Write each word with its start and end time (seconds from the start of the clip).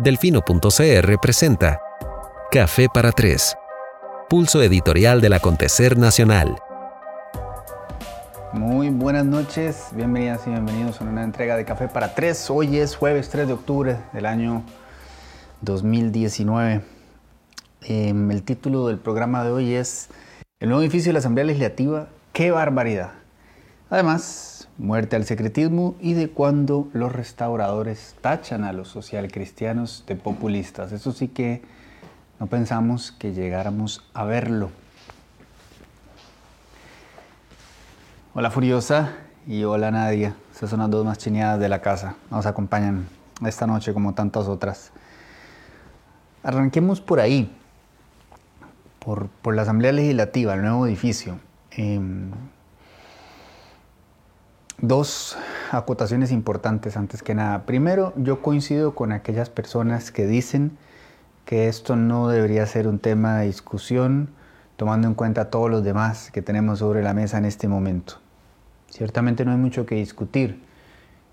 Delfino.cr 0.00 1.18
presenta 1.20 1.80
Café 2.52 2.86
para 2.88 3.10
Tres, 3.10 3.56
pulso 4.28 4.62
editorial 4.62 5.20
del 5.20 5.32
acontecer 5.32 5.98
nacional. 5.98 6.56
Muy 8.52 8.90
buenas 8.90 9.26
noches, 9.26 9.88
bienvenidas 9.92 10.46
y 10.46 10.50
bienvenidos 10.50 11.00
a 11.00 11.04
una 11.04 11.24
entrega 11.24 11.56
de 11.56 11.64
Café 11.64 11.88
para 11.88 12.14
Tres. 12.14 12.48
Hoy 12.48 12.76
es 12.76 12.94
jueves 12.94 13.28
3 13.30 13.48
de 13.48 13.52
octubre 13.54 13.96
del 14.12 14.26
año 14.26 14.62
2019. 15.62 16.82
Em, 17.82 18.30
el 18.30 18.44
título 18.44 18.86
del 18.86 18.98
programa 18.98 19.42
de 19.42 19.50
hoy 19.50 19.74
es 19.74 20.10
El 20.60 20.68
nuevo 20.68 20.80
edificio 20.82 21.08
de 21.08 21.14
la 21.14 21.18
Asamblea 21.18 21.44
Legislativa, 21.44 22.06
qué 22.32 22.52
barbaridad. 22.52 23.14
Además, 23.90 24.57
muerte 24.78 25.16
al 25.16 25.24
secretismo 25.24 25.96
y 26.00 26.14
de 26.14 26.30
cuando 26.30 26.88
los 26.92 27.12
restauradores 27.12 28.14
tachan 28.20 28.64
a 28.64 28.72
los 28.72 28.88
socialcristianos 28.88 30.04
de 30.06 30.14
populistas. 30.14 30.92
Eso 30.92 31.12
sí 31.12 31.28
que 31.28 31.62
no 32.38 32.46
pensamos 32.46 33.10
que 33.12 33.32
llegáramos 33.32 34.04
a 34.14 34.24
verlo. 34.24 34.70
Hola 38.34 38.52
Furiosa 38.52 39.16
y 39.48 39.64
hola 39.64 39.90
Nadia. 39.90 40.36
Esas 40.54 40.70
son 40.70 40.78
las 40.78 40.90
dos 40.90 41.04
más 41.04 41.18
chineadas 41.18 41.58
de 41.58 41.68
la 41.68 41.82
casa. 41.82 42.14
Nos 42.30 42.46
acompañan 42.46 43.08
esta 43.44 43.66
noche 43.66 43.92
como 43.92 44.14
tantas 44.14 44.46
otras. 44.46 44.92
Arranquemos 46.44 47.00
por 47.00 47.18
ahí, 47.18 47.52
por, 49.00 49.28
la 49.52 49.62
Asamblea 49.62 49.90
Legislativa, 49.90 50.54
el 50.54 50.62
nuevo 50.62 50.86
edificio. 50.86 51.40
Em, 51.72 52.30
Dos 54.80 55.36
acotaciones 55.72 56.30
importantes 56.30 56.96
antes 56.96 57.24
que 57.24 57.34
nada. 57.34 57.66
Primero, 57.66 58.12
yo 58.16 58.42
coincido 58.42 58.94
con 58.94 59.10
aquellas 59.10 59.50
personas 59.50 60.12
que 60.12 60.24
dicen 60.24 60.78
que 61.44 61.66
esto 61.66 61.96
no 61.96 62.28
debería 62.28 62.64
ser 62.64 62.86
un 62.86 63.00
tema 63.00 63.38
de 63.38 63.46
discusión, 63.46 64.30
tomando 64.76 65.08
en 65.08 65.14
cuenta 65.14 65.50
todos 65.50 65.68
los 65.68 65.82
demás 65.82 66.30
que 66.30 66.42
tenemos 66.42 66.78
sobre 66.78 67.02
la 67.02 67.12
mesa 67.12 67.38
en 67.38 67.44
este 67.44 67.66
momento. 67.66 68.20
Ciertamente 68.88 69.44
no 69.44 69.50
hay 69.50 69.56
mucho 69.56 69.84
que 69.84 69.96
discutir. 69.96 70.62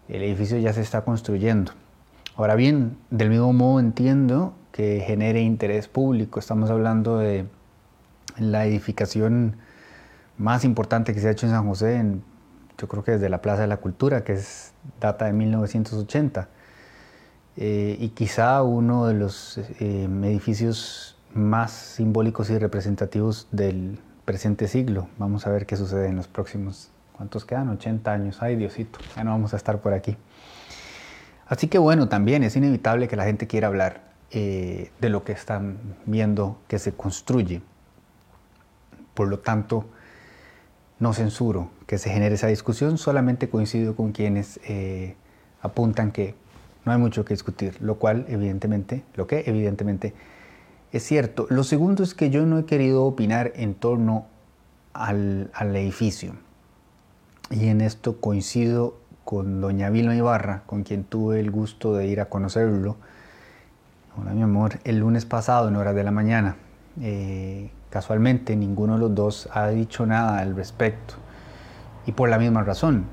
El 0.09 0.23
edificio 0.23 0.57
ya 0.57 0.73
se 0.73 0.81
está 0.81 1.01
construyendo. 1.01 1.71
Ahora 2.37 2.55
bien, 2.55 2.97
del 3.11 3.29
mismo 3.29 3.53
modo 3.53 3.79
entiendo 3.79 4.55
que 4.71 5.03
genere 5.05 5.41
interés 5.41 5.87
público. 5.87 6.39
Estamos 6.39 6.71
hablando 6.71 7.19
de 7.19 7.45
la 8.39 8.65
edificación 8.65 9.57
más 10.39 10.65
importante 10.65 11.13
que 11.13 11.19
se 11.19 11.27
ha 11.27 11.31
hecho 11.31 11.45
en 11.45 11.51
San 11.51 11.67
José 11.67 12.03
yo 12.77 12.87
creo 12.87 13.03
que 13.03 13.11
desde 13.11 13.29
la 13.29 13.41
Plaza 13.41 13.61
de 13.61 13.67
la 13.67 13.77
Cultura, 13.77 14.23
que 14.23 14.33
es 14.33 14.73
data 14.99 15.25
de 15.25 15.33
1980, 15.33 16.49
eh, 17.57 17.97
y 17.99 18.09
quizá 18.09 18.61
uno 18.63 19.07
de 19.07 19.13
los 19.13 19.57
eh, 19.57 20.07
edificios 20.23 21.17
más 21.33 21.71
simbólicos 21.71 22.49
y 22.49 22.57
representativos 22.57 23.47
del 23.51 23.99
presente 24.25 24.67
siglo. 24.67 25.07
Vamos 25.17 25.47
a 25.47 25.51
ver 25.51 25.65
qué 25.65 25.75
sucede 25.75 26.07
en 26.07 26.15
los 26.15 26.27
próximos, 26.27 26.89
¿cuántos 27.13 27.45
quedan? 27.45 27.69
80 27.69 28.11
años. 28.11 28.37
Ay, 28.41 28.55
Diosito, 28.55 28.99
ya 29.15 29.23
no 29.23 29.31
vamos 29.31 29.53
a 29.53 29.57
estar 29.57 29.79
por 29.79 29.93
aquí. 29.93 30.17
Así 31.47 31.67
que 31.67 31.77
bueno, 31.77 32.09
también 32.09 32.43
es 32.43 32.55
inevitable 32.55 33.07
que 33.07 33.15
la 33.15 33.23
gente 33.25 33.47
quiera 33.47 33.67
hablar 33.67 34.01
eh, 34.31 34.91
de 34.99 35.09
lo 35.09 35.23
que 35.23 35.31
están 35.31 35.77
viendo 36.05 36.57
que 36.67 36.79
se 36.79 36.93
construye. 36.93 37.61
Por 39.13 39.27
lo 39.27 39.39
tanto, 39.39 39.85
no 40.99 41.13
censuro 41.13 41.69
que 41.87 41.97
se 41.97 42.09
genere 42.09 42.35
esa 42.35 42.47
discusión, 42.47 42.97
solamente 42.97 43.49
coincido 43.49 43.95
con 43.95 44.11
quienes 44.11 44.59
eh, 44.67 45.15
apuntan 45.61 46.11
que 46.11 46.35
no 46.85 46.91
hay 46.91 46.97
mucho 46.97 47.25
que 47.25 47.33
discutir, 47.33 47.81
lo 47.81 47.95
cual 47.95 48.25
evidentemente, 48.29 49.03
lo 49.15 49.27
que 49.27 49.43
evidentemente 49.47 50.13
es 50.91 51.03
cierto. 51.03 51.47
Lo 51.49 51.63
segundo 51.63 52.03
es 52.03 52.13
que 52.13 52.29
yo 52.29 52.45
no 52.45 52.59
he 52.59 52.65
querido 52.65 53.03
opinar 53.03 53.51
en 53.55 53.73
torno 53.73 54.27
al, 54.93 55.49
edificio. 55.75 56.33
Y 57.51 57.67
en 57.67 57.81
esto 57.81 58.21
coincido 58.21 58.97
con 59.23 59.61
doña 59.61 59.89
Vilma 59.89 60.15
Ibarra, 60.15 60.63
con 60.65 60.83
quien 60.83 61.03
tuve 61.03 61.39
el 61.39 61.51
gusto 61.51 61.95
de 61.95 62.07
ir 62.07 62.21
a 62.21 62.29
conocerlo. 62.29 62.95
Hola 64.17 64.31
mi 64.33 64.43
amor, 64.43 64.79
el 64.83 64.99
lunes 64.99 65.25
pasado 65.25 65.67
en 65.67 65.75
horas 65.75 65.95
de 65.95 66.03
la 66.03 66.11
mañana. 66.11 66.55
Eh, 67.01 67.69
Casualmente 67.95 68.57
ninguno 68.57 68.95
de 68.95 68.99
los 68.99 69.15
dos 69.15 69.47
ha 69.53 69.69
dicho 69.69 70.05
nada 70.05 70.39
al 70.39 70.53
respecto. 70.53 71.13
Y 72.05 72.11
por 72.11 72.27
la 72.27 72.37
misma 72.37 72.61
razón, 72.61 73.05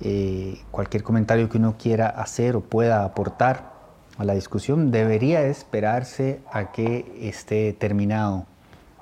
eh, 0.00 0.60
cualquier 0.72 1.04
comentario 1.04 1.48
que 1.48 1.58
uno 1.58 1.76
quiera 1.78 2.08
hacer 2.08 2.56
o 2.56 2.60
pueda 2.60 3.04
aportar 3.04 3.72
a 4.18 4.24
la 4.24 4.34
discusión 4.34 4.90
debería 4.90 5.42
esperarse 5.42 6.40
a 6.52 6.72
que 6.72 7.20
esté 7.20 7.72
terminado 7.72 8.46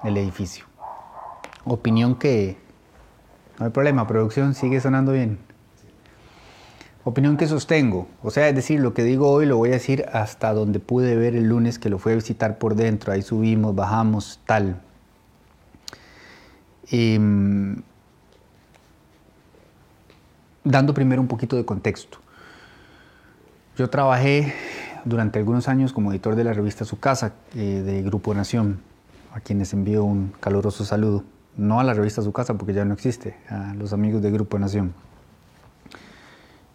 el 0.04 0.18
edificio. 0.18 0.66
Opinión 1.64 2.16
que 2.16 2.58
no 3.58 3.64
hay 3.64 3.72
problema, 3.72 4.06
producción 4.06 4.52
sigue 4.52 4.78
sonando 4.78 5.12
bien. 5.12 5.38
Opinión 7.04 7.38
que 7.38 7.46
sostengo, 7.46 8.08
o 8.22 8.30
sea, 8.30 8.46
es 8.46 8.54
decir, 8.54 8.80
lo 8.80 8.92
que 8.92 9.04
digo 9.04 9.30
hoy 9.30 9.46
lo 9.46 9.56
voy 9.56 9.70
a 9.70 9.72
decir 9.72 10.04
hasta 10.12 10.52
donde 10.52 10.80
pude 10.80 11.16
ver 11.16 11.34
el 11.34 11.48
lunes 11.48 11.78
que 11.78 11.88
lo 11.88 11.98
fue 11.98 12.12
a 12.12 12.16
visitar 12.16 12.58
por 12.58 12.74
dentro, 12.74 13.10
ahí 13.10 13.22
subimos, 13.22 13.74
bajamos, 13.74 14.40
tal. 14.44 14.82
Em, 16.90 17.82
dando 20.64 20.94
primero 20.94 21.20
un 21.20 21.28
poquito 21.28 21.56
de 21.56 21.64
contexto. 21.64 22.18
Yo 23.76 23.90
trabajé 23.90 24.54
durante 25.04 25.38
algunos 25.38 25.68
años 25.68 25.92
como 25.92 26.10
editor 26.12 26.34
de 26.34 26.44
la 26.44 26.52
revista 26.52 26.84
Su 26.84 26.98
Casa, 26.98 27.32
eh, 27.54 27.82
de 27.84 28.02
Grupo 28.02 28.34
Nación, 28.34 28.80
a 29.34 29.40
quienes 29.40 29.72
envío 29.72 30.04
un 30.04 30.32
caluroso 30.40 30.84
saludo. 30.84 31.24
No 31.56 31.80
a 31.80 31.84
la 31.84 31.94
revista 31.94 32.22
Su 32.22 32.32
Casa, 32.32 32.54
porque 32.54 32.72
ya 32.72 32.84
no 32.84 32.94
existe, 32.94 33.36
a 33.48 33.74
los 33.74 33.92
amigos 33.92 34.22
de 34.22 34.30
Grupo 34.30 34.58
Nación. 34.58 34.94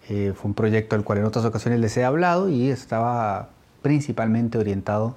Eh, 0.10 0.34
fue 0.36 0.50
un 0.50 0.54
proyecto 0.54 0.96
al 0.96 1.04
cual 1.04 1.20
en 1.20 1.26
otras 1.26 1.46
ocasiones 1.46 1.80
les 1.80 1.96
he 1.98 2.04
hablado 2.04 2.50
y 2.50 2.70
estaba 2.70 3.50
principalmente 3.82 4.58
orientado 4.58 5.16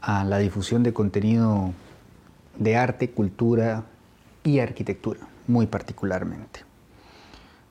a 0.00 0.24
la 0.24 0.38
difusión 0.38 0.82
de 0.82 0.92
contenido 0.92 1.72
de 2.58 2.76
arte, 2.76 3.10
cultura 3.10 3.84
y 4.44 4.58
arquitectura, 4.58 5.20
muy 5.46 5.66
particularmente. 5.66 6.60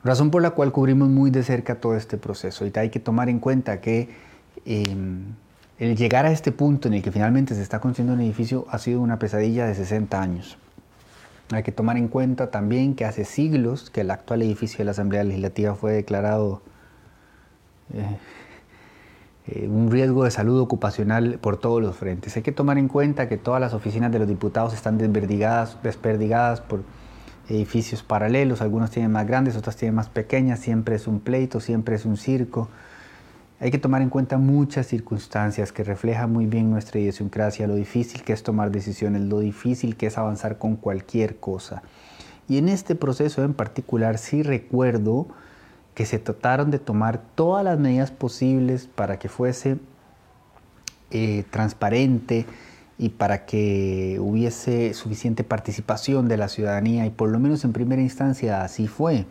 Razón 0.04 0.32
por 0.32 0.42
la 0.42 0.52
cual 0.52 0.72
cubrimos 0.72 1.10
muy 1.10 1.32
de 1.32 1.44
cerca 1.44 1.76
todo 1.76 1.96
este 1.96 2.18
proceso. 2.18 2.66
Y 2.66 2.72
hay 2.76 2.90
que 2.90 3.00
tomar 3.00 3.30
en 3.30 3.40
cuenta 3.40 3.82
que 3.82 4.10
em, 4.66 5.26
el 5.80 5.96
llegar 5.96 6.26
a 6.26 6.32
este 6.32 6.52
punto 6.52 6.88
en 6.88 6.96
el 6.96 7.04
que 7.04 7.12
finalmente 7.12 7.56
se 7.56 7.62
está 7.62 7.80
construyendo 7.80 8.14
un 8.14 8.22
edificio 8.22 8.66
ha 8.70 8.78
sido 8.78 9.02
una 9.02 9.20
pesadilla 9.20 9.66
de 9.68 9.76
60 9.76 10.22
años. 10.22 10.58
Hay 11.52 11.64
que 11.64 11.72
tomar 11.72 11.98
en 11.98 12.08
cuenta 12.08 12.52
también 12.52 12.96
que 12.96 13.06
hace 13.06 13.26
siglos 13.26 13.90
que 13.90 14.02
el 14.02 14.12
actual 14.12 14.42
edificio 14.42 14.80
de 14.80 14.86
la 14.86 14.92
Asamblea 14.92 15.24
Legislativa 15.24 15.76
fue 15.76 15.94
declarado 15.94 16.62
eh, 17.94 18.18
eh, 19.48 19.68
un 19.68 19.90
riesgo 19.90 20.26
de 20.26 20.32
salud 20.32 20.60
ocupacional 20.60 21.40
por 21.40 21.58
todos 21.58 21.82
los 21.82 21.96
frentes. 21.96 22.36
Hay 22.36 22.44
que 22.44 22.52
tomar 22.52 22.78
en 22.78 22.88
cuenta 22.88 23.30
que 23.30 23.38
todas 23.38 23.62
las 23.62 23.74
oficinas 23.74 24.12
de 24.12 24.20
los 24.20 24.28
diputados 24.28 24.74
están 24.74 24.98
desperdigadas, 24.98 25.78
desperdigadas 25.84 26.60
por 26.60 26.84
edificios 27.48 28.04
paralelos, 28.04 28.62
algunos 28.62 28.92
tienen 28.92 29.12
más 29.12 29.26
grandes, 29.26 29.56
otras 29.56 29.78
tienen 29.78 29.96
más 29.96 30.10
pequeñas, 30.10 30.60
siempre 30.60 30.96
es 30.96 31.08
un 31.08 31.22
pleito, 31.22 31.62
siempre 31.62 31.96
es 31.96 32.06
un 32.06 32.18
circo. 32.18 32.68
Hay 33.60 33.72
que 33.72 33.78
tomar 33.78 34.02
en 34.02 34.10
cuenta 34.10 34.38
muchas 34.38 34.86
circunstancias 34.86 35.72
que 35.72 35.84
reflejan 35.84 36.32
muy 36.32 36.46
bien 36.46 36.70
nuestra 36.70 37.00
idiosincrasia, 37.00 37.68
lo 37.68 37.76
difícil 37.76 38.24
que 38.24 38.34
es 38.34 38.44
tomar 38.44 38.70
decisiones, 38.70 39.22
lo 39.22 39.40
difícil 39.40 39.96
que 39.96 40.08
es 40.08 40.18
avanzar 40.18 40.58
con 40.58 40.76
cualquier 40.76 41.38
cosa. 41.38 41.82
Y 42.50 42.58
en 42.58 42.70
este 42.70 42.96
proceso 42.96 43.44
en 43.44 43.54
particular 43.54 44.18
sí 44.18 44.44
recuerdo 44.44 45.28
que 45.98 46.06
se 46.06 46.20
trataron 46.20 46.70
de 46.70 46.78
tomar 46.78 47.20
todas 47.34 47.66
las 47.66 47.80
medidas 47.80 48.12
posibles 48.12 48.86
para 48.86 49.18
que 49.18 49.30
fuese 49.30 49.80
eh, 51.10 51.44
transparente 51.50 52.46
y 53.00 53.10
para 53.10 53.48
que 53.48 54.20
hubiese 54.22 54.94
suficiente 54.94 55.44
participación 55.44 56.28
de 56.28 56.38
la 56.38 56.50
ciudadanía 56.50 57.08
y 57.08 57.10
por 57.10 57.30
lo 57.30 57.40
menos 57.40 57.66
en 57.66 57.74
primera 57.74 58.00
instancia 58.00 58.62
así 58.62 58.88
fue. 58.88 59.26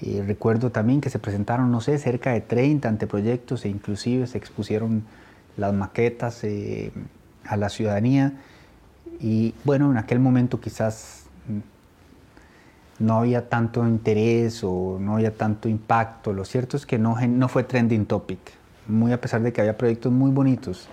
Eh, 0.00 0.24
recuerdo 0.26 0.72
también 0.72 1.02
que 1.02 1.10
se 1.10 1.18
presentaron, 1.18 1.70
no 1.70 1.82
sé, 1.82 1.98
cerca 1.98 2.32
de 2.32 2.40
30 2.40 2.88
anteproyectos 2.88 3.66
e 3.66 3.68
inclusive 3.68 4.26
se 4.26 4.38
expusieron 4.38 5.04
las 5.58 5.74
maquetas 5.74 6.42
eh, 6.42 6.90
a 7.44 7.58
la 7.58 7.68
ciudadanía 7.68 8.32
y 9.20 9.52
bueno, 9.64 9.90
en 9.90 9.98
aquel 9.98 10.20
momento 10.20 10.58
quizás 10.58 11.25
no 12.98 13.18
había 13.18 13.48
tanto 13.48 13.86
interés 13.86 14.62
o 14.64 14.98
no 15.00 15.16
había 15.16 15.34
tanto 15.34 15.68
impacto. 15.68 16.32
Lo 16.32 16.44
cierto 16.44 16.76
es 16.76 16.86
que 16.86 16.98
no, 16.98 17.16
no 17.20 17.48
fue 17.48 17.64
trending 17.64 18.06
topic, 18.06 18.38
muy 18.86 19.12
a 19.12 19.20
pesar 19.20 19.42
de 19.42 19.52
que 19.52 19.60
había 19.60 19.76
proyectos 19.76 20.12
muy 20.12 20.30
bonitos. 20.30 20.88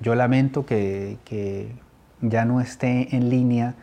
Yo 0.00 0.14
lamento 0.14 0.66
que, 0.66 1.18
que 1.24 1.72
ya 2.20 2.44
no 2.44 2.60
esté 2.60 3.14
en 3.14 3.28
línea 3.28 3.74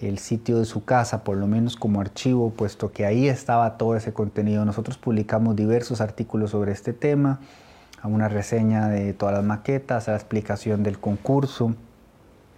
el 0.00 0.18
sitio 0.18 0.58
de 0.58 0.64
su 0.64 0.84
casa, 0.84 1.24
por 1.24 1.36
lo 1.36 1.46
menos 1.46 1.76
como 1.76 2.00
archivo, 2.00 2.50
puesto 2.50 2.92
que 2.92 3.04
ahí 3.04 3.28
estaba 3.28 3.76
todo 3.76 3.96
ese 3.96 4.12
contenido. 4.12 4.64
Nosotros 4.64 4.96
publicamos 4.96 5.56
diversos 5.56 6.00
artículos 6.00 6.50
sobre 6.50 6.72
este 6.72 6.92
tema, 6.92 7.40
una 8.02 8.28
reseña 8.28 8.88
de 8.88 9.12
todas 9.12 9.34
las 9.34 9.44
maquetas, 9.44 10.08
la 10.08 10.14
explicación 10.14 10.82
del 10.82 10.98
concurso. 10.98 11.74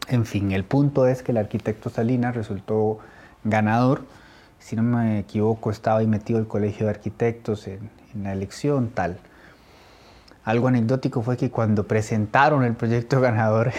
En 0.09 0.25
fin, 0.25 0.53
el 0.53 0.65
punto 0.65 1.07
es 1.07 1.23
que 1.23 1.33
el 1.33 1.39
arquitecto 1.39 1.91
Salinas 1.91 2.37
resultó 2.37 2.99
ganador. 3.45 4.03
Si 4.63 4.77
no 4.77 4.83
me 4.83 5.19
equivoco, 5.19 5.71
estaba 5.71 5.99
ahí 5.99 6.07
metido 6.07 6.39
el 6.39 6.47
colegio 6.47 6.87
de 6.87 6.91
arquitectos 6.91 7.67
en, 7.67 7.91
en 8.15 8.23
la 8.23 8.33
elección, 8.33 8.89
tal. 8.89 9.19
Algo 10.45 10.69
anecdótico 10.69 11.23
fue 11.23 11.37
que 11.37 11.51
cuando 11.51 11.87
presentaron 11.87 12.65
el 12.65 12.75
proyecto 12.75 13.21
ganador, 13.21 13.73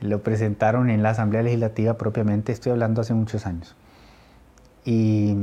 lo 0.00 0.22
presentaron 0.22 0.90
en 0.90 1.02
la 1.02 1.10
Asamblea 1.10 1.42
Legislativa 1.42 1.96
propiamente, 1.96 2.52
estoy 2.52 2.72
hablando 2.72 3.00
hace 3.00 3.14
muchos 3.14 3.46
años. 3.46 3.76
Y, 4.84 5.36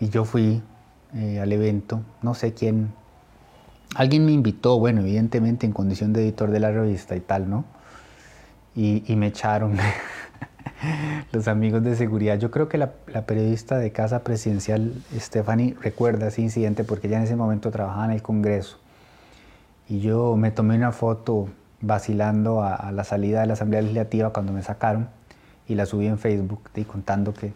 yo 0.00 0.24
fui 0.24 0.62
eh, 1.14 1.40
al 1.40 1.52
evento, 1.52 2.00
no 2.22 2.34
sé 2.34 2.54
quién, 2.54 2.92
alguien 3.94 4.24
me 4.24 4.32
invitó, 4.32 4.78
bueno, 4.78 5.02
evidentemente 5.02 5.66
en 5.66 5.72
condición 5.72 6.12
de 6.12 6.22
editor 6.22 6.50
de 6.50 6.60
la 6.60 6.70
revista 6.70 7.16
y 7.16 7.20
tal, 7.20 7.50
¿no? 7.50 7.64
Y, 8.74 9.02
me 9.16 9.26
echaron 9.26 9.76
los 11.32 11.48
amigos 11.48 11.82
de 11.82 11.96
seguridad. 11.96 12.38
Yo 12.38 12.50
creo 12.50 12.68
que 12.68 12.78
la, 12.78 12.92
periodista 13.26 13.78
de 13.78 13.92
Casa 13.92 14.22
Presidencial, 14.24 14.94
Stephanie, 15.14 15.76
recuerda 15.80 16.28
ese 16.28 16.42
incidente 16.42 16.84
porque 16.84 17.08
ella 17.08 17.18
en 17.18 17.24
ese 17.24 17.36
momento 17.36 17.70
trabajaba 17.70 18.06
en 18.06 18.12
el 18.12 18.22
Congreso. 18.22 18.78
Y 19.88 20.00
yo 20.00 20.36
me 20.36 20.50
tomé 20.50 20.76
una 20.76 20.92
foto 20.92 21.48
vacilando 21.80 22.62
a, 22.62 22.90
la 22.92 23.04
salida 23.04 23.40
de 23.40 23.46
la 23.46 23.52
Asamblea 23.54 23.82
Legislativa 23.82 24.32
cuando 24.32 24.52
me 24.52 24.62
sacaron 24.62 25.08
y 25.66 25.74
la 25.74 25.86
subí 25.86 26.06
en 26.06 26.18
Facebook 26.18 26.70
y 26.74 26.84
contando 26.84 27.32
que, 27.34 27.52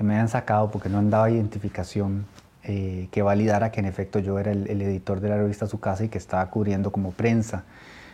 me 0.00 0.14
habían 0.14 0.30
sacado 0.30 0.70
porque 0.70 0.88
no 0.88 0.96
andaba 0.96 1.30
identificación 1.30 2.24
eh, 2.64 3.08
que 3.10 3.20
validara 3.20 3.70
que 3.70 3.80
en 3.80 3.86
efecto 3.86 4.18
yo 4.18 4.38
era 4.38 4.50
el, 4.50 4.80
editor 4.80 5.20
de 5.20 5.28
la 5.28 5.36
revista 5.36 5.66
Su 5.66 5.78
Casa 5.78 6.04
y 6.04 6.08
que 6.08 6.16
estaba 6.16 6.48
cubriendo 6.48 6.90
como 6.90 7.10
prensa 7.10 7.64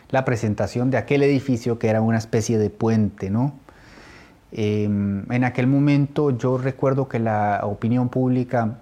la 0.09 0.25
presentación 0.25 0.89
de 0.89 0.97
aquel 0.97 1.23
edificio 1.23 1.79
que 1.79 1.87
era 1.87 2.01
una 2.01 2.17
especie 2.17 2.57
de 2.57 2.69
puente, 2.69 3.29
¿no? 3.29 3.53
Em, 4.51 5.29
en 5.31 5.43
aquel 5.43 5.67
momento 5.67 6.31
yo 6.31 6.57
recuerdo 6.57 7.09
que 7.09 7.19
la 7.19 7.61
opinión 7.63 8.09
pública 8.09 8.77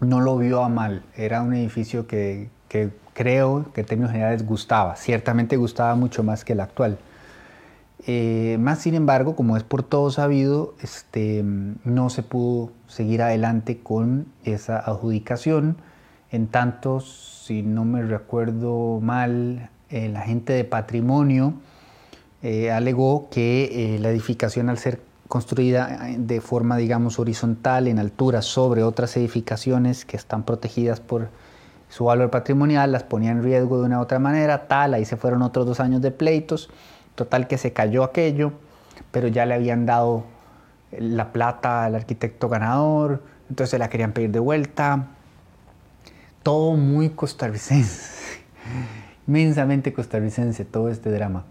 no 0.00 0.20
lo 0.20 0.38
vio 0.38 0.62
a 0.62 0.68
mal, 0.68 1.02
era 1.16 1.42
un 1.42 1.54
edificio 1.54 2.06
que, 2.06 2.48
creo 3.12 3.72
que 3.72 3.82
en 3.82 3.86
términos 3.86 4.12
generales 4.12 4.44
gustaba, 4.44 4.96
ciertamente 4.96 5.56
gustaba 5.56 5.94
mucho 5.94 6.22
más 6.22 6.44
que 6.44 6.54
el 6.54 6.60
actual. 6.60 6.98
Eh, 8.06 8.56
más 8.60 8.80
sin 8.80 8.94
embargo, 8.94 9.36
como 9.36 9.56
es 9.56 9.62
por 9.62 9.82
todo 9.82 10.10
sabido, 10.10 10.74
este, 10.82 11.42
no 11.44 12.10
se 12.10 12.22
pudo 12.22 12.72
seguir 12.86 13.22
adelante 13.22 13.78
con 13.78 14.26
esa 14.44 14.78
adjudicación. 14.78 15.76
En 16.32 16.48
tanto, 16.48 17.00
si 17.00 17.62
no 17.62 17.84
me 17.84 18.02
recuerdo 18.02 19.00
mal, 19.00 19.70
el 19.90 20.16
agente 20.16 20.52
de 20.52 20.64
patrimonio 20.64 21.54
eh, 22.44 22.70
alegó 22.70 23.30
que 23.30 23.94
eh, 23.94 23.98
la 24.00 24.10
edificación 24.10 24.68
al 24.68 24.76
ser 24.76 25.00
construida 25.28 25.98
de 26.18 26.42
forma, 26.42 26.76
digamos, 26.76 27.18
horizontal, 27.18 27.88
en 27.88 27.98
altura, 27.98 28.42
sobre 28.42 28.82
otras 28.82 29.16
edificaciones 29.16 30.04
que 30.04 30.18
están 30.18 30.42
protegidas 30.42 31.00
por 31.00 31.30
su 31.88 32.04
valor 32.04 32.28
patrimonial, 32.28 32.92
las 32.92 33.02
ponía 33.02 33.30
en 33.30 33.42
riesgo 33.42 33.78
de 33.78 33.86
una 33.86 33.98
u 33.98 34.02
otra 34.02 34.18
manera, 34.18 34.68
tal, 34.68 34.92
ahí 34.92 35.06
se 35.06 35.16
fueron 35.16 35.40
otros 35.40 35.64
dos 35.64 35.80
años 35.80 36.02
de 36.02 36.10
pleitos, 36.10 36.68
total 37.14 37.48
que 37.48 37.56
se 37.56 37.72
cayó 37.72 38.04
aquello, 38.04 38.52
pero 39.10 39.28
ya 39.28 39.46
le 39.46 39.54
habían 39.54 39.86
dado 39.86 40.24
la 40.92 41.32
plata 41.32 41.86
al 41.86 41.94
arquitecto 41.94 42.50
ganador, 42.50 43.22
entonces 43.48 43.80
la 43.80 43.88
querían 43.88 44.12
pedir 44.12 44.32
de 44.32 44.40
vuelta, 44.40 45.06
todo 46.42 46.76
muy 46.76 47.08
costarricense, 47.08 48.42
inmensamente 49.26 49.94
costarricense 49.94 50.66
todo 50.66 50.90
este 50.90 51.10
drama. 51.10 51.46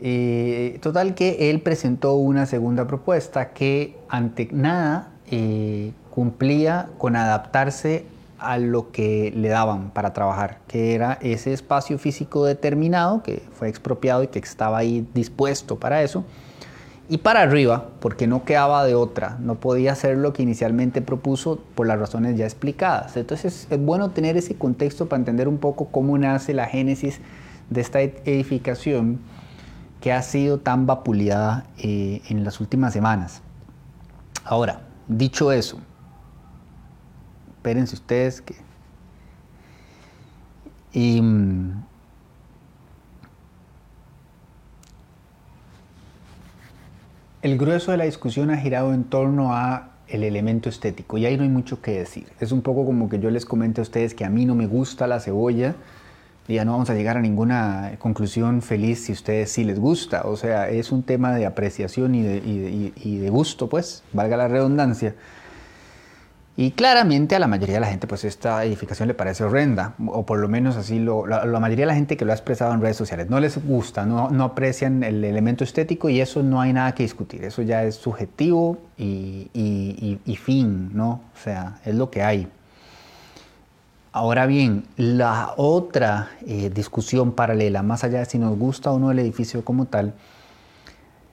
Eh, 0.00 0.78
total 0.80 1.14
que 1.14 1.50
él 1.50 1.60
presentó 1.60 2.14
una 2.14 2.46
segunda 2.46 2.86
propuesta 2.86 3.50
que 3.50 3.96
ante 4.08 4.48
nada 4.52 5.10
eh, 5.30 5.92
cumplía 6.10 6.88
con 6.98 7.16
adaptarse 7.16 8.04
a 8.38 8.58
lo 8.58 8.92
que 8.92 9.32
le 9.34 9.48
daban 9.48 9.90
para 9.90 10.12
trabajar, 10.12 10.58
que 10.68 10.94
era 10.94 11.18
ese 11.20 11.52
espacio 11.52 11.98
físico 11.98 12.44
determinado 12.44 13.22
que 13.22 13.42
fue 13.52 13.68
expropiado 13.68 14.22
y 14.22 14.28
que 14.28 14.38
estaba 14.38 14.78
ahí 14.78 15.06
dispuesto 15.12 15.76
para 15.76 16.02
eso, 16.02 16.24
y 17.10 17.18
para 17.18 17.40
arriba, 17.40 17.88
porque 18.00 18.26
no 18.26 18.44
quedaba 18.44 18.84
de 18.84 18.94
otra, 18.94 19.38
no 19.40 19.54
podía 19.54 19.92
hacer 19.92 20.18
lo 20.18 20.34
que 20.34 20.42
inicialmente 20.42 21.00
propuso 21.00 21.58
por 21.74 21.86
las 21.86 21.98
razones 21.98 22.36
ya 22.36 22.44
explicadas. 22.44 23.16
Entonces 23.16 23.66
es 23.70 23.80
bueno 23.80 24.10
tener 24.10 24.36
ese 24.36 24.56
contexto 24.56 25.08
para 25.08 25.20
entender 25.20 25.48
un 25.48 25.56
poco 25.56 25.86
cómo 25.86 26.18
nace 26.18 26.52
la 26.52 26.66
génesis 26.66 27.20
de 27.70 27.80
esta 27.80 28.02
edificación 28.02 29.20
que 30.00 30.12
ha 30.12 30.22
sido 30.22 30.58
tan 30.58 30.86
vapuleada 30.86 31.66
eh, 31.78 32.22
en 32.28 32.44
las 32.44 32.60
últimas 32.60 32.92
semanas. 32.92 33.42
Ahora, 34.44 34.82
dicho 35.08 35.52
eso, 35.52 35.78
espérense 37.56 37.94
ustedes 37.94 38.40
que... 38.40 38.56
Mm, 40.94 41.82
el 47.42 47.58
grueso 47.58 47.92
de 47.92 47.98
la 47.98 48.04
discusión 48.04 48.50
ha 48.50 48.56
girado 48.56 48.92
en 48.92 49.04
torno 49.04 49.54
a 49.54 49.90
el 50.08 50.24
elemento 50.24 50.68
estético 50.68 51.18
y 51.18 51.26
ahí 51.26 51.36
no 51.36 51.42
hay 51.42 51.48
mucho 51.48 51.82
que 51.82 51.92
decir. 51.92 52.28
Es 52.40 52.52
un 52.52 52.62
poco 52.62 52.84
como 52.86 53.08
que 53.08 53.18
yo 53.18 53.30
les 53.30 53.44
comente 53.44 53.80
a 53.80 53.82
ustedes 53.82 54.14
que 54.14 54.24
a 54.24 54.30
mí 54.30 54.46
no 54.46 54.54
me 54.54 54.66
gusta 54.66 55.06
la 55.06 55.20
cebolla 55.20 55.76
y 56.48 56.54
ya 56.54 56.64
no 56.64 56.72
vamos 56.72 56.90
a 56.90 56.94
llegar 56.94 57.16
a 57.16 57.20
ninguna 57.20 57.92
conclusión 57.98 58.62
feliz 58.62 59.04
si 59.04 59.12
a 59.12 59.14
ustedes 59.14 59.52
sí 59.52 59.62
les 59.64 59.78
gusta. 59.78 60.22
O 60.24 60.36
sea, 60.36 60.68
es 60.68 60.90
un 60.90 61.04
tema 61.04 61.34
de 61.34 61.46
apreciación 61.46 62.14
y 62.14 62.22
de, 62.22 62.92
y 62.96 63.18
de 63.18 63.30
gusto, 63.30 63.68
pues, 63.68 64.02
valga 64.12 64.36
la 64.36 64.48
redundancia. 64.48 65.14
Y 66.60 66.72
claramente 66.72 67.36
a 67.36 67.38
la 67.38 67.46
mayoría 67.46 67.76
de 67.76 67.80
la 67.82 67.86
gente 67.86 68.08
pues 68.08 68.24
esta 68.24 68.64
edificación 68.64 69.06
le 69.06 69.14
parece 69.14 69.44
horrenda, 69.44 69.94
o 70.08 70.26
por 70.26 70.40
lo 70.40 70.48
menos 70.48 70.74
así 70.76 70.98
lo, 70.98 71.24
la, 71.24 71.44
mayoría 71.60 71.84
de 71.84 71.86
la 71.86 71.94
gente 71.94 72.16
que 72.16 72.24
lo 72.24 72.32
ha 72.32 72.34
expresado 72.34 72.74
en 72.74 72.80
redes 72.80 72.96
sociales. 72.96 73.30
No 73.30 73.38
les 73.38 73.64
gusta, 73.64 74.04
no, 74.04 74.28
no, 74.30 74.42
aprecian 74.42 75.04
el 75.04 75.22
elemento 75.22 75.62
estético 75.62 76.08
y 76.08 76.20
eso 76.20 76.42
no 76.42 76.60
hay 76.60 76.72
nada 76.72 76.96
que 76.96 77.04
discutir, 77.04 77.44
eso 77.44 77.62
ya 77.62 77.84
es 77.84 77.94
subjetivo 77.94 78.76
y, 78.96 79.48
y, 79.54 80.18
y, 80.26 80.34
fin, 80.34 80.90
¿no? 80.94 81.20
O 81.32 81.38
sea, 81.44 81.78
es 81.84 81.94
lo 81.94 82.10
que 82.10 82.24
hay. 82.24 82.48
Ahora 84.12 84.46
bien, 84.46 84.84
la 84.96 85.52
otra 85.56 86.30
eh, 86.46 86.70
discusión 86.70 87.32
paralela, 87.32 87.82
más 87.82 88.04
allá 88.04 88.20
de 88.20 88.24
si 88.24 88.38
nos 88.38 88.58
gusta 88.58 88.90
o 88.90 88.98
no 88.98 89.10
el 89.10 89.18
edificio 89.18 89.64
como 89.64 89.84
tal, 89.84 90.14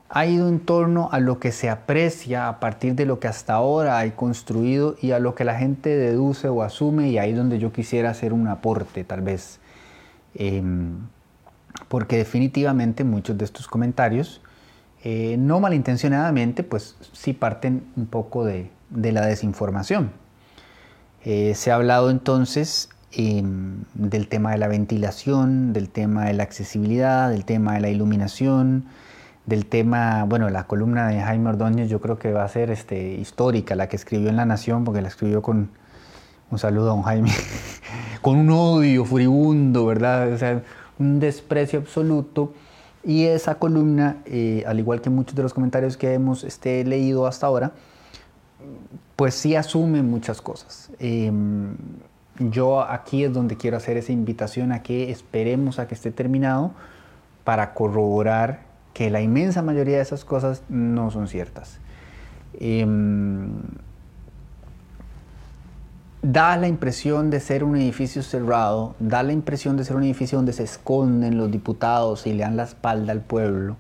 ha 0.10 0.26
ido 0.26 0.48
en 0.48 0.60
torno 0.60 1.10
a 1.12 1.20
lo 1.20 1.40
que 1.40 1.52
se 1.52 1.70
aprecia 1.70 2.48
a 2.48 2.60
partir 2.60 2.96
de 2.96 3.06
lo 3.06 3.20
que 3.20 3.28
hasta 3.28 3.54
ahora 3.54 3.98
hay 3.98 4.12
construido 4.12 4.96
y 5.02 5.12
a 5.12 5.20
lo 5.20 5.36
que 5.36 5.44
la 5.44 5.58
gente 5.58 5.90
deduce 5.90 6.48
o 6.48 6.62
asume 6.64 7.10
y 7.10 7.18
ahí 7.18 7.32
es 7.32 7.38
donde 7.38 7.60
yo 7.60 7.74
quisiera 7.74 8.12
hacer 8.12 8.32
un 8.32 8.48
aporte 8.48 9.04
tal 9.04 9.22
vez. 9.22 9.60
Em, 10.36 10.98
porque 11.88 12.18
definitivamente 12.18 13.04
muchos 13.04 13.38
de 13.38 13.46
estos 13.46 13.68
comentarios, 13.68 14.42
eh, 15.04 15.36
no 15.38 15.60
malintencionadamente, 15.60 16.64
pues 16.64 16.96
sí 17.14 17.34
parten 17.34 17.84
un 17.96 18.06
poco 18.08 18.46
de, 18.46 18.70
la 18.90 19.26
desinformación. 19.26 20.12
Eh, 21.26 21.56
se 21.56 21.72
ha 21.72 21.76
hablado 21.76 22.12
entonces 22.12 22.90
em, 23.12 23.84
del 23.96 24.28
tema 24.28 24.52
de 24.52 24.60
la 24.60 24.68
ventilación, 24.68 25.74
del 25.74 25.90
tema 25.90 26.26
de 26.26 26.34
la 26.34 26.44
accesibilidad, 26.44 27.32
del 27.32 27.46
tema 27.46 27.74
de 27.74 27.80
la 27.80 27.90
iluminación, 27.90 28.86
del 29.48 29.66
tema, 29.66 30.24
bueno, 30.26 30.50
la 30.52 30.68
columna 30.68 31.08
de 31.08 31.20
Jaime 31.22 31.50
Ordóñez 31.50 31.90
yo 31.90 32.00
creo 32.00 32.20
que 32.20 32.32
va 32.32 32.44
a 32.44 32.48
ser 32.48 32.70
este, 32.70 33.16
histórica, 33.16 33.76
la 33.76 33.90
que 33.90 33.96
escribió 33.96 34.30
en 34.30 34.36
La 34.36 34.46
Nación, 34.46 34.84
porque 34.84 35.02
la 35.02 35.08
escribió 35.08 35.42
con, 35.42 35.70
un 36.52 36.60
saludo 36.60 36.92
a 36.92 36.96
don 36.96 37.02
Jaime, 37.02 37.32
con 38.22 38.38
un 38.38 38.52
odio 38.52 39.04
furibundo, 39.04 39.88
¿verdad? 39.88 40.32
O 40.32 40.38
sea, 40.38 40.62
un 41.00 41.20
desprecio 41.20 41.80
absoluto. 41.80 42.54
Y 43.04 43.26
esa 43.26 43.56
columna, 43.56 44.18
eh, 44.26 44.64
al 44.68 44.80
igual 44.80 45.02
que 45.02 45.10
muchos 45.10 45.36
de 45.36 45.44
los 45.44 45.54
comentarios 45.54 45.98
que 45.98 46.14
hemos 46.14 46.44
este, 46.44 46.84
leído 46.84 47.28
hasta 47.28 47.48
ahora, 47.48 47.72
pues 49.16 49.36
sí 49.36 49.56
asume 49.56 50.04
muchas 50.04 50.42
cosas. 50.42 50.92
Em, 51.00 51.76
yo 52.40 52.82
aquí 52.82 53.24
es 53.24 53.34
donde 53.34 53.56
quiero 53.58 53.78
hacer 53.78 53.98
esa 53.98 54.12
invitación 54.12 54.72
a 54.72 54.84
que 54.84 55.12
esperemos 55.12 55.80
a 55.80 55.88
que 55.88 55.96
esté 55.96 56.12
terminado 56.12 56.72
para 57.44 57.74
corroborar 57.74 58.62
que 58.94 59.10
la 59.10 59.22
inmensa 59.22 59.62
mayoría 59.62 59.98
de 59.98 60.02
esas 60.02 60.26
cosas 60.26 60.64
no 60.70 61.12
son 61.12 61.28
ciertas. 61.28 61.80
Em, 62.60 63.52
da 66.22 66.58
la 66.58 66.68
impresión 66.68 67.30
de 67.30 67.40
ser 67.40 67.64
un 67.64 67.76
edificio 67.76 68.24
cerrado, 68.24 68.96
da 69.00 69.22
la 69.22 69.32
impresión 69.32 69.78
de 69.78 69.86
ser 69.86 69.96
un 69.96 70.04
edificio 70.04 70.38
donde 70.38 70.54
se 70.54 70.64
esconden 70.64 71.38
los 71.38 71.52
diputados 71.52 72.26
y 72.26 72.34
le 72.34 72.44
dan 72.44 72.58
la 72.58 72.64
espalda 72.64 73.12
al 73.12 73.22
pueblo, 73.22 73.78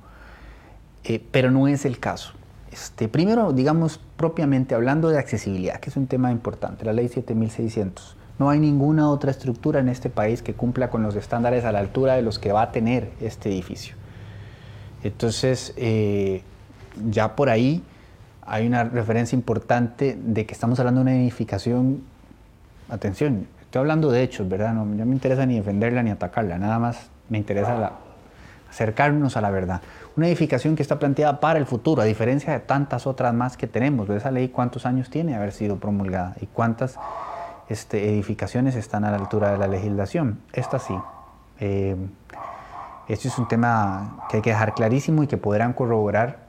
eh, 1.03 1.23
pero 1.31 1.49
no 1.49 1.67
es 1.67 1.85
el 1.85 1.99
caso. 1.99 2.33
Este, 2.75 3.07
primero, 3.07 3.53
digamos 3.53 4.01
propiamente 4.17 4.75
hablando 4.75 5.07
de 5.07 5.17
accesibilidad, 5.17 5.79
que 5.79 5.89
es 5.89 5.95
un 5.95 6.07
tema 6.07 6.29
importante, 6.29 6.83
la 6.83 6.91
ley 6.91 7.07
7600, 7.07 8.17
No 8.37 8.49
hay 8.49 8.59
ninguna 8.59 9.09
otra 9.09 9.31
estructura 9.31 9.79
en 9.79 9.87
este 9.87 10.09
país 10.09 10.41
que 10.41 10.55
cumpla 10.55 10.89
con 10.89 11.01
los 11.01 11.15
estándares 11.15 11.63
a 11.63 11.71
la 11.71 11.79
altura 11.79 12.15
de 12.15 12.21
los 12.21 12.37
que 12.37 12.51
va 12.51 12.63
a 12.63 12.71
tener 12.73 13.11
este 13.21 13.49
edificio. 13.49 13.95
Entonces, 15.03 15.73
eh, 15.77 16.41
ya 17.09 17.37
por 17.37 17.47
ahí 17.47 17.81
hay 18.45 18.67
una 18.67 18.83
referencia 18.83 19.37
importante 19.37 20.19
de 20.21 20.45
que 20.45 20.53
estamos 20.53 20.77
hablando 20.77 20.99
de 20.99 21.03
una 21.03 21.15
edificación, 21.15 22.03
atención, 22.89 23.47
estoy 23.61 23.79
hablando 23.79 24.11
de 24.11 24.21
hechos, 24.21 24.49
¿verdad? 24.49 24.73
No, 24.73 24.83
no 24.83 25.05
me 25.05 25.13
interesa 25.13 25.45
ni 25.45 25.55
defenderla 25.55 26.03
ni 26.03 26.09
atacarla, 26.09 26.57
nada 26.57 26.77
más 26.77 27.09
me 27.29 27.37
interesa 27.37 27.93
acercarnos 28.69 29.37
a 29.37 29.41
la 29.41 29.49
verdad. 29.49 29.81
Una 30.17 30.27
edificación 30.27 30.75
que 30.75 30.81
está 30.81 30.97
planteada 30.97 31.39
para 31.41 31.59
el 31.59 31.65
futuro, 31.65 32.01
a 32.01 32.05
diferencia 32.05 32.53
de 32.53 32.59
tantas 32.59 33.05
otras 33.05 33.33
más 33.33 33.57
que 33.57 33.67
tenemos. 33.67 34.09
Esa 34.09 34.31
ley 34.31 34.47
cuántos 34.49 34.85
años 34.85 35.09
tiene 35.09 35.35
haber 35.35 35.51
sido 35.51 35.77
promulgada 35.77 36.35
y 36.39 36.45
cuántas 36.45 36.97
este, 37.67 38.09
edificaciones 38.09 38.75
están 38.75 39.03
a 39.03 39.11
la 39.11 39.17
altura 39.17 39.51
de 39.51 39.57
la 39.57 39.67
legislación. 39.67 40.39
Esta 40.53 40.79
sí. 40.79 40.95
Eh, 41.59 41.97
es 43.07 43.37
un 43.37 43.47
tema 43.47 44.25
que 44.29 44.37
hay 44.37 44.41
que 44.41 44.51
dejar 44.51 44.73
clarísimo 44.73 45.23
y 45.23 45.27
que 45.27 45.37
podrán 45.37 45.73
corroborar 45.73 46.45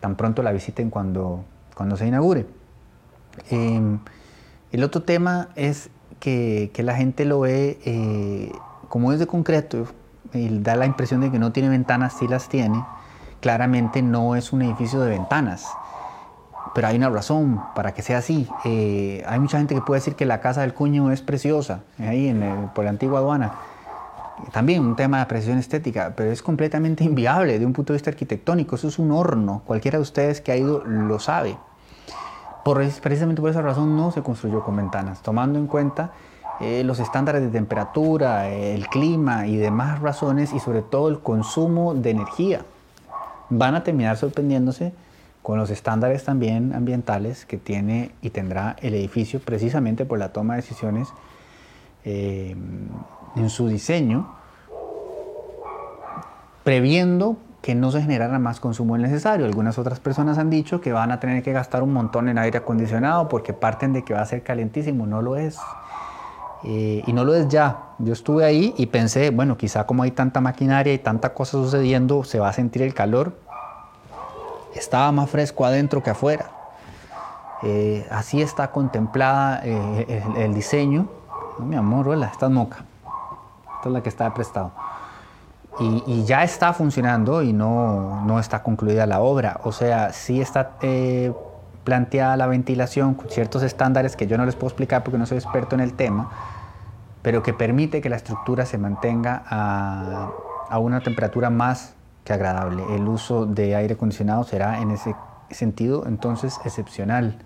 tan 0.00 0.16
pronto 0.16 0.42
la 0.42 0.52
visiten 0.52 0.90
cuando, 0.90 1.44
cuando 1.74 1.96
se 1.96 2.06
inaugure. 2.06 2.46
Em, 3.50 4.00
el 4.72 4.82
otro 4.82 5.02
tema 5.02 5.50
es 5.56 5.90
que, 6.18 6.72
la 6.78 6.96
gente 6.96 7.24
lo 7.24 7.40
ve 7.40 7.78
eh, 7.84 8.52
como 8.88 9.12
es 9.12 9.18
de 9.18 9.26
concreto 9.26 9.86
y 10.32 10.58
da 10.60 10.76
la 10.76 10.86
impresión 10.86 11.20
de 11.20 11.30
que 11.30 11.38
no 11.38 11.52
tiene 11.52 11.68
ventanas, 11.68 12.14
sí 12.18 12.26
las 12.26 12.48
tiene. 12.48 12.82
Claramente 13.40 14.02
no 14.02 14.36
es 14.36 14.52
un 14.52 14.62
edificio 14.62 15.00
de 15.00 15.10
ventanas, 15.10 15.66
pero 16.74 16.88
hay 16.88 16.96
una 16.96 17.10
razón 17.10 17.62
para 17.74 17.92
que 17.92 18.02
sea 18.02 18.18
así. 18.18 18.48
Eh, 18.64 19.24
hay 19.26 19.40
mucha 19.40 19.58
gente 19.58 19.74
que 19.74 19.80
puede 19.80 20.00
decir 20.00 20.14
que 20.14 20.26
la 20.26 20.40
casa 20.40 20.60
del 20.60 20.74
cuño 20.74 21.10
es 21.10 21.22
preciosa, 21.22 21.80
ahí 21.98 22.28
en 22.28 22.70
por 22.74 22.84
la 22.84 22.90
antigua 22.90 23.18
aduana 23.20 23.52
también 24.52 24.84
un 24.84 24.96
tema 24.96 25.18
de 25.18 25.22
apreciación 25.24 25.58
estética, 25.58 26.14
pero 26.16 26.30
es 26.30 26.42
completamente 26.42 27.04
inviable 27.10 27.58
de 27.58 27.66
un 27.66 27.72
punto 27.72 27.92
de 27.92 27.98
vista 27.98 28.10
arquitectónico. 28.10 28.76
Eso 28.76 28.88
es 28.88 28.98
un 28.98 29.10
horno. 29.12 29.62
Cualquiera 29.66 29.98
de 29.98 30.02
ustedes 30.02 30.40
que 30.40 30.52
ha 30.52 30.56
ido 30.56 30.84
lo 30.84 31.18
sabe. 31.18 31.56
Por, 32.64 32.84
precisamente 33.00 33.40
por 33.40 33.50
esa 33.50 33.62
razón 33.62 33.96
no 33.96 34.10
se 34.10 34.22
construyó 34.22 34.62
con 34.62 34.76
ventanas, 34.76 35.22
tomando 35.22 35.58
en 35.58 35.66
cuenta 35.66 36.12
eh, 36.60 36.84
los 36.84 37.00
estándares 37.00 37.40
de 37.40 37.48
temperatura, 37.48 38.48
el 38.48 38.86
clima 38.88 39.46
y 39.46 39.56
demás 39.56 40.00
razones, 40.00 40.52
y 40.52 40.60
sobre 40.60 40.82
todo 40.82 41.08
el 41.08 41.20
consumo 41.20 41.94
de 41.94 42.10
energía. 42.10 42.60
Van 43.50 43.74
a 43.74 43.84
terminar 43.84 44.16
sorprendiéndose 44.16 44.92
con 45.42 45.58
los 45.58 45.70
estándares 45.70 46.24
también 46.24 46.74
ambientales 46.74 47.46
que 47.46 47.56
tiene 47.56 48.12
y 48.22 48.30
tendrá 48.30 48.76
el 48.80 48.94
edificio 48.94 49.40
precisamente 49.40 50.04
por 50.04 50.18
la 50.18 50.32
toma 50.32 50.54
de 50.54 50.62
decisiones 50.62 51.08
eh, 52.04 52.54
en 53.36 53.50
su 53.50 53.68
diseño, 53.68 54.34
previendo 56.64 57.36
que 57.62 57.74
no 57.74 57.90
se 57.90 58.00
generara 58.00 58.38
más 58.38 58.60
consumo 58.60 58.96
necesario. 58.96 59.44
Algunas 59.44 59.78
otras 59.78 60.00
personas 60.00 60.38
han 60.38 60.50
dicho 60.50 60.80
que 60.80 60.92
van 60.92 61.10
a 61.10 61.20
tener 61.20 61.42
que 61.42 61.52
gastar 61.52 61.82
un 61.82 61.92
montón 61.92 62.28
en 62.28 62.38
aire 62.38 62.58
acondicionado 62.58 63.28
porque 63.28 63.52
parten 63.52 63.92
de 63.92 64.04
que 64.04 64.14
va 64.14 64.22
a 64.22 64.26
ser 64.26 64.42
calentísimo. 64.42 65.06
No 65.06 65.20
lo 65.20 65.36
es. 65.36 65.58
Eh, 66.64 67.02
y 67.06 67.12
no 67.12 67.24
lo 67.24 67.34
es 67.34 67.48
ya. 67.48 67.94
Yo 67.98 68.12
estuve 68.12 68.44
ahí 68.44 68.74
y 68.76 68.86
pensé, 68.86 69.30
bueno, 69.30 69.56
quizá 69.56 69.86
como 69.86 70.02
hay 70.02 70.10
tanta 70.10 70.40
maquinaria 70.40 70.92
y 70.92 70.98
tanta 70.98 71.32
cosa 71.34 71.52
sucediendo, 71.52 72.24
se 72.24 72.38
va 72.38 72.48
a 72.48 72.52
sentir 72.52 72.82
el 72.82 72.94
calor. 72.94 73.36
Estaba 74.74 75.10
más 75.12 75.30
fresco 75.30 75.64
adentro 75.64 76.02
que 76.02 76.10
afuera. 76.10 76.50
Eh, 77.62 78.06
así 78.10 78.40
está 78.40 78.70
contemplada 78.70 79.60
eh, 79.64 80.24
el, 80.36 80.54
diseño. 80.54 81.08
mi 81.58 81.76
amor, 81.76 82.08
hola, 82.08 82.26
estás 82.26 82.50
moca. 82.50 82.84
Esta 83.76 83.88
es 83.88 83.92
la 83.92 84.02
que 84.02 84.08
está 84.08 84.32
prestado. 84.32 84.72
Y, 85.78 86.24
ya 86.24 86.44
está 86.44 86.74
funcionando 86.74 87.42
y 87.42 87.54
no, 87.54 88.22
no, 88.26 88.38
está 88.38 88.62
concluida 88.62 89.06
la 89.06 89.20
obra. 89.20 89.60
O 89.64 89.72
sea, 89.72 90.12
sí 90.12 90.40
está 90.40 90.72
planteada 91.84 92.36
la 92.36 92.46
ventilación 92.46 93.14
con 93.14 93.28
ciertos 93.30 93.62
estándares 93.62 94.16
que 94.16 94.26
yo 94.26 94.36
no 94.36 94.44
les 94.44 94.54
puedo 94.54 94.68
explicar 94.68 95.02
porque 95.02 95.18
no 95.18 95.26
soy 95.26 95.38
experto 95.38 95.74
en 95.74 95.80
el 95.80 95.94
tema, 95.94 96.30
pero 97.22 97.42
que 97.42 97.52
permite 97.52 98.00
que 98.00 98.08
la 98.08 98.16
estructura 98.16 98.66
se 98.66 98.78
mantenga 98.78 99.42
a, 99.48 100.78
una 100.78 101.00
temperatura 101.00 101.50
más 101.50 101.94
que 102.24 102.32
agradable. 102.32 102.84
El 102.94 103.08
uso 103.08 103.46
de 103.46 103.74
aire 103.74 103.94
acondicionado 103.94 104.44
será 104.44 104.80
en 104.80 104.90
ese 104.90 105.14
sentido 105.50 106.06
entonces 106.06 106.60
excepcional. 106.64 107.38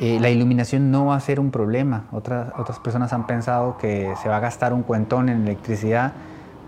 Eh, 0.00 0.18
la 0.20 0.30
iluminación 0.30 0.90
no 0.90 1.06
va 1.06 1.16
a 1.16 1.20
ser 1.20 1.40
un 1.40 1.50
problema. 1.50 2.04
Otras, 2.12 2.52
otras 2.58 2.78
personas 2.78 3.12
han 3.12 3.26
pensado 3.26 3.76
que 3.78 4.14
se 4.22 4.28
va 4.28 4.36
a 4.36 4.40
gastar 4.40 4.72
un 4.72 4.82
cuentón 4.82 5.28
en 5.28 5.42
electricidad. 5.42 6.12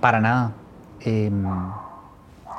Para 0.01 0.21
nada. 0.21 0.53
Em, 1.01 1.45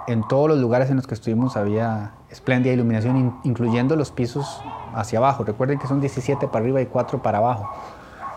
en 0.08 0.28
todos 0.28 0.50
los 0.50 0.60
lugares 0.60 0.90
en 0.90 0.98
los 0.98 1.08
que 1.08 1.14
estuvimos 1.14 1.56
había 1.56 2.12
espléndida 2.34 2.74
iluminación, 2.74 3.40
incluyendo 3.44 3.96
los 3.96 4.12
pisos 4.12 4.60
hacia 4.96 5.20
abajo. 5.20 5.44
Recuerden 5.44 5.78
que 5.78 5.88
son 5.88 6.02
17 6.02 6.48
para 6.48 6.64
arriba 6.64 6.82
y 6.82 6.88
4 6.88 7.22
para 7.22 7.38
abajo. 7.38 7.70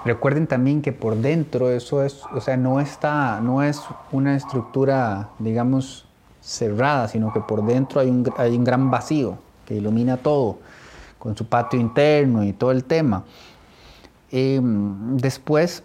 Recuerden 0.04 0.46
también 0.46 0.82
que 0.82 0.92
por 0.92 1.16
dentro 1.16 1.70
eso 1.70 2.02
es, 2.04 2.22
o 2.34 2.40
sea, 2.40 2.58
no 2.58 2.78
está, 2.78 3.40
no 3.40 3.62
es 3.62 3.82
una 4.12 4.36
estructura, 4.36 5.30
digamos, 5.38 6.06
cerrada, 6.42 7.08
sino 7.08 7.32
que 7.32 7.40
por 7.40 7.64
dentro 7.64 8.00
hay 8.00 8.10
un, 8.10 8.30
hay 8.36 8.54
un 8.54 8.64
gran 8.64 8.90
vacío 8.90 9.38
que 9.64 9.74
ilumina 9.74 10.18
todo 10.18 10.58
con 11.18 11.34
su 11.36 11.48
patio 11.48 11.80
interno 11.80 12.44
y 12.44 12.52
todo 12.52 12.70
el 12.72 12.84
tema. 12.84 13.24
después, 14.30 15.82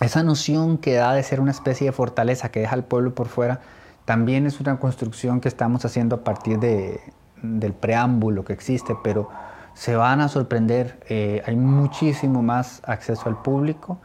esa 0.00 0.22
noción 0.22 0.78
que 0.78 0.94
da 0.94 1.12
de 1.12 1.22
ser 1.24 1.40
una 1.40 1.50
especie 1.50 1.88
de 1.88 1.92
fortaleza 1.92 2.50
que 2.50 2.60
deja 2.60 2.74
al 2.74 2.84
pueblo 2.84 3.14
por 3.14 3.26
fuera, 3.26 3.60
también 4.04 4.46
es 4.46 4.60
una 4.60 4.78
construcción 4.78 5.40
que 5.40 5.48
estamos 5.48 5.84
haciendo 5.84 6.16
a 6.16 6.24
partir 6.24 6.58
de, 6.58 7.00
del 7.42 7.72
preámbulo 7.72 8.44
que 8.44 8.52
existe, 8.52 8.96
pero 9.02 9.28
se 9.74 9.96
van 9.96 10.20
a 10.20 10.28
sorprender, 10.28 11.00
eh, 11.08 11.42
hay 11.46 11.56
muchísimo 11.56 12.42
más 12.42 12.82
acceso 12.84 13.28
al 13.28 13.40
público, 13.42 13.98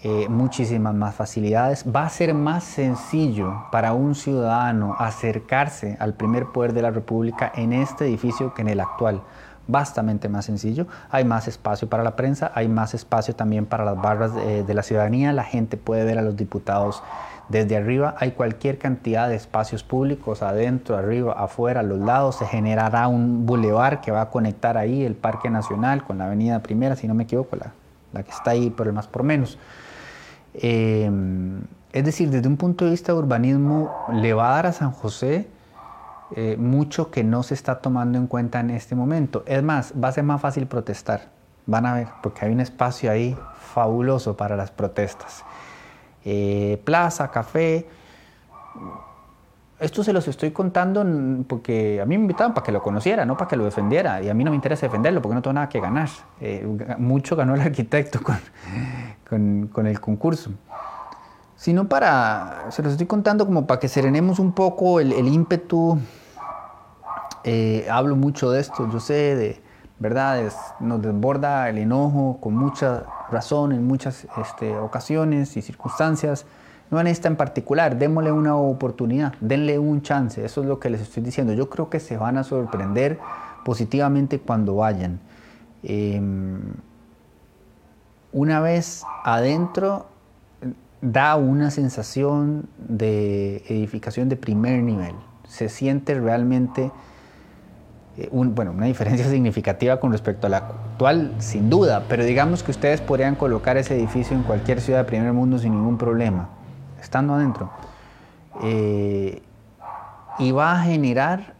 eh, 0.00 0.28
muchísimas 0.28 0.94
más 0.94 1.14
facilidades, 1.14 1.84
va 1.84 2.04
a 2.04 2.08
ser 2.08 2.32
más 2.32 2.62
sencillo 2.64 3.66
para 3.72 3.92
un 3.92 4.14
ciudadano 4.14 4.94
acercarse 4.98 5.96
al 5.98 6.14
primer 6.14 6.46
poder 6.46 6.72
de 6.72 6.82
la 6.82 6.90
República 6.90 7.50
en 7.54 7.72
este 7.72 8.06
edificio 8.06 8.54
que 8.54 8.62
en 8.62 8.68
el 8.68 8.80
actual 8.80 9.22
bastante 9.68 10.28
más 10.28 10.46
sencillo. 10.46 10.86
Hay 11.10 11.24
más 11.24 11.46
espacio 11.46 11.88
para 11.88 12.02
la 12.02 12.16
prensa, 12.16 12.50
hay 12.54 12.68
más 12.68 12.94
espacio 12.94 13.36
también 13.36 13.66
para 13.66 13.84
las 13.84 14.00
barras 14.00 14.34
de, 14.34 14.74
la 14.74 14.82
ciudadanía. 14.82 15.32
La 15.32 15.44
gente 15.44 15.76
puede 15.76 16.04
ver 16.04 16.18
a 16.18 16.22
los 16.22 16.36
diputados 16.36 17.02
desde 17.48 17.76
arriba. 17.76 18.14
Hay 18.18 18.32
cualquier 18.32 18.78
cantidad 18.78 19.28
de 19.28 19.36
espacios 19.36 19.82
públicos 19.82 20.42
adentro, 20.42 20.96
arriba, 20.96 21.32
afuera, 21.32 21.80
a 21.80 21.82
los 21.82 21.98
lados. 21.98 22.36
Se 22.36 22.46
generará 22.46 23.08
un 23.08 23.46
bulevar 23.46 24.00
que 24.00 24.10
va 24.10 24.22
a 24.22 24.30
conectar 24.30 24.76
ahí 24.76 25.04
el 25.04 25.14
Parque 25.14 25.50
Nacional 25.50 26.04
con 26.04 26.18
la 26.18 26.26
Avenida 26.26 26.60
Primera, 26.60 26.96
si 26.96 27.08
no 27.08 27.14
me 27.14 27.24
equivoco, 27.24 27.56
la, 27.56 27.72
la 28.12 28.22
que 28.22 28.30
está 28.30 28.52
ahí 28.52 28.70
por 28.70 28.86
el 28.86 28.92
más 28.92 29.06
por 29.06 29.22
menos. 29.22 29.58
Eh, 30.54 31.10
es 31.92 32.04
decir, 32.04 32.30
desde 32.30 32.48
un 32.48 32.56
punto 32.56 32.84
de 32.84 32.90
vista 32.90 33.12
de 33.12 33.18
urbanismo, 33.18 33.90
le 34.12 34.34
va 34.34 34.50
a 34.50 34.54
dar 34.54 34.66
a 34.66 34.72
San 34.72 34.92
José 34.92 35.48
eh, 36.36 36.56
mucho 36.58 37.10
que 37.10 37.24
no 37.24 37.42
se 37.42 37.54
está 37.54 37.78
tomando 37.78 38.18
en 38.18 38.26
cuenta 38.26 38.60
en 38.60 38.70
este 38.70 38.94
momento. 38.94 39.42
Es 39.46 39.62
más, 39.62 39.94
va 40.02 40.08
a 40.08 40.12
ser 40.12 40.24
más 40.24 40.40
fácil 40.40 40.66
protestar. 40.66 41.30
Van 41.66 41.86
a 41.86 41.94
ver, 41.94 42.08
porque 42.22 42.44
hay 42.44 42.52
un 42.52 42.60
espacio 42.60 43.10
ahí 43.10 43.36
fabuloso 43.72 44.36
para 44.36 44.56
las 44.56 44.70
protestas. 44.70 45.44
Eh, 46.30 46.78
plaza, 46.84 47.30
café. 47.30 47.88
Esto 49.80 50.02
se 50.02 50.12
los 50.12 50.28
estoy 50.28 50.50
contando 50.50 51.06
porque 51.46 52.00
a 52.02 52.04
mí 52.04 52.18
me 52.18 52.22
invitaban 52.22 52.52
para 52.52 52.66
que 52.66 52.72
lo 52.72 52.82
conociera, 52.82 53.24
no 53.24 53.36
para 53.36 53.48
que 53.48 53.56
lo 53.56 53.64
defendiera. 53.64 54.20
Y 54.20 54.28
a 54.28 54.34
mí 54.34 54.44
no 54.44 54.50
me 54.50 54.56
interesa 54.56 54.84
defenderlo 54.86 55.22
porque 55.22 55.36
no 55.36 55.42
tengo 55.42 55.54
nada 55.54 55.68
que 55.68 55.80
ganar. 55.80 56.08
Eh, 56.40 56.66
mucho 56.98 57.34
ganó 57.34 57.54
el 57.54 57.62
arquitecto 57.62 58.20
con, 59.24 59.68
con 59.68 59.86
el 59.86 60.00
concurso 60.00 60.50
sino 61.58 61.88
para, 61.88 62.66
se 62.70 62.84
los 62.84 62.92
estoy 62.92 63.08
contando 63.08 63.44
como 63.44 63.66
para 63.66 63.80
que 63.80 63.88
serenemos 63.88 64.38
un 64.38 64.52
poco 64.52 65.00
el, 65.00 65.12
ímpetu. 65.12 65.98
Eh, 67.42 67.86
hablo 67.90 68.14
mucho 68.14 68.52
de 68.52 68.60
esto, 68.60 68.88
yo 68.92 69.00
sé, 69.00 69.34
de 69.34 69.60
verdad, 69.98 70.52
nos 70.80 71.02
desborda 71.02 71.68
el 71.68 71.78
enojo 71.78 72.38
con 72.40 72.54
mucha 72.54 73.04
razón 73.30 73.72
en 73.72 73.86
muchas 73.86 74.26
este, 74.40 74.76
ocasiones 74.76 75.56
y 75.56 75.62
circunstancias. 75.62 76.46
No 76.90 77.00
en 77.00 77.06
esta 77.06 77.28
en 77.28 77.36
particular, 77.36 77.98
démosle 77.98 78.32
una 78.32 78.56
oportunidad, 78.56 79.34
denle 79.40 79.78
un 79.78 80.00
chance, 80.00 80.42
eso 80.42 80.62
es 80.62 80.66
lo 80.66 80.78
que 80.80 80.88
les 80.88 81.02
estoy 81.02 81.22
diciendo. 81.22 81.52
Yo 81.52 81.68
creo 81.68 81.90
que 81.90 82.00
se 82.00 82.16
van 82.16 82.38
a 82.38 82.44
sorprender 82.44 83.18
positivamente 83.64 84.38
cuando 84.38 84.76
vayan. 84.76 85.20
Em, 85.82 86.60
una 88.32 88.60
vez 88.60 89.04
adentro, 89.24 90.06
da 91.00 91.36
una 91.36 91.70
sensación 91.70 92.68
de 92.78 93.58
edificación 93.68 94.28
de 94.28 94.36
primer 94.36 94.82
nivel. 94.82 95.14
Se 95.46 95.68
siente 95.68 96.14
realmente 96.14 96.90
eh, 98.18 98.28
bueno, 98.32 98.72
una 98.72 98.86
diferencia 98.86 99.26
significativa 99.30 100.00
con 100.00 100.10
respecto 100.10 100.48
a 100.48 100.50
la 100.50 100.56
actual, 100.58 101.34
sin 101.38 101.70
duda, 101.70 102.04
pero 102.08 102.24
digamos 102.24 102.62
que 102.62 102.72
ustedes 102.72 103.00
podrían 103.00 103.36
colocar 103.36 103.76
ese 103.76 103.96
edificio 103.96 104.36
en 104.36 104.42
cualquier 104.42 104.80
ciudad 104.80 105.00
de 105.00 105.04
primer 105.04 105.32
mundo 105.32 105.58
sin 105.58 105.72
ningún 105.72 105.96
problema, 105.96 106.48
estando 107.00 107.34
adentro. 107.34 107.70
Eh, 108.62 109.40
y 110.40 110.50
va 110.50 110.72
a 110.72 110.82
generar 110.82 111.54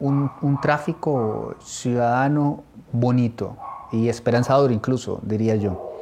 un, 0.00 0.30
un, 0.40 0.60
tráfico 0.60 1.56
ciudadano 1.60 2.62
bonito 2.92 3.56
y 3.92 4.08
esperanzador 4.08 4.72
incluso, 4.72 5.20
diría 5.22 5.56
yo. 5.56 5.92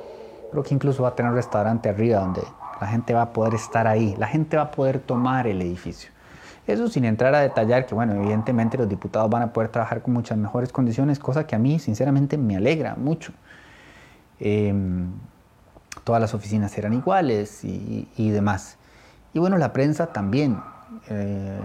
Creo 0.53 0.63
que 0.63 0.75
incluso 0.75 1.03
va 1.03 1.11
a 1.11 1.15
tener 1.17 1.31
un 1.33 1.37
restaurante 1.37 1.89
arriba 1.89 2.21
donde 2.21 2.43
la 2.81 2.87
gente 2.87 3.13
va 3.13 3.23
a 3.23 3.33
poder 3.33 3.55
estar 3.55 3.89
ahí, 3.89 4.15
la 4.19 4.29
gente 4.29 4.57
va 4.57 4.65
a 4.65 4.71
poder 4.71 5.01
tomar 5.01 5.49
el 5.49 5.61
edificio. 5.63 6.11
Eso 6.66 6.88
sin 6.88 7.04
entrar 7.04 7.35
a 7.35 7.40
detallar 7.40 7.87
que, 7.87 7.94
bueno, 7.94 8.14
evidentemente 8.14 8.76
los 8.76 8.88
diputados 8.88 9.30
van 9.30 9.42
a 9.42 9.52
poder 9.52 9.70
trabajar 9.70 10.02
con 10.02 10.14
muchas 10.14 10.37
mejores 10.37 10.73
condiciones, 10.73 11.18
cosa 11.18 11.46
que 11.46 11.54
a 11.54 11.58
mí 11.58 11.78
sinceramente 11.78 12.37
me 12.37 12.56
alegra 12.56 12.96
mucho. 12.96 13.32
Em, 14.40 15.12
todas 16.04 16.20
las 16.20 16.35
oficinas 16.35 16.73
serán 16.73 16.92
iguales 16.92 17.64
y, 17.64 18.30
demás. 18.30 18.78
Y 19.32 19.38
bueno, 19.38 19.58
la 19.58 19.73
prensa 19.73 20.08
también. 20.08 20.58
Eh, 21.08 21.61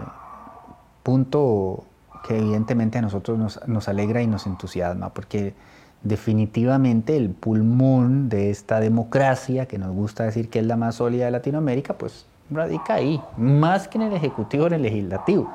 punto 1.02 1.84
que 2.26 2.38
evidentemente 2.38 2.98
a 2.98 3.02
nosotros 3.02 3.38
nos, 3.38 3.68
nos, 3.68 3.88
alegra 3.88 4.22
y 4.22 4.28
nos 4.28 4.46
entusiasma, 4.46 5.08
porque 5.10 5.54
definitivamente 6.02 7.16
el 7.16 7.30
pulmón 7.30 8.28
de 8.28 8.50
esta 8.50 8.78
democracia, 8.78 9.66
que 9.66 9.78
nos 9.78 9.92
gusta 9.92 10.24
decir 10.24 10.48
que 10.48 10.60
es 10.60 10.66
la 10.66 10.76
más 10.76 10.96
sólida 10.96 11.24
de 11.24 11.32
Latinoamérica, 11.32 11.94
pues 11.94 12.26
radica 12.50 12.94
ahí, 12.94 13.22
más 13.36 13.88
que 13.88 13.98
en 13.98 14.02
el 14.02 14.12
Ejecutivo, 14.12 14.66
en 14.66 14.74
el 14.74 14.82
Legislativo. 14.82 15.50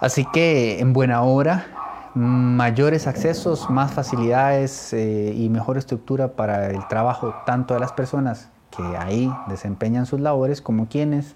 Así 0.00 0.24
que 0.26 0.80
en 0.80 0.92
buena 0.92 1.22
hora, 1.22 1.66
mayores 2.14 3.06
accesos, 3.06 3.70
más 3.70 3.92
facilidades 3.92 4.92
eh, 4.92 5.32
y 5.34 5.48
mejor 5.48 5.78
estructura 5.78 6.28
para 6.32 6.70
el 6.70 6.86
trabajo 6.88 7.34
tanto 7.44 7.74
de 7.74 7.80
las 7.80 7.92
personas 7.92 8.48
que 8.76 8.82
ahí 8.96 9.32
desempeñan 9.48 10.06
sus 10.06 10.20
labores 10.20 10.60
como 10.60 10.88
quienes, 10.88 11.34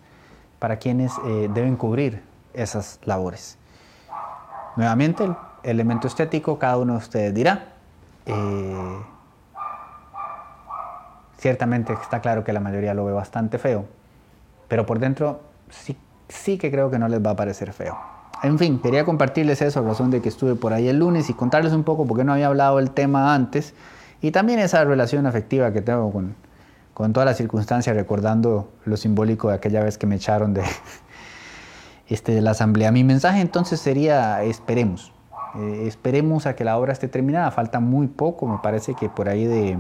para 0.59 0.77
quienes 0.77 1.13
eh, 1.27 1.49
deben 1.53 1.77
cubrir 1.77 2.23
esas 2.55 2.99
labores. 3.05 3.59
Nuevamente, 4.77 5.25
el 5.25 5.37
elemento 5.63 6.07
estético, 6.07 6.59
cada 6.59 6.79
uno 6.79 6.95
de 6.95 6.99
ustedes 6.99 7.35
dirá. 7.35 7.75
Eh, 8.27 9.03
Ciertamente 11.40 11.94
está 11.94 12.20
claro 12.20 12.44
que 12.44 12.52
la 12.52 12.61
mayoría 12.61 12.92
lo 12.92 13.06
ve 13.06 13.14
bastante 13.14 13.56
feo, 13.56 13.87
pero 14.68 14.85
por 14.85 14.99
dentro 14.99 15.40
sí, 15.70 15.97
sí 16.28 16.59
que 16.59 16.70
creo 16.70 16.90
que 16.90 16.99
no 16.99 17.09
les 17.09 17.25
va 17.25 17.30
a 17.30 17.37
parecer 17.37 17.73
feo. 17.73 17.97
En 18.42 18.59
fin, 18.59 18.78
quería 18.78 19.06
compartirles 19.06 19.62
eso 19.62 19.80
a 19.80 19.82
razón 19.82 20.11
de 20.11 20.20
que 20.20 20.28
estuve 20.28 20.54
por 20.54 20.75
ahí 20.75 20.88
el 20.88 20.99
lunes 20.99 21.30
y 21.30 21.32
contarles 21.32 21.73
un 21.73 21.82
poco 21.82 22.06
porque 22.06 22.25
no 22.25 22.35
había 22.35 22.49
hablado 22.49 22.76
del 22.76 22.90
tema 22.90 23.35
antes 23.35 23.73
y 24.20 24.32
también 24.32 24.59
esa 24.59 24.85
relación 24.85 25.26
afectiva 25.26 25.73
que 25.73 25.80
tengo 25.80 26.12
con, 26.12 26.35
con 26.92 27.14
todas 27.14 27.26
las 27.26 27.38
circunstancias, 27.38 27.97
recordando 27.97 28.70
lo 28.85 28.99
simbólico 28.99 29.49
de 29.49 29.54
aquella 29.54 29.82
vez 29.82 29.97
que 29.97 30.06
me 30.06 30.16
echaron 30.16 30.52
de, 30.52 30.62
este, 32.11 32.32
de 32.32 32.42
la 32.42 32.50
asamblea. 32.50 32.92
Mi 32.92 33.02
mensaje 33.02 33.40
entonces 33.40 33.80
sería, 33.80 34.42
esperemos, 34.42 35.14
eh, 35.54 35.85
esperemos 35.87 36.44
a 36.44 36.54
que 36.54 36.64
la 36.64 36.76
obra 36.76 36.92
esté 36.92 37.09
terminada, 37.09 37.50
falta 37.50 37.80
muy 37.80 38.09
poco, 38.09 38.47
me 38.47 38.59
parece 38.59 38.92
que 38.92 39.09
por 39.09 39.30
ahí 39.30 39.47
de 39.47 39.78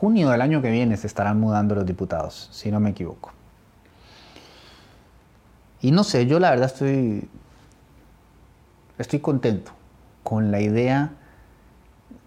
junio 0.00 0.30
del 0.30 0.40
año 0.40 0.62
que 0.62 0.70
viene 0.70 0.96
se 0.96 1.06
estarán 1.06 1.38
mudando 1.38 1.74
los 1.74 1.84
diputados, 1.84 2.48
si 2.52 2.70
no 2.70 2.80
me 2.80 2.90
equivoco. 2.90 3.32
Y 5.82 5.90
no 5.90 6.04
sé, 6.04 6.26
yo 6.26 6.40
la 6.40 6.48
verdad 6.48 6.66
estoy, 6.66 7.28
estoy 8.96 9.18
contento 9.18 9.72
con 10.22 10.50
la 10.50 10.62
idea 10.62 11.12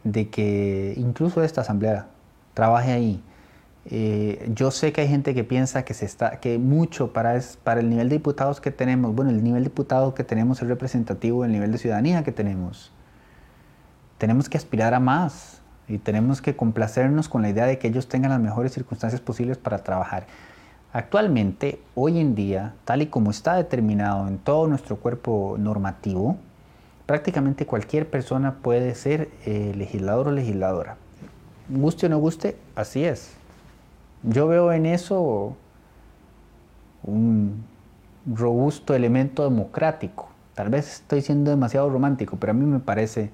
de 0.04 0.30
que 0.30 0.94
incluso 0.98 1.44
esta 1.44 1.62
asamblea 1.62 2.10
trabaje 2.54 2.92
ahí. 2.92 3.24
Eh, 3.86 4.52
yo 4.54 4.70
sé 4.70 4.94
que 4.94 5.02
hay 5.02 5.08
gente 5.08 5.34
que 5.34 5.44
piensa 5.44 5.84
que 5.84 5.96
se 5.96 6.06
está, 6.06 6.40
que 6.40 6.60
mucho 6.60 7.12
para, 7.12 7.36
es, 7.36 7.58
para 7.64 7.80
el 7.80 7.90
nivel 7.90 8.08
de 8.08 8.18
diputados 8.18 8.62
que 8.62 8.70
tenemos, 8.70 9.16
bueno, 9.16 9.32
el 9.32 9.44
nivel 9.44 9.64
de 9.64 9.70
diputados 9.70 10.14
que 10.14 10.24
tenemos 10.24 10.62
es 10.62 10.68
representativo 10.68 11.42
del 11.42 11.52
nivel 11.52 11.72
de 11.72 11.80
ciudadanía 11.80 12.24
que 12.24 12.32
tenemos. 12.32 12.92
Tenemos 14.20 14.48
que 14.48 14.58
aspirar 14.58 14.94
a 14.94 15.00
más 15.00 15.63
y 15.88 15.98
tenemos 15.98 16.42
que 16.42 16.56
complacernos 16.56 17.30
con 17.30 17.42
la 17.42 17.50
idea 17.50 17.66
de 17.66 17.78
que 17.78 17.88
ellos 17.88 18.08
tengan 18.08 18.32
las 18.32 18.40
mejores 18.40 18.74
circunstancias 18.74 19.22
posibles 19.22 19.58
para 19.58 19.80
trabajar. 19.80 20.26
Actualmente, 20.94 21.80
hoy 21.96 22.20
en 22.20 22.36
día, 22.36 22.76
tal 22.86 23.02
y 23.02 23.08
como 23.08 23.32
está 23.32 23.56
determinado 23.56 24.28
en 24.28 24.38
todo 24.38 24.68
nuestro 24.68 24.98
cuerpo 24.98 25.56
normativo, 25.58 26.38
prácticamente 27.06 27.66
cualquier 27.66 28.10
persona 28.10 28.56
puede 28.62 28.96
ser 28.96 29.30
eh, 29.46 29.74
legislador 29.76 30.28
o 30.28 30.32
legisladora. 30.32 30.98
Guste 31.70 32.06
o 32.06 32.10
no 32.10 32.20
guste, 32.20 32.58
así 32.76 33.04
es. 33.04 33.34
Yo 34.22 34.48
veo 34.48 34.72
en 34.72 34.86
eso 34.86 35.56
un 37.04 37.66
robusto 38.26 38.94
elemento 38.94 39.44
democrático. 39.44 40.30
Tal 40.54 40.70
vez 40.70 41.02
estoy 41.02 41.22
siendo 41.22 41.52
demasiado 41.52 41.90
romántico, 41.90 42.38
pero 42.38 42.52
a 42.52 42.54
mí 42.54 42.66
me 42.66 42.80
parece, 42.80 43.32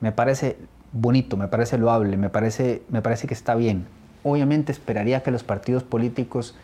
me 0.00 0.12
parece 0.12 0.56
bonito, 1.00 1.36
me 1.36 1.48
parece 1.48 1.78
loable, 1.78 2.16
me 2.16 2.30
parece, 2.30 2.82
me 2.88 3.02
parece 3.02 3.26
que 3.26 3.34
está 3.34 3.54
bien. 3.54 3.86
Obviamente 4.22 4.72
esperaría 4.72 5.22
que 5.22 5.30
los 5.30 5.44
partidos 5.44 5.82
políticos 5.82 6.54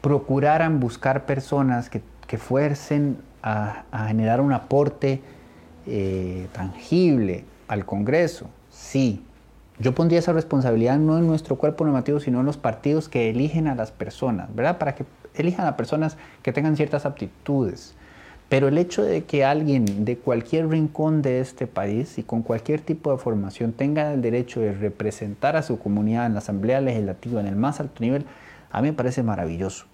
procuraran 0.00 0.80
buscar 0.80 1.26
personas 1.26 1.90
que, 1.90 2.02
que 2.26 2.38
fuercen 2.38 3.18
a, 3.42 3.84
generar 4.08 4.40
un 4.40 4.52
aporte 4.52 5.20
eh, 5.86 6.48
tangible 6.52 7.44
al 7.68 7.84
Congreso. 7.84 8.48
Sí, 8.70 9.22
yo 9.78 9.94
pondría 9.94 10.20
esa 10.20 10.32
responsabilidad 10.32 10.98
no 10.98 11.18
en 11.18 11.26
nuestro 11.26 11.56
cuerpo 11.56 11.84
normativo, 11.84 12.20
sino 12.20 12.40
en 12.40 12.46
los 12.46 12.56
partidos 12.56 13.08
que 13.08 13.28
eligen 13.28 13.66
a 13.66 13.74
las 13.74 13.90
personas, 13.90 14.54
¿verdad? 14.54 14.78
Para 14.78 14.94
que 14.94 15.04
elijan 15.34 15.66
a 15.66 15.76
personas 15.76 16.16
que 16.42 16.52
tengan 16.52 16.76
ciertas 16.76 17.06
aptitudes. 17.06 17.94
Pero 18.54 18.68
el 18.68 18.78
hecho 18.78 19.02
de 19.02 19.24
que 19.24 19.44
alguien 19.44 20.04
de 20.04 20.16
cualquier 20.16 20.68
rincón 20.68 21.22
de 21.22 21.40
este 21.40 21.66
país 21.66 22.18
y 22.18 22.22
con 22.22 22.42
cualquier 22.42 22.80
tipo 22.80 23.10
de 23.10 23.18
formación 23.18 23.72
tenga 23.72 24.12
el 24.12 24.22
derecho 24.22 24.60
de 24.60 24.72
representar 24.72 25.56
a 25.56 25.62
su 25.64 25.80
comunidad 25.80 26.26
en 26.26 26.34
la 26.34 26.38
Asamblea 26.38 26.80
Legislativa 26.80 27.40
en 27.40 27.48
el 27.48 27.56
más 27.56 27.80
alto 27.80 28.00
nivel, 28.00 28.26
a 28.70 28.80
mí 28.80 28.90
me 28.90 28.92
parece 28.92 29.24
maravilloso. 29.24 29.86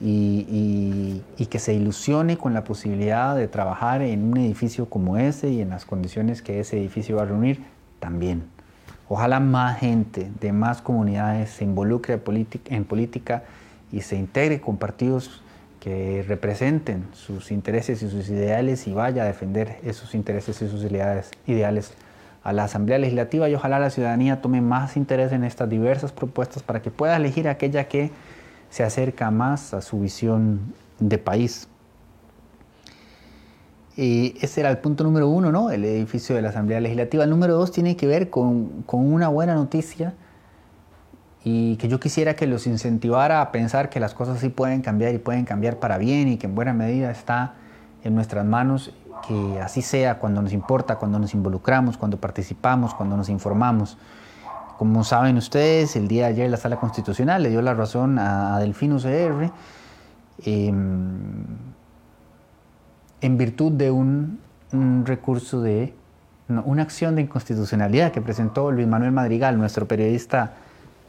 Y, 0.00 1.22
que 1.48 1.60
se 1.60 1.72
ilusione 1.72 2.36
con 2.36 2.52
la 2.52 2.64
posibilidad 2.64 3.36
de 3.36 3.46
trabajar 3.46 4.02
en 4.02 4.24
un 4.24 4.38
edificio 4.38 4.90
como 4.90 5.16
ese 5.16 5.50
y 5.50 5.60
en 5.60 5.70
las 5.70 5.84
condiciones 5.84 6.42
que 6.42 6.58
ese 6.58 6.80
edificio 6.80 7.18
va 7.18 7.22
a 7.22 7.26
reunir, 7.26 7.62
también. 8.00 8.42
Ojalá 9.08 9.38
más 9.38 9.78
gente 9.78 10.32
de 10.40 10.52
más 10.52 10.82
comunidades 10.82 11.50
se 11.50 11.62
involucre 11.62 12.20
en 12.70 12.84
política 12.84 13.44
y 13.92 14.00
se 14.00 14.16
integre 14.16 14.60
con 14.60 14.78
partidos 14.78 15.42
que 15.82 16.24
representen 16.28 17.08
sus 17.12 17.50
intereses 17.50 18.00
y 18.04 18.08
sus 18.08 18.28
ideales 18.28 18.86
y 18.86 18.92
vaya 18.92 19.24
a 19.24 19.26
defender 19.26 19.80
esos 19.82 20.14
intereses 20.14 20.62
y 20.62 20.68
sus 20.68 20.84
ideales, 20.84 21.92
a 22.44 22.52
la 22.52 22.64
Asamblea 22.64 22.98
Legislativa 22.98 23.48
y 23.48 23.56
ojalá 23.56 23.80
la 23.80 23.90
ciudadanía 23.90 24.40
tome 24.40 24.60
más 24.60 24.96
interés 24.96 25.32
en 25.32 25.42
estas 25.42 25.68
diversas 25.68 26.12
propuestas 26.12 26.62
para 26.62 26.82
que 26.82 26.92
pueda 26.92 27.16
elegir 27.16 27.48
aquella 27.48 27.88
que 27.88 28.12
se 28.70 28.84
acerca 28.84 29.32
más 29.32 29.74
a 29.74 29.82
su 29.82 29.98
visión 29.98 30.60
de 31.00 31.18
país. 31.18 31.66
Y 33.96 34.36
ese 34.40 34.60
era 34.60 34.70
el 34.70 34.78
punto 34.78 35.02
número 35.02 35.28
uno, 35.28 35.50
¿no? 35.50 35.72
El 35.72 35.84
edificio 35.84 36.36
de 36.36 36.42
la 36.42 36.50
Asamblea 36.50 36.80
Legislativa. 36.80 37.24
El 37.24 37.30
número 37.30 37.54
dos 37.54 37.72
tiene 37.72 37.96
que 37.96 38.06
ver 38.06 38.30
con, 38.30 38.82
con 38.86 39.12
una 39.12 39.26
buena 39.28 39.56
noticia 39.56 40.14
y 41.44 41.76
que 41.76 41.88
yo 41.88 41.98
quisiera 41.98 42.34
que 42.34 42.46
los 42.46 42.66
incentivara 42.66 43.40
a 43.40 43.50
pensar 43.50 43.90
que 43.90 43.98
las 43.98 44.14
cosas 44.14 44.38
sí 44.40 44.48
pueden 44.48 44.80
cambiar 44.80 45.14
y 45.14 45.18
pueden 45.18 45.44
cambiar 45.44 45.78
para 45.78 45.98
bien 45.98 46.28
y 46.28 46.36
que 46.36 46.46
en 46.46 46.54
buena 46.54 46.72
medida 46.72 47.10
está 47.10 47.54
en 48.04 48.14
nuestras 48.14 48.44
manos 48.44 48.92
que 49.26 49.60
así 49.60 49.82
sea 49.82 50.18
cuando 50.18 50.42
nos 50.42 50.52
importa, 50.52 50.96
cuando 50.96 51.18
nos 51.18 51.34
involucramos, 51.34 51.96
cuando 51.96 52.18
participamos, 52.18 52.94
cuando 52.94 53.16
nos 53.16 53.28
informamos. 53.28 53.98
Como 54.78 55.04
saben 55.04 55.36
ustedes, 55.36 55.94
el 55.96 56.08
día 56.08 56.26
de 56.26 56.32
ayer 56.32 56.50
la 56.50 56.56
Sala 56.56 56.76
Constitucional 56.76 57.42
le 57.42 57.50
dio 57.50 57.62
la 57.62 57.74
razón 57.74 58.18
a, 58.18 58.58
Delfino 58.58 58.98
CR 58.98 59.50
em, 60.44 61.44
en 63.20 63.38
virtud 63.38 63.72
de 63.72 63.90
un, 63.90 64.40
un 64.72 65.06
recurso 65.06 65.60
de, 65.60 65.94
una 66.48 66.82
acción 66.82 67.14
de 67.14 67.22
inconstitucionalidad 67.22 68.10
que 68.10 68.20
presentó 68.20 68.72
Luis 68.72 68.88
Manuel 68.88 69.12
Madrigal, 69.12 69.56
nuestro 69.56 69.86
periodista 69.86 70.54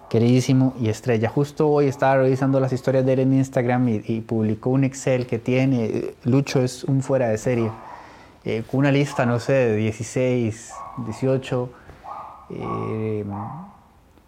queridísimo 0.10 0.74
y 0.80 0.90
estrella. 0.90 1.30
Justo 1.30 1.70
hoy 1.70 1.88
estaba 1.88 2.18
revisando 2.18 2.60
las 2.60 2.74
historias 2.74 3.06
de 3.06 3.14
él 3.14 3.20
en 3.20 3.34
Instagram 3.34 3.90
y, 3.90 4.22
publicó 4.22 4.70
un 4.70 4.84
Excel 4.84 5.26
que 5.26 5.40
tiene, 5.40 6.14
Lucho 6.24 6.62
es 6.62 6.84
un 6.84 7.02
fuera 7.02 7.30
de 7.30 7.38
serie, 7.38 7.72
eh, 8.46 8.64
una 8.72 8.92
lista, 8.92 9.26
no 9.26 9.40
sé, 9.40 9.54
de 9.54 9.76
16, 9.78 10.74
18 11.06 11.70
eh, 12.52 13.26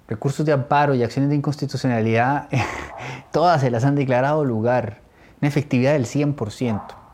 recursos 0.08 0.46
de 0.46 0.54
amparo 0.54 0.96
y 0.96 1.04
acciones 1.04 1.30
de 1.30 1.36
inconstitucionalidad, 1.36 2.50
todas 3.32 3.62
se 3.62 3.70
las 3.70 3.84
han 3.86 3.96
declarado 3.96 4.46
lugar, 4.46 5.02
una 5.42 5.50
efectividad 5.50 5.94
del 5.94 6.06
100%. 6.06 7.05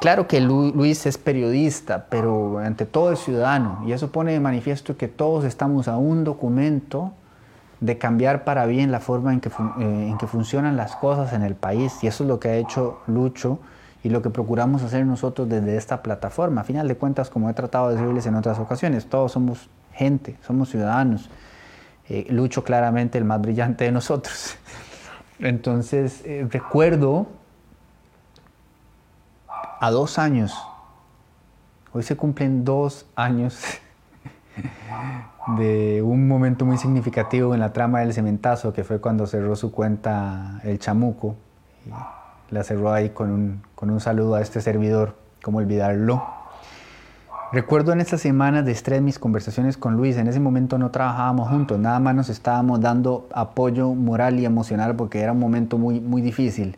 Claro 0.00 0.26
que 0.26 0.40
Luis 0.40 1.04
es 1.04 1.18
periodista, 1.18 2.06
pero 2.08 2.58
ante 2.58 2.86
todo 2.86 3.12
es 3.12 3.18
ciudadano, 3.18 3.82
y 3.86 3.92
eso 3.92 4.10
pone 4.10 4.32
de 4.32 4.40
manifiesto 4.40 4.96
que 4.96 5.08
todos 5.08 5.44
estamos 5.44 5.88
a 5.88 5.98
un 5.98 6.24
documento 6.24 7.12
de 7.80 7.98
cambiar 7.98 8.44
para 8.44 8.64
bien 8.64 8.92
la 8.92 9.00
forma 9.00 9.34
en 9.34 9.40
que, 9.40 9.50
eh, 9.50 10.08
en 10.08 10.16
que 10.16 10.26
funcionan 10.26 10.78
las 10.78 10.96
cosas 10.96 11.34
en 11.34 11.42
el 11.42 11.54
país, 11.54 12.02
y 12.02 12.06
eso 12.06 12.24
es 12.24 12.28
lo 12.28 12.40
que 12.40 12.48
ha 12.48 12.54
hecho 12.56 13.00
Lucho 13.06 13.58
y 14.02 14.08
lo 14.08 14.22
que 14.22 14.30
procuramos 14.30 14.82
hacer 14.82 15.04
nosotros 15.04 15.50
desde 15.50 15.76
esta 15.76 16.02
plataforma. 16.02 16.62
A 16.62 16.64
final 16.64 16.88
de 16.88 16.96
cuentas, 16.96 17.28
como 17.28 17.50
he 17.50 17.52
tratado 17.52 17.90
de 17.90 17.96
decirles 17.96 18.24
en 18.24 18.36
otras 18.36 18.58
ocasiones, 18.58 19.04
todos 19.04 19.32
somos 19.32 19.68
gente, 19.92 20.38
somos 20.46 20.70
ciudadanos. 20.70 21.28
Eh, 22.08 22.26
Lucho 22.30 22.64
claramente 22.64 23.18
el 23.18 23.26
más 23.26 23.42
brillante 23.42 23.84
de 23.84 23.92
nosotros. 23.92 24.56
Entonces, 25.38 26.22
eh, 26.24 26.46
recuerdo 26.50 27.26
a 29.80 29.90
dos 29.90 30.18
años, 30.18 30.54
hoy 31.92 32.02
se 32.02 32.16
cumplen 32.16 32.64
dos 32.64 33.06
años 33.16 33.60
de 35.56 36.02
un 36.02 36.28
momento 36.28 36.64
muy 36.64 36.76
significativo 36.76 37.54
en 37.54 37.60
la 37.60 37.72
trama 37.72 38.00
del 38.00 38.12
cementazo, 38.12 38.72
que 38.72 38.84
fue 38.84 39.00
cuando 39.00 39.26
cerró 39.26 39.56
su 39.56 39.72
cuenta 39.72 40.60
el 40.64 40.78
chamuco 40.78 41.34
la 42.50 42.64
cerró 42.64 42.92
ahí 42.92 43.10
con 43.10 43.30
un, 43.30 43.62
con 43.74 43.90
un 43.90 44.00
saludo 44.00 44.34
a 44.34 44.40
este 44.40 44.60
servidor, 44.60 45.16
como 45.42 45.58
olvidarlo. 45.58 46.22
Recuerdo 47.52 47.92
en 47.92 48.00
estas 48.00 48.20
semanas 48.20 48.64
de 48.64 48.72
estrés 48.72 49.02
mis 49.02 49.18
conversaciones 49.18 49.76
con 49.76 49.96
Luis, 49.96 50.16
en 50.16 50.28
ese 50.28 50.38
momento 50.38 50.78
no 50.78 50.90
trabajábamos 50.90 51.48
juntos, 51.48 51.78
nada 51.78 51.98
más 51.98 52.14
nos 52.14 52.28
estábamos 52.28 52.80
dando 52.80 53.28
apoyo 53.32 53.94
moral 53.94 54.38
y 54.38 54.44
emocional 54.44 54.94
porque 54.94 55.20
era 55.20 55.32
un 55.32 55.40
momento 55.40 55.78
muy, 55.78 56.00
muy 56.00 56.22
difícil. 56.22 56.76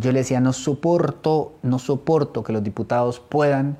Yo 0.00 0.12
le 0.12 0.20
decía, 0.20 0.40
no 0.40 0.52
soporto, 0.52 1.54
no 1.62 1.78
soporto 1.78 2.42
que 2.42 2.52
los 2.52 2.64
diputados 2.64 3.20
puedan 3.20 3.76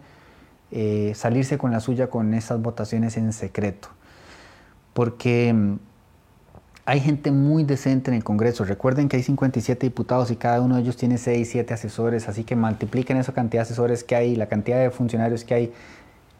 eh, 0.70 1.12
salirse 1.16 1.58
con 1.58 1.72
la 1.72 1.80
suya 1.80 2.10
con 2.10 2.34
estas 2.34 2.60
votaciones 2.60 3.16
en 3.16 3.32
secreto. 3.32 3.88
Porque 4.92 5.52
mm, 5.52 5.76
hay 6.84 7.00
gente 7.00 7.30
muy 7.30 7.64
decente 7.64 8.10
en 8.10 8.16
el 8.16 8.24
Congreso. 8.24 8.64
Recuerden 8.64 9.08
que 9.08 9.16
hay 9.16 9.22
57 9.22 9.86
diputados 9.86 10.30
y 10.30 10.36
cada 10.36 10.60
uno 10.60 10.76
de 10.76 10.82
ellos 10.82 10.96
tiene 10.96 11.18
6, 11.18 11.48
7 11.50 11.74
asesores, 11.74 12.28
así 12.28 12.44
que 12.44 12.56
multipliquen 12.56 13.16
esa 13.16 13.32
cantidad 13.32 13.62
de 13.62 13.66
asesores 13.66 14.04
que 14.04 14.16
hay, 14.16 14.36
la 14.36 14.46
cantidad 14.46 14.78
de 14.78 14.90
funcionarios 14.90 15.44
que 15.44 15.54
hay. 15.54 15.72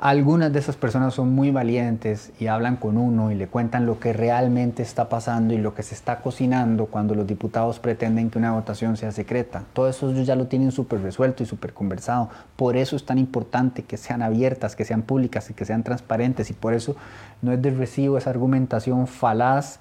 Algunas 0.03 0.51
de 0.51 0.59
esas 0.61 0.77
personas 0.77 1.13
son 1.13 1.35
muy 1.35 1.51
valientes 1.51 2.33
y 2.41 2.47
hablan 2.47 2.77
con 2.77 2.97
uno 2.97 3.31
y 3.31 3.35
le 3.35 3.49
cuentan 3.49 3.85
lo 3.85 4.01
que 4.01 4.15
realmente 4.15 4.83
está 4.83 5.11
pasando 5.11 5.53
y 5.53 5.59
lo 5.59 5.75
que 5.75 5.83
se 5.83 5.95
está 5.95 6.23
cocinando 6.23 6.87
cuando 6.87 7.15
los 7.15 7.27
diputados 7.27 7.79
pretenden 7.81 8.31
que 8.31 8.39
una 8.39 8.53
votación 8.53 8.97
sea 8.97 9.13
secreta. 9.13 9.65
Todo 9.75 9.91
eso 9.91 10.11
ellos 10.11 10.27
ya 10.27 10.37
lo 10.37 10.47
tienen 10.47 10.73
súper 10.73 11.03
resuelto 11.03 11.43
y 11.43 11.47
súper 11.47 11.75
conversado. 11.75 12.31
Por 12.57 12.79
eso 12.79 12.97
es 12.97 13.05
tan 13.05 13.19
importante 13.19 13.83
que 13.83 13.99
sean 13.99 14.23
abiertas, 14.23 14.75
que 14.75 14.87
sean 14.87 15.03
públicas 15.03 15.51
y 15.51 15.53
que 15.53 15.67
sean 15.67 15.83
transparentes 15.83 16.49
y 16.49 16.55
por 16.55 16.73
eso 16.73 16.97
no 17.43 17.53
es 17.53 17.61
de 17.61 17.71
recibo 17.71 18.17
esa 18.17 18.31
argumentación 18.31 19.07
falaz 19.07 19.81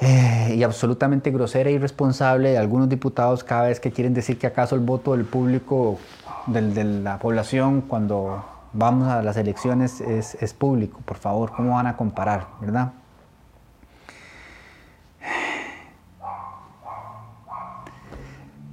eh, 0.00 0.54
y 0.56 0.62
absolutamente 0.62 1.32
grosera 1.32 1.68
e 1.68 1.72
irresponsable 1.72 2.50
de 2.50 2.58
algunos 2.58 2.88
diputados 2.88 3.42
cada 3.42 3.64
vez 3.64 3.80
que 3.80 3.90
quieren 3.90 4.14
decir 4.14 4.38
que 4.38 4.46
acaso 4.46 4.76
el 4.76 4.82
voto 4.82 5.16
del 5.16 5.24
público, 5.24 5.98
de 6.46 6.84
la 6.84 7.18
población, 7.18 7.82
cuando 7.82 8.51
vamos 8.72 9.08
a 9.08 9.22
las 9.22 9.36
elecciones 9.36 10.00
es, 10.00 10.54
público. 10.54 11.00
Por 11.04 11.16
favor, 11.16 11.52
¿cómo 11.52 11.74
van 11.74 11.86
a 11.86 11.96
comparar, 11.96 12.48
verdad? 12.60 12.92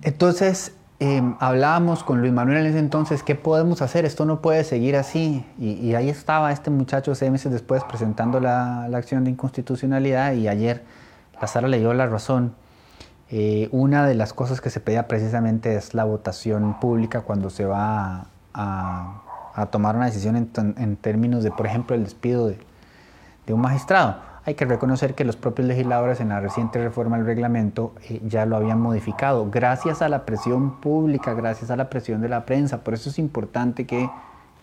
Entonces, 0.02 0.74
eh, 1.00 1.22
hablábamos 1.40 2.04
con 2.04 2.22
Luis 2.22 2.34
Manuel 2.34 2.58
en 2.58 2.66
ese 2.68 2.80
entonces, 2.80 3.24
¿qué 3.24 3.36
podemos 3.36 3.82
hacer? 3.82 4.06
Esto 4.06 4.26
no 4.26 4.42
puede 4.42 4.64
seguir 4.64 4.96
así. 4.96 5.46
Y, 5.58 5.94
ahí 5.96 6.10
estaba 6.10 6.52
este 6.52 6.70
muchacho 6.70 7.16
seis 7.16 7.32
meses 7.32 7.52
después 7.52 7.84
presentando 7.84 8.40
la, 8.40 8.88
la, 8.90 8.98
acción 8.98 9.24
de 9.24 9.32
inconstitucionalidad 9.32 10.34
y 10.34 10.48
ayer 10.48 10.84
la 11.42 11.48
sala 11.48 11.68
le 11.68 11.80
dio 11.80 11.94
la 11.94 12.08
razón. 12.08 12.54
Eh, 13.32 13.70
una 13.72 14.08
de 14.08 14.16
las 14.16 14.34
cosas 14.34 14.60
que 14.60 14.72
se 14.72 14.80
pedía 14.80 15.08
precisamente 15.08 15.76
es 15.76 15.94
la 15.94 16.04
votación 16.04 16.80
pública 16.80 17.22
cuando 17.22 17.52
se 17.52 17.66
va 17.66 18.26
a, 18.54 19.22
tomar 19.68 19.96
una 19.96 20.06
decisión 20.06 20.36
en, 20.36 20.96
términos 20.98 21.44
de, 21.44 21.52
por 21.52 21.66
ejemplo, 21.66 21.96
el 21.96 22.04
despido 22.04 22.48
de, 22.48 22.58
un 23.54 23.62
magistrado. 23.62 24.18
Hay 24.46 24.54
que 24.54 24.66
reconocer 24.66 25.16
que 25.16 25.26
los 25.26 25.36
propios 25.36 25.68
legisladores 25.68 26.22
en 26.22 26.30
la 26.30 26.40
reciente 26.40 26.82
reforma 26.84 27.18
del 27.18 27.26
reglamento 27.26 27.94
eh, 28.08 28.22
ya 28.28 28.46
lo 28.46 28.56
habían 28.56 28.80
modificado, 28.80 29.50
gracias 29.50 30.04
a 30.04 30.10
la 30.10 30.26
presión 30.26 30.80
pública, 30.80 31.34
gracias 31.34 31.72
a 31.72 31.76
la 31.76 31.90
presión 31.90 32.22
de 32.22 32.30
la 32.30 32.46
prensa. 32.46 32.84
Por 32.84 32.94
eso 32.94 33.10
es 33.10 33.18
importante 33.18 33.86
que 33.86 34.10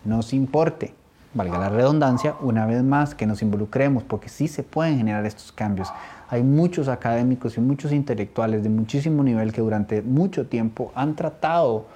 nos 0.04 0.32
importe, 0.32 0.94
valga 1.34 1.58
la 1.58 1.68
redundancia, 1.68 2.36
una 2.40 2.64
vez 2.64 2.84
más, 2.84 3.16
que 3.16 3.26
nos 3.26 3.42
involucremos, 3.42 4.04
porque 4.04 4.28
sí 4.28 4.46
se 4.46 4.62
pueden 4.62 4.98
generar 4.98 5.26
estos 5.26 5.50
cambios. 5.50 5.92
Hay 6.28 6.42
muchos 6.42 6.88
académicos 6.88 7.56
y 7.56 7.60
muchos 7.60 7.92
intelectuales 7.92 8.62
de 8.62 8.68
muchísimo 8.68 9.22
nivel 9.24 9.52
que 9.52 9.60
durante 9.60 10.02
mucho 10.02 10.46
tiempo 10.46 10.92
han 10.94 11.14
tratado 11.14 11.86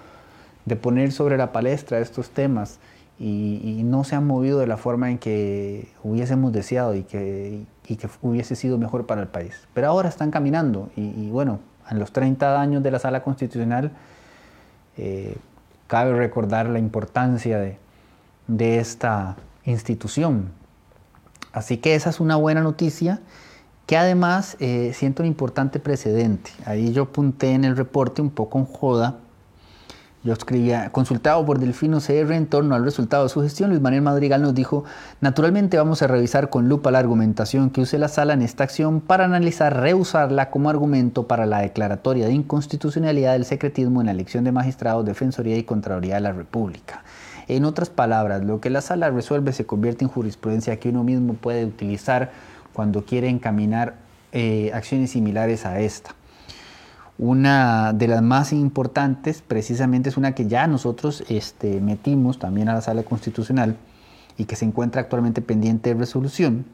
de 0.65 0.77
poner 0.77 1.13
sobre 1.13 1.37
la 1.37 1.53
palestra 1.53 1.99
estos 1.99 2.31
temas 2.31 2.79
y, 3.19 3.83
no 3.85 4.05
se 4.05 4.15
han 4.15 4.27
movido 4.27 4.59
de 4.61 4.67
la 4.67 4.77
forma 4.77 5.11
en 5.11 5.19
que 5.19 5.89
hubiésemos 6.03 6.53
deseado 6.53 6.95
y 6.95 7.03
que, 7.03 7.65
que 7.83 8.09
hubiese 8.23 8.57
sido 8.57 8.79
mejor 8.79 9.07
para 9.07 9.21
el 9.21 9.29
país. 9.29 9.67
Pero 9.75 9.89
ahora 9.89 10.09
están 10.09 10.31
caminando 10.31 10.91
y, 10.97 11.29
bueno, 11.29 11.59
en 11.91 11.99
los 11.99 12.13
30 12.13 12.61
años 12.61 12.83
de 12.83 12.91
la 12.91 12.99
sala 12.99 13.23
constitucional 13.23 13.91
eh, 14.97 15.37
cabe 15.87 16.15
recordar 16.15 16.69
la 16.69 16.79
importancia 16.79 17.59
de, 17.59 17.79
de 18.47 18.79
esta 18.79 19.37
institución. 19.65 20.53
Así 21.53 21.79
que 21.79 21.95
esa 21.95 22.11
es 22.11 22.21
una 22.21 22.37
buena 22.37 22.63
noticia 22.63 23.21
que 23.87 23.97
además 23.97 24.57
eh, 24.61 24.93
siento 24.95 25.25
un 25.25 25.27
importante 25.27 25.81
precedente. 25.81 26.53
Ahí 26.65 26.93
yo 26.93 27.03
apunté 27.03 27.55
en 27.55 27.65
el 27.65 27.77
reporte 27.77 28.23
un 28.23 28.31
poco 28.31 28.59
en 28.59 28.65
joda. 28.65 29.17
Yo 30.23 30.35
escribía, 30.35 30.91
consultado 30.91 31.47
por 31.47 31.59
Delfino 31.59 31.99
CR 31.99 32.35
en 32.35 32.47
torno 32.47 32.75
al 32.75 32.85
resultado 32.85 33.23
de 33.23 33.31
su 33.31 33.41
gestión, 33.41 33.71
Luis 33.71 33.81
Manuel 33.81 34.03
Madrigal 34.03 34.43
nos 34.43 34.55
dijo, 34.55 34.85
naturalmente 35.23 35.79
vamos 35.79 36.03
a 36.03 36.09
revisar 36.09 36.51
con 36.51 36.69
lupa 36.69 36.91
la 36.91 36.99
argumentación 36.99 37.71
que 37.71 37.81
use 37.81 37.99
la 37.99 38.09
sala 38.09 38.35
en 38.35 38.43
esta 38.43 38.63
acción 38.63 39.01
para 39.01 39.25
analizar 39.25 39.81
reusarla 39.81 40.51
como 40.51 40.69
argumento 40.69 41.27
para 41.27 41.47
la 41.47 41.61
declaratoria 41.61 42.27
de 42.27 42.35
inconstitucionalidad 42.35 43.33
del 43.33 43.47
secretismo 43.47 44.03
en 44.03 44.07
la 44.07 44.13
elección 44.13 44.45
de 44.45 44.53
magistrados, 44.53 45.07
Defensoría 45.07 45.57
y 45.57 45.63
Contraloría 45.63 46.17
de 46.17 46.21
la 46.21 46.33
República. 46.33 47.03
En 47.49 47.65
otras 47.65 47.89
palabras, 47.89 48.45
lo 48.45 48.61
que 48.61 48.69
la 48.69 48.83
sala 48.83 49.09
resuelve 49.09 49.55
se 49.55 49.65
convierte 49.65 50.05
en 50.05 50.11
jurisprudencia 50.11 50.79
que 50.79 50.91
uno 50.91 51.03
mismo 51.03 51.33
puede 51.33 51.65
utilizar 51.65 52.31
cuando 52.75 53.07
quiere 53.07 53.31
encaminar 53.31 53.95
eh, 54.33 54.71
acciones 54.75 55.13
similares 55.13 55.65
a 55.65 55.81
esta. 55.81 56.15
Una 57.23 57.93
de 57.93 58.09
las 58.09 58.23
más 58.23 58.51
importantes 58.51 59.43
precisamente 59.47 60.09
es 60.09 60.17
una 60.17 60.35
que 60.35 60.47
ya 60.47 60.67
nosotros 60.67 61.23
este, 61.29 61.79
metimos 61.83 62.39
también 62.39 62.71
a 62.71 62.73
la 62.73 62.81
sala 62.81 63.03
constitucional 63.03 63.77
y 64.39 64.47
que 64.47 64.57
se 64.57 64.65
encuentra 64.65 65.03
actualmente 65.03 65.43
pendiente 65.43 65.93
de 65.93 66.01
resolución 66.01 66.65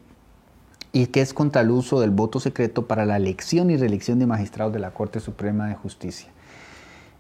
y 0.93 1.09
que 1.09 1.21
es 1.21 1.35
contra 1.35 1.63
el 1.63 1.73
uso 1.73 2.01
del 2.01 2.13
voto 2.13 2.39
secreto 2.39 2.87
para 2.87 3.05
la 3.05 3.17
elección 3.17 3.71
y 3.71 3.77
reelección 3.77 4.21
de 4.21 4.27
magistrados 4.27 4.73
de 4.73 4.79
la 4.79 4.93
Corte 4.93 5.19
Suprema 5.19 5.67
de 5.67 5.75
Justicia. 5.75 6.29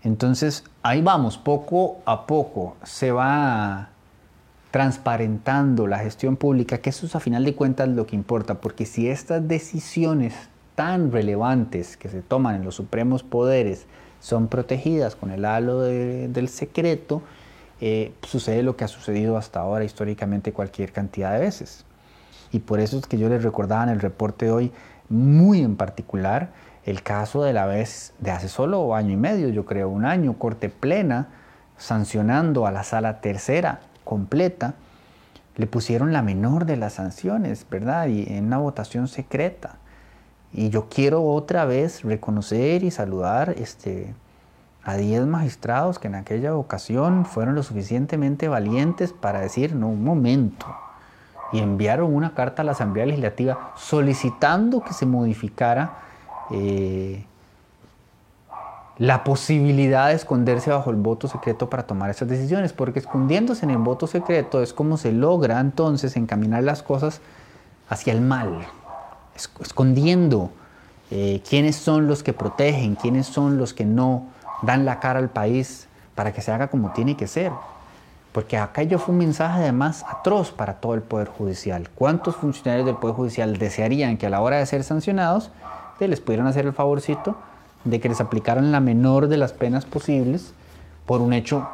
Entonces, 0.04 0.62
ahí 0.84 1.02
vamos, 1.02 1.36
poco 1.36 1.98
a 2.04 2.28
poco 2.28 2.76
se 2.84 3.10
va 3.10 3.88
transparentando 4.70 5.88
la 5.88 5.98
gestión 5.98 6.36
pública, 6.36 6.78
que 6.78 6.90
eso 6.90 7.06
es 7.06 7.16
a 7.16 7.20
final 7.20 7.44
de 7.44 7.56
cuentas 7.56 7.88
lo 7.88 8.06
que 8.06 8.14
importa, 8.14 8.60
porque 8.60 8.86
si 8.86 9.08
estas 9.08 9.48
decisiones 9.48 10.32
tan 10.76 11.10
relevantes 11.10 11.96
que 11.96 12.08
se 12.08 12.22
toman 12.22 12.54
en 12.54 12.64
los 12.64 12.76
supremos 12.76 13.24
poderes 13.24 13.86
son 14.20 14.46
protegidas 14.46 15.16
con 15.16 15.30
el 15.30 15.44
halo 15.44 15.80
del 15.80 16.48
secreto, 16.48 17.22
eh, 17.80 18.12
sucede 18.22 18.62
lo 18.62 18.76
que 18.76 18.84
ha 18.84 18.88
sucedido 18.88 19.36
hasta 19.36 19.60
ahora 19.60 19.84
históricamente 19.84 20.52
cualquier 20.52 20.92
cantidad 20.92 21.32
de 21.32 21.40
veces. 21.40 21.84
Y 22.52 22.60
por 22.60 22.78
eso 22.80 22.98
es 22.98 23.06
que 23.06 23.18
yo 23.18 23.28
les 23.28 23.42
recordaba 23.42 23.82
en 23.82 23.88
el 23.88 24.00
reporte 24.00 24.46
de 24.46 24.52
hoy, 24.52 24.72
muy 25.08 25.60
en 25.62 25.76
particular, 25.76 26.50
el 26.84 27.02
caso 27.02 27.42
de 27.42 27.52
la 27.52 27.66
vez 27.66 28.14
de 28.20 28.30
hace 28.30 28.48
solo 28.48 28.94
año 28.94 29.12
y 29.12 29.16
medio, 29.16 29.48
yo 29.48 29.64
creo, 29.64 29.88
un 29.88 30.04
año, 30.04 30.38
corte 30.38 30.68
plena, 30.68 31.28
sancionando 31.76 32.66
a 32.66 32.70
la 32.70 32.84
sala 32.84 33.20
tercera 33.20 33.80
completa, 34.04 34.74
le 35.56 35.66
pusieron 35.66 36.12
la 36.12 36.22
menor 36.22 36.64
de 36.64 36.76
las 36.76 36.94
sanciones, 36.94 37.66
¿verdad? 37.68 38.08
Y 38.08 38.32
en 38.32 38.46
una 38.46 38.58
votación 38.58 39.08
secreta. 39.08 39.78
Y 40.56 40.70
yo 40.70 40.86
quiero 40.88 41.22
otra 41.22 41.66
vez 41.66 42.02
reconocer 42.02 42.82
y 42.82 42.90
saludar 42.90 43.54
este, 43.58 44.14
a 44.82 44.96
10 44.96 45.26
magistrados 45.26 45.98
que 45.98 46.08
en 46.08 46.14
aquella 46.14 46.56
ocasión 46.56 47.26
fueron 47.26 47.54
lo 47.54 47.62
suficientemente 47.62 48.48
valientes 48.48 49.12
para 49.12 49.40
decir, 49.40 49.74
no, 49.74 49.88
un 49.88 50.02
momento, 50.02 50.66
y 51.52 51.58
enviaron 51.58 52.14
una 52.14 52.32
carta 52.32 52.62
a 52.62 52.64
la 52.64 52.72
Asamblea 52.72 53.04
Legislativa 53.04 53.72
solicitando 53.76 54.80
que 54.80 54.94
se 54.94 55.04
modificara 55.04 55.98
eh, 56.50 57.22
la 58.96 59.24
posibilidad 59.24 60.08
de 60.08 60.14
esconderse 60.14 60.70
bajo 60.70 60.88
el 60.88 60.96
voto 60.96 61.28
secreto 61.28 61.68
para 61.68 61.82
tomar 61.82 62.08
esas 62.08 62.28
decisiones, 62.28 62.72
porque 62.72 63.00
escondiéndose 63.00 63.66
en 63.66 63.72
el 63.72 63.78
voto 63.78 64.06
secreto 64.06 64.62
es 64.62 64.72
como 64.72 64.96
se 64.96 65.12
logra 65.12 65.60
entonces 65.60 66.16
encaminar 66.16 66.62
las 66.62 66.82
cosas 66.82 67.20
hacia 67.90 68.14
el 68.14 68.22
mal, 68.22 68.66
escondiendo 69.36 70.50
eh, 71.10 71.42
quiénes 71.48 71.76
son 71.76 72.08
los 72.08 72.22
que 72.22 72.32
protegen, 72.32 72.96
quiénes 72.96 73.26
son 73.26 73.58
los 73.58 73.74
que 73.74 73.84
no 73.84 74.26
dan 74.62 74.84
la 74.84 74.98
cara 74.98 75.18
al 75.18 75.28
país 75.28 75.86
para 76.14 76.32
que 76.32 76.40
se 76.42 76.50
haga 76.50 76.68
como 76.68 76.92
tiene 76.92 77.16
que 77.16 77.26
ser. 77.26 77.52
Porque 78.32 78.58
aquello 78.58 78.98
fue 78.98 79.12
un 79.12 79.18
mensaje 79.20 79.60
además 79.60 80.04
atroz 80.08 80.50
para 80.50 80.74
todo 80.74 80.94
el 80.94 81.02
Poder 81.02 81.28
Judicial. 81.28 81.88
¿Cuántos 81.94 82.36
funcionarios 82.36 82.86
del 82.86 82.96
Poder 82.96 83.16
Judicial 83.16 83.56
desearían 83.56 84.18
que 84.18 84.26
a 84.26 84.30
la 84.30 84.40
hora 84.40 84.58
de 84.58 84.66
ser 84.66 84.84
sancionados 84.84 85.50
les 86.04 86.20
pudieran 86.20 86.46
hacer 86.46 86.66
el 86.66 86.74
favorcito 86.74 87.36
de 87.84 88.00
que 88.00 88.08
les 88.08 88.20
aplicaran 88.20 88.72
la 88.72 88.80
menor 88.80 89.28
de 89.28 89.38
las 89.38 89.52
penas 89.52 89.86
posibles 89.86 90.52
por 91.06 91.22
un 91.22 91.32
hecho 91.32 91.66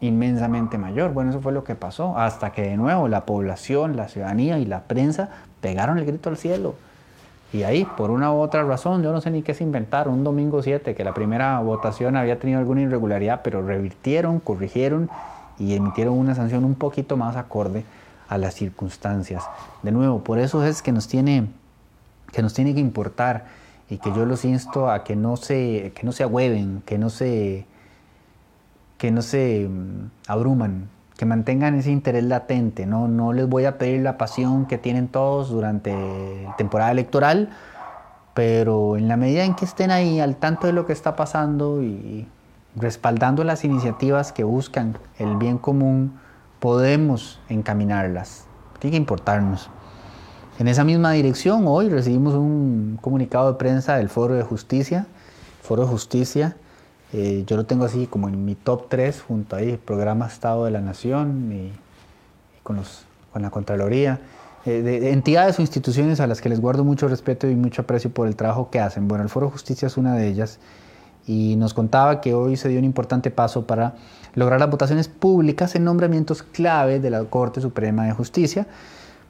inmensamente 0.00 0.78
mayor. 0.78 1.12
Bueno, 1.12 1.30
eso 1.30 1.40
fue 1.40 1.52
lo 1.52 1.64
que 1.64 1.74
pasó, 1.74 2.16
hasta 2.16 2.52
que 2.52 2.62
de 2.62 2.76
nuevo 2.76 3.08
la 3.08 3.24
población, 3.24 3.96
la 3.96 4.08
ciudadanía 4.08 4.58
y 4.58 4.66
la 4.66 4.82
prensa 4.82 5.30
pegaron 5.60 5.98
el 5.98 6.04
grito 6.04 6.28
al 6.28 6.36
cielo. 6.36 6.74
Y 7.52 7.62
ahí, 7.62 7.86
por 7.96 8.10
una 8.10 8.32
u 8.32 8.40
otra 8.40 8.64
razón, 8.64 9.02
yo 9.02 9.12
no 9.12 9.20
sé 9.20 9.30
ni 9.30 9.42
qué 9.42 9.54
se 9.54 9.64
inventaron, 9.64 10.14
un 10.14 10.24
domingo 10.24 10.62
7, 10.62 10.94
que 10.94 11.04
la 11.04 11.14
primera 11.14 11.58
votación 11.60 12.16
había 12.16 12.38
tenido 12.38 12.58
alguna 12.58 12.82
irregularidad, 12.82 13.40
pero 13.42 13.62
revirtieron, 13.62 14.40
corrigieron 14.40 15.08
y 15.58 15.74
emitieron 15.74 16.18
una 16.18 16.34
sanción 16.34 16.64
un 16.64 16.74
poquito 16.74 17.16
más 17.16 17.36
acorde 17.36 17.84
a 18.28 18.36
las 18.38 18.54
circunstancias. 18.54 19.44
De 19.82 19.92
nuevo, 19.92 20.22
por 20.24 20.38
eso 20.38 20.64
es 20.64 20.82
que 20.82 20.92
nos 20.92 21.08
tiene 21.08 21.46
que, 22.32 22.42
nos 22.42 22.54
tiene 22.54 22.74
que 22.74 22.80
importar 22.80 23.46
y 23.88 23.98
que 23.98 24.12
yo 24.12 24.26
los 24.26 24.44
insto 24.44 24.90
a 24.90 25.04
que 25.04 25.16
no 25.16 25.36
se, 25.36 25.92
que 25.94 26.04
no 26.04 26.12
se 26.12 26.24
agüeven, 26.24 26.82
que 26.84 26.98
no 26.98 27.08
se, 27.08 27.66
que 28.98 29.10
no 29.10 29.22
se 29.22 29.68
mm, 29.68 30.10
abruman, 30.26 30.88
que 31.16 31.24
mantengan 31.24 31.74
ese 31.74 31.90
interés 31.90 32.24
latente. 32.24 32.86
¿no? 32.86 33.08
no 33.08 33.32
les 33.32 33.48
voy 33.48 33.64
a 33.64 33.78
pedir 33.78 34.02
la 34.02 34.18
pasión 34.18 34.66
que 34.66 34.78
tienen 34.78 35.08
todos 35.08 35.50
durante 35.50 35.92
la 36.44 36.56
temporada 36.56 36.90
electoral, 36.90 37.50
pero 38.34 38.96
en 38.96 39.08
la 39.08 39.16
medida 39.16 39.44
en 39.44 39.54
que 39.54 39.64
estén 39.64 39.90
ahí 39.90 40.20
al 40.20 40.36
tanto 40.36 40.66
de 40.66 40.72
lo 40.72 40.86
que 40.86 40.92
está 40.92 41.16
pasando 41.16 41.82
y 41.82 42.28
respaldando 42.74 43.44
las 43.44 43.64
iniciativas 43.64 44.32
que 44.32 44.44
buscan 44.44 44.98
el 45.18 45.36
bien 45.36 45.56
común, 45.56 46.18
podemos 46.60 47.40
encaminarlas. 47.48 48.44
Tiene 48.78 48.92
que 48.92 48.98
importarnos. 48.98 49.70
En 50.58 50.68
esa 50.68 50.84
misma 50.84 51.12
dirección, 51.12 51.64
hoy 51.66 51.88
recibimos 51.88 52.34
un 52.34 52.98
comunicado 53.00 53.52
de 53.52 53.58
prensa 53.58 53.96
del 53.96 54.08
Foro 54.08 54.34
de 54.34 54.42
Justicia. 54.42 55.06
Foro 55.62 55.82
de 55.82 55.88
Justicia, 55.88 56.56
eh, 57.12 57.44
yo 57.46 57.56
lo 57.56 57.64
tengo 57.64 57.84
así 57.84 58.06
como 58.06 58.28
en 58.28 58.44
mi 58.44 58.54
top 58.54 58.88
3, 58.88 59.22
junto 59.22 59.56
ahí, 59.56 59.76
programa 59.76 60.26
Estado 60.26 60.64
de 60.64 60.70
la 60.70 60.80
Nación 60.80 61.52
y, 61.52 61.72
con, 62.62 62.76
los, 62.76 63.04
con, 63.32 63.42
la 63.42 63.50
Contraloría. 63.50 64.20
Eh, 64.64 64.82
de, 64.82 65.12
entidades 65.12 65.58
o 65.58 65.62
instituciones 65.62 66.20
a 66.20 66.26
las 66.26 66.40
que 66.40 66.48
les 66.48 66.60
guardo 66.60 66.84
mucho 66.84 67.06
respeto 67.08 67.48
y 67.48 67.54
mucho 67.54 67.82
aprecio 67.82 68.10
por 68.10 68.26
el 68.26 68.36
trabajo 68.36 68.70
que 68.70 68.80
hacen. 68.80 69.06
Bueno, 69.08 69.22
el 69.22 69.30
Foro 69.30 69.46
de 69.46 69.52
Justicia 69.52 69.86
es 69.86 69.96
una 69.96 70.14
de 70.14 70.26
ellas 70.26 70.58
y 71.26 71.56
nos 71.56 71.74
contaba 71.74 72.20
que 72.20 72.34
hoy 72.34 72.56
se 72.56 72.68
dio 72.68 72.78
un 72.78 72.84
importante 72.84 73.30
paso 73.30 73.66
para 73.66 73.94
lograr 74.34 74.60
las 74.60 74.70
votaciones 74.70 75.08
públicas 75.08 75.74
en 75.74 75.84
nombramientos 75.84 76.42
clave 76.42 77.00
de 77.00 77.10
la 77.10 77.24
Corte 77.24 77.60
Suprema 77.60 78.04
de 78.04 78.12
Justicia 78.12 78.66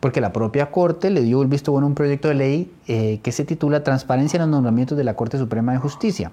porque 0.01 0.21
la 0.21 0.33
propia 0.33 0.71
Corte 0.71 1.11
le 1.11 1.23
dio 1.23 1.43
el 1.43 1.49
visto 1.49 1.73
bueno 1.73 1.87
a 1.87 1.89
un 1.89 1.95
proyecto 1.95 2.29
de 2.29 2.35
ley 2.35 2.73
eh, 2.87 3.21
que 3.23 3.33
se 3.33 3.45
titula 3.45 3.83
Transparencia 3.83 4.37
en 4.37 4.43
los 4.43 4.51
nombramientos 4.51 4.97
de 4.97 5.05
la 5.05 5.15
Corte 5.15 5.39
Suprema 5.39 5.73
de 5.73 5.79
Justicia. 5.79 6.33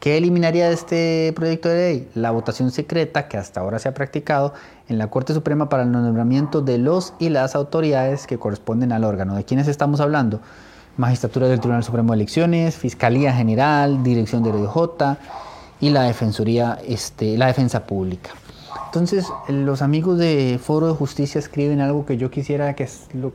¿Qué 0.00 0.16
eliminaría 0.16 0.68
de 0.68 0.72
este 0.72 1.32
proyecto 1.36 1.68
de 1.68 1.76
ley? 1.76 2.08
La 2.14 2.30
votación 2.30 2.70
secreta 2.70 3.28
que 3.28 3.36
hasta 3.36 3.60
ahora 3.60 3.78
se 3.78 3.86
ha 3.86 3.92
practicado 3.92 4.54
en 4.88 4.96
la 4.96 5.10
Corte 5.10 5.34
Suprema 5.34 5.68
para 5.68 5.82
el 5.82 5.92
nombramiento 5.92 6.62
de 6.62 6.78
los 6.78 7.12
y 7.18 7.28
las 7.28 7.54
autoridades 7.54 8.26
que 8.26 8.38
corresponden 8.38 8.92
al 8.92 9.04
órgano. 9.04 9.36
¿De 9.36 9.44
quiénes 9.44 9.68
estamos 9.68 10.00
hablando? 10.00 10.40
Magistratura 10.96 11.48
del 11.48 11.60
Tribunal 11.60 11.84
Supremo 11.84 12.14
de 12.14 12.16
Elecciones, 12.16 12.76
Fiscalía 12.76 13.34
General, 13.34 14.02
Dirección 14.02 14.42
de 14.42 14.52
OIJ 14.52 15.18
y 15.82 15.90
la 15.90 16.04
Defensoría, 16.04 16.78
este, 16.88 17.36
la 17.36 17.48
Defensa 17.48 17.84
Pública. 17.84 18.30
Entonces, 18.86 19.26
los 19.48 19.82
amigos 19.82 20.16
de 20.16 20.58
Foro 20.62 20.86
de 20.86 20.94
Justicia 20.94 21.38
escriben 21.38 21.82
algo 21.82 22.06
que 22.06 22.16
yo 22.16 22.30
quisiera 22.30 22.74
que, 22.74 22.88
lo, 23.12 23.32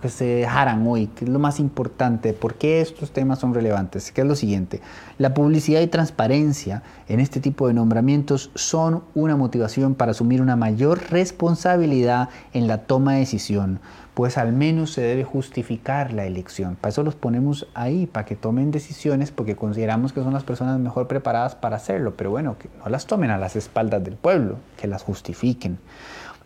que 0.00 0.08
se 0.08 0.24
dejaran 0.24 0.86
hoy, 0.86 1.06
que 1.08 1.24
es 1.24 1.30
lo 1.30 1.38
más 1.38 1.60
importante, 1.60 2.32
por 2.32 2.54
qué 2.54 2.80
estos 2.80 3.12
temas 3.12 3.38
son 3.38 3.54
relevantes, 3.54 4.12
que 4.12 4.22
es 4.22 4.26
lo 4.26 4.34
siguiente. 4.34 4.80
La 5.18 5.34
publicidad 5.34 5.80
y 5.80 5.86
transparencia 5.86 6.82
en 7.08 7.20
este 7.20 7.40
tipo 7.40 7.68
de 7.68 7.74
nombramientos 7.74 8.50
son 8.54 9.02
una 9.14 9.36
motivación 9.36 9.94
para 9.94 10.12
asumir 10.12 10.42
una 10.42 10.56
mayor 10.56 11.10
responsabilidad 11.10 12.28
en 12.52 12.66
la 12.66 12.78
toma 12.86 13.14
de 13.14 13.20
decisión 13.20 13.80
pues 14.20 14.36
al 14.36 14.52
menos 14.52 14.92
se 14.92 15.00
debe 15.00 15.24
justificar 15.24 16.12
la 16.12 16.26
elección. 16.26 16.76
Para 16.76 16.90
eso 16.90 17.02
los 17.02 17.14
ponemos 17.14 17.68
ahí, 17.72 18.06
para 18.06 18.26
que 18.26 18.36
tomen 18.36 18.70
decisiones, 18.70 19.30
porque 19.30 19.56
consideramos 19.56 20.12
que 20.12 20.20
son 20.20 20.34
las 20.34 20.44
personas 20.44 20.78
mejor 20.78 21.08
preparadas 21.08 21.54
para 21.54 21.76
hacerlo, 21.76 22.14
pero 22.18 22.30
bueno, 22.30 22.58
que 22.58 22.68
no 22.84 22.90
las 22.90 23.06
tomen 23.06 23.30
a 23.30 23.38
las 23.38 23.56
espaldas 23.56 24.04
del 24.04 24.16
pueblo, 24.16 24.56
que 24.76 24.88
las 24.88 25.04
justifiquen. 25.04 25.78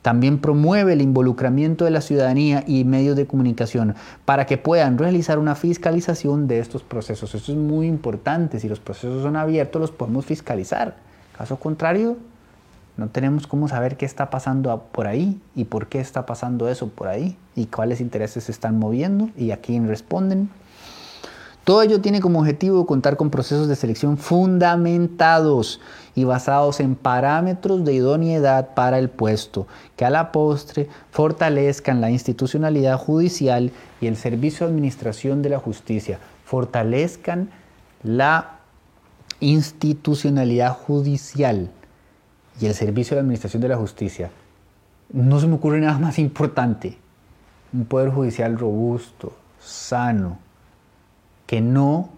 También 0.04 0.38
promueve 0.38 0.92
el 0.92 1.00
involucramiento 1.00 1.86
de 1.86 1.90
la 1.90 2.02
ciudadanía 2.02 2.62
y 2.66 2.84
medios 2.84 3.16
de 3.16 3.26
comunicación 3.26 3.94
para 4.26 4.44
que 4.44 4.58
puedan 4.58 4.98
realizar 4.98 5.38
una 5.38 5.54
fiscalización 5.54 6.46
de 6.46 6.58
estos 6.58 6.82
procesos. 6.82 7.34
Esto 7.34 7.52
es 7.52 7.56
muy 7.56 7.86
importante. 7.86 8.60
Si 8.60 8.68
los 8.68 8.80
procesos 8.80 9.22
son 9.22 9.34
abiertos, 9.34 9.80
los 9.80 9.92
podemos 9.92 10.26
fiscalizar. 10.26 10.96
Caso 11.38 11.58
contrario, 11.58 12.18
no 12.98 13.08
tenemos 13.08 13.46
cómo 13.46 13.66
saber 13.66 13.96
qué 13.96 14.04
está 14.04 14.28
pasando 14.28 14.84
por 14.92 15.06
ahí 15.06 15.40
y 15.54 15.64
por 15.64 15.86
qué 15.86 16.00
está 16.00 16.26
pasando 16.26 16.68
eso 16.68 16.88
por 16.90 17.08
ahí 17.08 17.38
y 17.56 17.64
cuáles 17.64 18.02
intereses 18.02 18.44
se 18.44 18.52
están 18.52 18.78
moviendo 18.78 19.30
y 19.38 19.52
a 19.52 19.62
quién 19.62 19.88
responden. 19.88 20.50
Todo 21.64 21.80
ello 21.80 22.02
tiene 22.02 22.20
como 22.20 22.40
objetivo 22.40 22.84
contar 22.84 23.16
con 23.16 23.30
procesos 23.30 23.68
de 23.68 23.76
selección 23.76 24.18
fundamentados 24.18 25.80
y 26.14 26.24
basados 26.24 26.78
en 26.78 26.94
parámetros 26.94 27.86
de 27.86 27.94
idoneidad 27.94 28.74
para 28.74 28.98
el 28.98 29.08
puesto, 29.08 29.66
que 29.96 30.04
a 30.04 30.10
la 30.10 30.30
postre 30.30 30.90
fortalezcan 31.10 32.02
la 32.02 32.10
institucionalidad 32.10 32.98
judicial 32.98 33.72
y 34.02 34.08
el 34.08 34.16
servicio 34.18 34.66
de 34.66 34.72
administración 34.72 35.40
de 35.40 35.48
la 35.48 35.58
justicia, 35.58 36.18
fortalezcan 36.44 37.48
la 38.02 38.58
institucionalidad 39.40 40.76
judicial 40.76 41.70
y 42.60 42.66
el 42.66 42.74
servicio 42.74 43.14
de 43.14 43.22
administración 43.22 43.62
de 43.62 43.68
la 43.68 43.76
justicia, 43.76 44.30
no 45.12 45.40
se 45.40 45.46
me 45.46 45.54
ocurre 45.54 45.80
nada 45.80 45.98
más 45.98 46.18
importante. 46.18 46.98
Un 47.72 47.86
poder 47.86 48.10
judicial 48.10 48.58
robusto, 48.58 49.32
sano, 49.60 50.38
que 51.46 51.60
no 51.60 52.08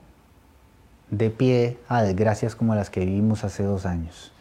dé 1.10 1.30
pie 1.30 1.78
a 1.88 2.02
desgracias 2.02 2.56
como 2.56 2.74
las 2.74 2.90
que 2.90 3.00
vivimos 3.00 3.44
hace 3.44 3.62
dos 3.62 3.86
años. 3.86 4.32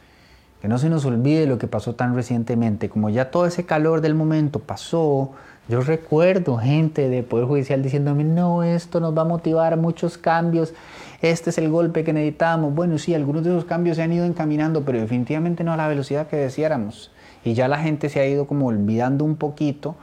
Que 0.62 0.68
no 0.68 0.78
se 0.78 0.90
nos 0.90 1.06
olvide 1.06 1.46
lo 1.46 1.58
que 1.58 1.68
pasó 1.68 1.96
tan 1.96 2.16
recientemente. 2.16 2.90
Como 2.90 3.10
ya 3.10 3.30
todo 3.30 3.46
ese 3.46 3.66
calor 3.66 4.02
del 4.02 4.16
momento 4.16 4.60
pasó, 4.60 5.32
yo 5.68 5.82
recuerdo 5.82 6.58
gente 6.58 7.10
de 7.10 7.24
Poder 7.24 7.46
Judicial 7.46 7.84
diciéndome, 7.84 8.24
no, 8.24 8.64
esto 8.64 9.00
nos 9.00 9.16
va 9.16 9.22
a 9.24 9.26
motivar 9.26 9.78
muchos 9.78 10.18
cambios 10.18 10.74
este 11.22 11.50
es 11.50 11.58
el 11.58 11.70
golpe 11.70 12.04
que 12.04 12.14
necesitamos. 12.14 12.74
Bueno, 12.74 12.98
sí, 12.98 13.16
algunos 13.16 13.44
de 13.44 13.50
esos 13.50 13.66
cambios 13.66 13.98
se 13.98 14.04
han 14.04 14.12
ido 14.12 14.26
encaminando, 14.26 14.84
pero 14.84 15.00
definitivamente 15.00 15.64
no 15.64 15.74
a 15.74 15.78
la 15.78 15.88
velocidad 15.88 16.28
que 16.28 16.36
deseáramos. 16.36 17.12
Y 17.44 17.54
ya 17.54 17.68
la 17.68 17.80
gente 17.80 18.10
se 18.10 18.20
ha 18.20 18.28
ido 18.28 18.46
como 18.48 18.68
olvidando 18.68 19.24
un 19.24 19.36
poquito 19.36 19.96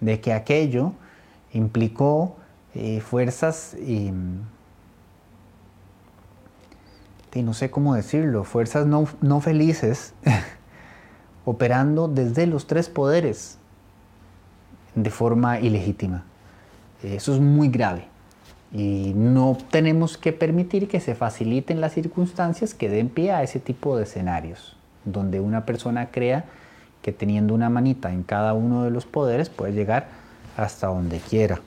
de 0.00 0.20
que 0.20 0.32
aquello 0.32 0.92
implicó 1.52 2.36
eh, 2.74 3.00
fuerzas, 3.00 3.74
y, 3.74 4.12
no 7.36 7.54
sé 7.54 7.70
cómo 7.70 7.94
decirlo, 7.94 8.42
fuerzas 8.42 8.86
no 8.86 9.40
felices 9.40 10.12
operando 11.44 12.08
desde 12.08 12.48
los 12.48 12.66
tres 12.66 12.88
poderes 12.88 13.58
de 14.94 15.10
forma 15.10 15.60
ilegítima. 15.60 16.24
Eso 17.02 17.32
es 17.34 17.40
muy 17.40 17.68
grave. 17.68 18.06
Y 18.72 19.12
no 19.14 19.56
tenemos 19.70 20.18
que 20.18 20.32
permitir 20.32 20.88
que 20.88 21.00
se 21.00 21.14
faciliten 21.14 21.80
las 21.80 21.94
circunstancias 21.94 22.74
que 22.74 22.90
den 22.90 23.08
pie 23.08 23.32
a 23.32 23.42
ese 23.42 23.60
tipo 23.60 23.96
de 23.96 24.02
escenarios, 24.02 24.76
donde 25.04 25.40
una 25.40 25.64
persona 25.64 26.10
crea 26.10 26.44
que 27.00 27.12
teniendo 27.12 27.54
una 27.54 27.70
manita 27.70 28.12
en 28.12 28.24
cada 28.24 28.52
uno 28.52 28.84
de 28.84 28.90
los 28.90 29.06
poderes 29.06 29.48
puede 29.48 29.72
llegar 29.72 30.08
hasta 30.56 30.88
donde 30.88 31.18
quiera. 31.18 31.60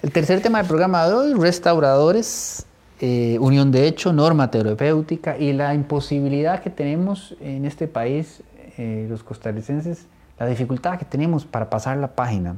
El 0.00 0.12
tercer 0.12 0.40
tema 0.40 0.58
del 0.58 0.68
programa 0.68 1.08
de 1.08 1.14
hoy, 1.14 1.34
restauradores, 1.34 2.66
eh, 3.00 3.36
unión 3.40 3.72
de 3.72 3.88
hecho, 3.88 4.12
norma 4.12 4.48
terapéutica 4.48 5.36
y 5.36 5.52
la 5.52 5.74
imposibilidad 5.74 6.62
que 6.62 6.70
tenemos 6.70 7.34
en 7.40 7.64
este 7.64 7.88
país, 7.88 8.44
eh, 8.76 9.08
los 9.10 9.24
costarricenses, 9.24 10.06
la 10.38 10.46
dificultad 10.46 11.00
que 11.00 11.04
tenemos 11.04 11.44
para 11.44 11.68
pasar 11.68 11.96
la 11.96 12.14
página. 12.14 12.54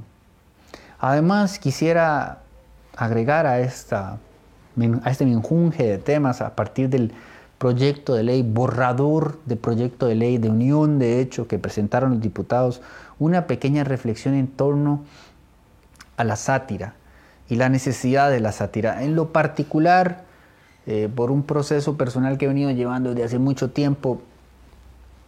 Además, 0.99 1.59
quisiera 1.59 2.41
agregar 2.95 3.47
a, 3.47 3.61
esta, 3.61 4.19
a 5.03 5.11
este 5.11 5.25
menjunje 5.25 5.85
de 5.85 5.97
temas 5.97 6.43
a 6.43 6.55
partir 6.55 6.91
del 6.91 7.11
proyecto 7.57 8.15
de 8.15 8.23
ley, 8.23 8.43
borrador 8.43 9.39
de 9.47 9.57
proyecto 9.57 10.05
de 10.05 10.15
ley 10.15 10.37
de 10.37 10.51
unión 10.51 10.99
de 10.99 11.23
hecho 11.23 11.49
que 11.49 11.59
presentaron 11.59 12.11
los 12.11 12.21
diputados, 12.21 12.83
una 13.19 13.47
pequeña 13.47 13.83
reflexión 13.83 14.35
en 14.35 14.47
torno 14.47 15.05
a 16.19 16.25
la 16.25 16.37
sátira 16.37 16.97
y 17.51 17.57
la 17.57 17.69
necesidad 17.69 18.31
de 18.31 18.41
la 18.41 18.53
sátira. 18.53 19.03
En 19.03 19.17
lo 19.17 19.33
particular, 19.33 20.23
eh, 20.87 21.09
por 21.15 21.31
un 21.31 21.43
proceso 21.43 21.97
personal 21.97 22.39
que 22.39 22.47
he 22.47 22.49
venido 22.49 22.71
llevando 22.71 23.11
desde 23.11 23.25
hace 23.25 23.39
mucho 23.39 23.71
tiempo, 23.71 24.23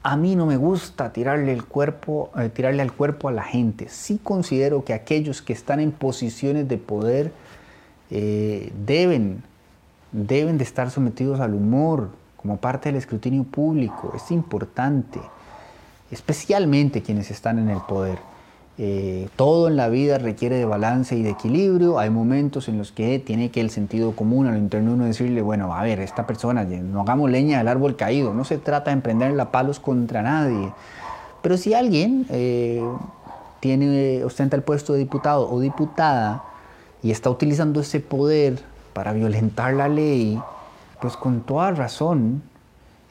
a 0.04 0.16
mí 0.16 0.36
no 0.36 0.46
me 0.46 0.56
gusta 0.56 1.12
tirarle, 1.12 1.52
el 1.52 1.64
cuerpo, 1.64 2.30
eh, 2.38 2.48
tirarle 2.48 2.80
al 2.80 2.92
cuerpo 2.92 3.28
a 3.28 3.32
la 3.32 3.42
gente. 3.42 3.88
Sí 3.88 4.20
considero 4.22 4.84
que 4.84 4.94
aquellos 4.94 5.42
que 5.42 5.52
están 5.52 5.80
en 5.80 5.90
posiciones 5.90 6.68
de 6.68 6.78
poder 6.78 7.32
eh, 8.10 8.72
deben, 8.86 9.42
deben 10.12 10.58
de 10.58 10.64
estar 10.64 10.90
sometidos 10.90 11.40
al 11.40 11.54
humor, 11.54 12.10
como 12.36 12.56
parte 12.56 12.88
del 12.88 12.96
escrutinio 12.96 13.44
público. 13.44 14.12
Es 14.16 14.30
importante, 14.30 15.20
especialmente 16.10 17.02
quienes 17.02 17.30
están 17.30 17.58
en 17.58 17.70
el 17.70 17.80
poder. 17.80 18.18
Eh, 18.78 19.28
todo 19.36 19.68
en 19.68 19.76
la 19.76 19.88
vida 19.88 20.16
requiere 20.16 20.56
de 20.56 20.64
balance 20.64 21.16
y 21.16 21.22
de 21.22 21.30
equilibrio. 21.30 21.98
Hay 21.98 22.10
momentos 22.10 22.68
en 22.68 22.78
los 22.78 22.90
que 22.90 23.18
tiene 23.18 23.50
que 23.50 23.60
el 23.60 23.70
sentido 23.70 24.12
común 24.12 24.46
a 24.46 24.52
lo 24.52 24.58
interno 24.58 24.94
uno 24.94 25.04
decirle, 25.04 25.42
bueno, 25.42 25.74
a 25.74 25.82
ver, 25.82 26.00
esta 26.00 26.26
persona, 26.26 26.64
no 26.64 27.02
hagamos 27.02 27.30
leña 27.30 27.58
del 27.58 27.68
árbol 27.68 27.96
caído. 27.96 28.32
No 28.32 28.44
se 28.44 28.58
trata 28.58 28.90
de 28.90 28.94
emprender 28.94 29.32
la 29.32 29.50
palos 29.50 29.78
contra 29.78 30.22
nadie. 30.22 30.72
Pero 31.42 31.56
si 31.56 31.74
alguien 31.74 32.26
eh, 32.30 32.82
tiene, 33.60 34.24
ostenta 34.24 34.56
el 34.56 34.62
puesto 34.62 34.94
de 34.94 35.00
diputado 35.00 35.50
o 35.50 35.60
diputada 35.60 36.44
y 37.02 37.10
está 37.10 37.30
utilizando 37.30 37.80
ese 37.80 38.00
poder 38.00 38.60
para 38.92 39.12
violentar 39.12 39.74
la 39.74 39.88
ley, 39.88 40.40
pues 41.00 41.16
con 41.16 41.40
toda 41.40 41.72
razón 41.72 42.42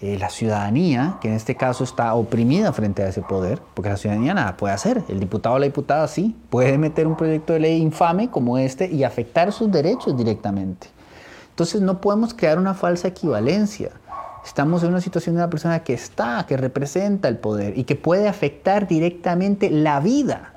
eh, 0.02 0.18
la 0.18 0.30
ciudadanía, 0.30 1.20
que 1.22 1.28
en 1.28 1.36
este 1.36 1.56
caso 1.56 1.84
está 1.84 2.16
oprimida 2.16 2.74
frente 2.74 3.04
a 3.04 3.10
ese 3.10 3.22
poder, 3.22 3.62
porque 3.76 3.92
la 3.92 3.98
ciudadanía 3.98 4.34
nada 4.34 4.58
puede 4.58 4.74
hacer, 4.74 5.04
el 5.10 5.20
diputado 5.20 5.56
o 5.56 5.60
la 5.60 5.66
diputada 5.66 6.08
sí, 6.08 6.36
puede 6.50 6.80
meter 6.80 7.06
un 7.06 7.16
proyecto 7.16 7.54
de 7.54 7.60
ley 7.60 7.80
infame 7.80 8.32
como 8.32 8.58
este 8.58 8.90
y 8.90 9.04
afectar 9.04 9.52
sus 9.52 9.72
derechos 9.72 10.18
directamente. 10.18 10.88
Entonces 11.52 11.82
no 11.82 12.02
podemos 12.02 12.34
crear 12.34 12.58
una 12.58 12.74
falsa 12.74 13.10
equivalencia. 13.10 13.92
Estamos 14.44 14.82
en 14.82 14.90
una 14.90 15.02
situación 15.02 15.36
de 15.36 15.42
una 15.42 15.52
persona 15.52 15.84
que 15.84 15.94
está, 15.94 16.48
que 16.48 16.58
representa 16.58 17.28
el 17.28 17.38
poder 17.38 17.78
y 17.78 17.84
que 17.84 17.96
puede 17.96 18.28
afectar 18.28 18.88
directamente 18.88 19.70
la 19.70 20.00
vida 20.00 20.52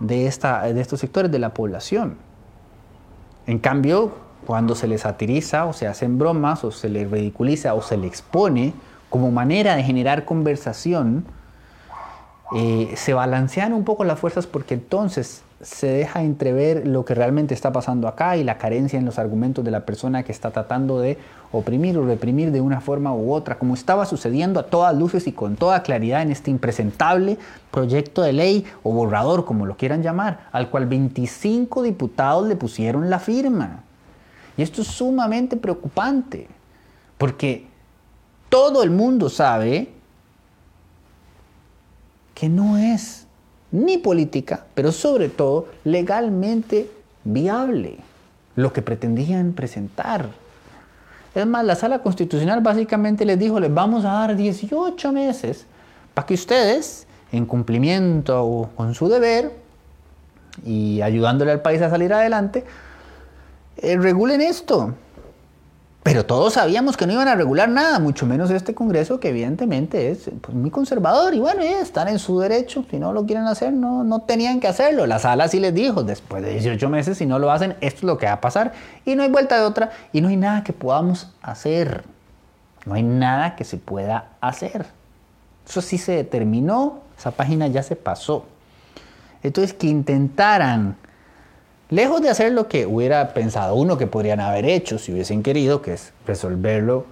de, 0.00 0.26
esta, 0.26 0.62
de 0.62 0.80
estos 0.80 0.98
sectores 0.98 1.30
de 1.30 1.38
la 1.38 1.54
población. 1.54 2.16
En 3.46 3.60
cambio, 3.60 4.14
cuando 4.46 4.74
se 4.74 4.88
le 4.88 4.98
satiriza 4.98 5.66
o 5.66 5.72
se 5.72 5.86
hacen 5.86 6.18
bromas 6.18 6.64
o 6.64 6.70
se 6.70 6.88
le 6.88 7.04
ridiculiza 7.04 7.74
o 7.74 7.82
se 7.82 7.96
le 7.96 8.06
expone 8.06 8.74
como 9.10 9.30
manera 9.30 9.76
de 9.76 9.82
generar 9.82 10.24
conversación, 10.24 11.24
eh, 12.54 12.94
se 12.96 13.14
balancean 13.14 13.72
un 13.72 13.84
poco 13.84 14.04
las 14.04 14.18
fuerzas 14.18 14.46
porque 14.46 14.74
entonces 14.74 15.42
se 15.62 15.86
deja 15.86 16.22
entrever 16.22 16.86
lo 16.86 17.04
que 17.04 17.14
realmente 17.14 17.54
está 17.54 17.72
pasando 17.72 18.08
acá 18.08 18.36
y 18.36 18.42
la 18.42 18.58
carencia 18.58 18.98
en 18.98 19.04
los 19.04 19.18
argumentos 19.18 19.64
de 19.64 19.70
la 19.70 19.86
persona 19.86 20.24
que 20.24 20.32
está 20.32 20.50
tratando 20.50 20.98
de 20.98 21.18
oprimir 21.52 21.96
o 21.98 22.04
reprimir 22.04 22.50
de 22.50 22.60
una 22.60 22.80
forma 22.80 23.14
u 23.14 23.32
otra, 23.32 23.58
como 23.58 23.74
estaba 23.74 24.06
sucediendo 24.06 24.58
a 24.58 24.64
todas 24.64 24.96
luces 24.96 25.26
y 25.26 25.32
con 25.32 25.56
toda 25.56 25.82
claridad 25.82 26.22
en 26.22 26.32
este 26.32 26.50
impresentable 26.50 27.38
proyecto 27.70 28.22
de 28.22 28.32
ley 28.32 28.64
o 28.82 28.92
borrador, 28.92 29.44
como 29.44 29.64
lo 29.64 29.76
quieran 29.76 30.02
llamar, 30.02 30.48
al 30.50 30.68
cual 30.68 30.86
25 30.86 31.82
diputados 31.82 32.48
le 32.48 32.56
pusieron 32.56 33.08
la 33.08 33.20
firma. 33.20 33.84
Y 34.56 34.62
esto 34.62 34.82
es 34.82 34.88
sumamente 34.88 35.56
preocupante, 35.56 36.48
porque 37.18 37.66
todo 38.48 38.82
el 38.82 38.90
mundo 38.90 39.28
sabe 39.28 39.88
que 42.34 42.48
no 42.48 42.76
es 42.76 43.26
ni 43.70 43.98
política, 43.98 44.66
pero 44.74 44.92
sobre 44.92 45.28
todo 45.28 45.68
legalmente 45.84 46.90
viable 47.24 47.98
lo 48.56 48.72
que 48.72 48.82
pretendían 48.82 49.52
presentar. 49.52 50.28
Es 51.34 51.46
más, 51.46 51.64
la 51.64 51.74
sala 51.74 52.00
constitucional 52.00 52.60
básicamente 52.60 53.24
les 53.24 53.38
dijo, 53.38 53.58
les 53.58 53.72
vamos 53.72 54.04
a 54.04 54.12
dar 54.12 54.36
18 54.36 55.12
meses 55.12 55.64
para 56.12 56.26
que 56.26 56.34
ustedes, 56.34 57.06
en 57.32 57.46
cumplimiento 57.46 58.68
con 58.76 58.94
su 58.94 59.08
deber 59.08 59.52
y 60.66 61.00
ayudándole 61.00 61.52
al 61.52 61.62
país 61.62 61.80
a 61.80 61.88
salir 61.88 62.12
adelante, 62.12 62.64
eh, 63.76 63.96
regulen 63.96 64.40
esto. 64.40 64.94
Pero 66.02 66.26
todos 66.26 66.54
sabíamos 66.54 66.96
que 66.96 67.06
no 67.06 67.12
iban 67.12 67.28
a 67.28 67.36
regular 67.36 67.68
nada, 67.68 68.00
mucho 68.00 68.26
menos 68.26 68.50
este 68.50 68.74
Congreso 68.74 69.20
que 69.20 69.28
evidentemente 69.28 70.10
es 70.10 70.30
pues, 70.40 70.56
muy 70.56 70.70
conservador 70.70 71.32
y 71.32 71.38
bueno, 71.38 71.62
están 71.62 72.08
en 72.08 72.18
su 72.18 72.40
derecho, 72.40 72.84
si 72.90 72.98
no 72.98 73.12
lo 73.12 73.24
quieren 73.24 73.46
hacer, 73.46 73.72
no, 73.72 74.02
no 74.02 74.22
tenían 74.22 74.58
que 74.58 74.66
hacerlo. 74.66 75.06
La 75.06 75.20
sala 75.20 75.46
sí 75.46 75.60
les 75.60 75.72
dijo, 75.72 76.02
después 76.02 76.42
de 76.42 76.54
18 76.54 76.88
meses, 76.88 77.18
si 77.18 77.26
no 77.26 77.38
lo 77.38 77.52
hacen, 77.52 77.76
esto 77.80 77.98
es 77.98 78.02
lo 78.02 78.18
que 78.18 78.26
va 78.26 78.32
a 78.32 78.40
pasar 78.40 78.72
y 79.04 79.14
no 79.14 79.22
hay 79.22 79.30
vuelta 79.30 79.56
de 79.56 79.62
otra 79.62 79.92
y 80.12 80.20
no 80.20 80.28
hay 80.28 80.36
nada 80.36 80.64
que 80.64 80.72
podamos 80.72 81.30
hacer. 81.40 82.02
No 82.84 82.94
hay 82.94 83.04
nada 83.04 83.54
que 83.54 83.62
se 83.62 83.76
pueda 83.76 84.30
hacer. 84.40 84.86
Eso 85.68 85.80
sí 85.80 85.98
se 85.98 86.12
determinó, 86.12 86.98
esa 87.16 87.30
página 87.30 87.68
ya 87.68 87.84
se 87.84 87.94
pasó. 87.94 88.44
Entonces, 89.44 89.72
que 89.72 89.86
intentaran 89.86 90.96
Lejos 91.92 92.22
de 92.22 92.30
hacer 92.30 92.52
lo 92.52 92.68
que 92.68 92.86
hubiera 92.86 93.34
pensado 93.34 93.74
uno 93.74 93.98
que 93.98 94.06
podrían 94.06 94.40
haber 94.40 94.64
hecho 94.64 94.98
si 94.98 95.12
hubiesen 95.12 95.42
querido, 95.42 95.82
que 95.82 95.92
es 95.92 96.14
resolverlo 96.26 97.04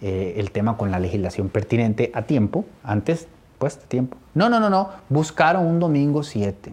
eh, 0.00 0.34
el 0.36 0.52
tema 0.52 0.76
con 0.76 0.92
la 0.92 1.00
legislación 1.00 1.48
pertinente 1.48 2.12
a 2.14 2.22
tiempo, 2.22 2.64
antes, 2.84 3.26
pues, 3.58 3.80
de 3.80 3.86
tiempo. 3.86 4.16
No, 4.34 4.48
no, 4.48 4.60
no, 4.60 4.70
no. 4.70 4.90
Buscaron 5.08 5.66
un 5.66 5.80
domingo 5.80 6.22
7 6.22 6.72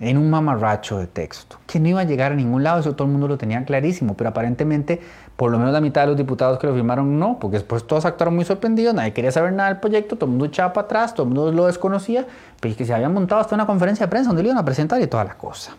en 0.00 0.16
un 0.16 0.30
mamarracho 0.30 0.98
de 0.98 1.06
texto, 1.06 1.58
que 1.66 1.78
no 1.78 1.88
iba 1.88 2.00
a 2.00 2.04
llegar 2.04 2.32
a 2.32 2.34
ningún 2.34 2.62
lado, 2.62 2.80
eso 2.80 2.94
todo 2.94 3.04
el 3.04 3.12
mundo 3.12 3.28
lo 3.28 3.36
tenía 3.36 3.62
clarísimo, 3.66 4.14
pero 4.14 4.30
aparentemente 4.30 4.98
por 5.36 5.50
lo 5.50 5.58
menos 5.58 5.74
la 5.74 5.82
mitad 5.82 6.02
de 6.02 6.06
los 6.06 6.16
diputados 6.16 6.58
que 6.58 6.66
lo 6.66 6.72
firmaron 6.72 7.18
no, 7.18 7.38
porque 7.38 7.58
después 7.58 7.86
todos 7.86 8.06
actuaron 8.06 8.34
muy 8.34 8.46
sorprendidos, 8.46 8.94
nadie 8.94 9.12
quería 9.12 9.30
saber 9.30 9.52
nada 9.52 9.68
del 9.68 9.80
proyecto, 9.80 10.16
todo 10.16 10.24
el 10.24 10.30
mundo 10.30 10.46
echaba 10.46 10.72
para 10.72 10.86
atrás, 10.86 11.12
todo 11.12 11.24
el 11.24 11.34
mundo 11.34 11.52
lo 11.52 11.66
desconocía, 11.66 12.26
pero 12.60 12.74
que 12.74 12.86
se 12.86 12.94
habían 12.94 13.12
montado 13.12 13.42
hasta 13.42 13.54
una 13.54 13.66
conferencia 13.66 14.06
de 14.06 14.10
prensa 14.10 14.28
donde 14.28 14.42
lo 14.42 14.48
iban 14.48 14.58
a 14.58 14.64
presentar 14.64 15.02
y 15.02 15.06
toda 15.06 15.24
la 15.24 15.34
cosa. 15.34 15.76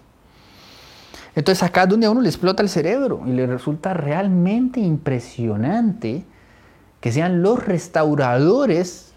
Entonces 1.37 1.61
acá 1.61 1.83
es 1.83 1.89
donde 1.89 2.07
a 2.07 2.09
uno 2.09 2.21
le 2.21 2.29
explota 2.29 2.63
el 2.63 2.69
cerebro 2.69 3.21
y 3.27 3.29
le 3.29 3.45
resulta 3.45 3.93
realmente 3.93 4.79
impresionante 4.79 6.25
que 6.99 7.11
sean 7.11 7.43
los 7.43 7.63
restauradores 7.63 9.13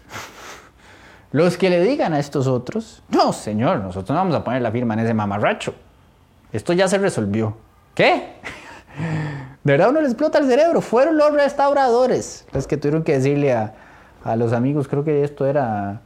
los 1.31 1.57
que 1.57 1.71
le 1.71 1.81
digan 1.81 2.13
a 2.13 2.19
estos 2.19 2.45
otros, 2.45 3.01
no 3.09 3.33
señor, 3.33 3.79
nosotros 3.79 4.11
no 4.11 4.17
vamos 4.17 4.35
a 4.35 4.43
poner 4.43 4.61
la 4.61 4.71
firma 4.71 4.93
en 4.93 4.99
ese 4.99 5.15
mamarracho. 5.15 5.73
Esto 6.53 6.73
ya 6.73 6.87
se 6.87 6.99
resolvió. 6.99 7.57
¿Qué? 7.95 8.35
De 9.63 9.71
verdad 9.71 9.89
uno 9.89 10.01
le 10.01 10.07
explota 10.07 10.37
el 10.37 10.45
cerebro. 10.45 10.81
Fueron 10.81 11.17
los 11.17 11.33
restauradores 11.33 12.45
los 12.53 12.67
que 12.67 12.77
tuvieron 12.77 13.03
que 13.03 13.13
decirle 13.13 13.53
a, 13.53 13.73
a 14.23 14.35
los 14.35 14.53
amigos, 14.53 14.87
creo 14.87 15.03
que 15.03 15.23
esto 15.23 15.47
era 15.47 16.01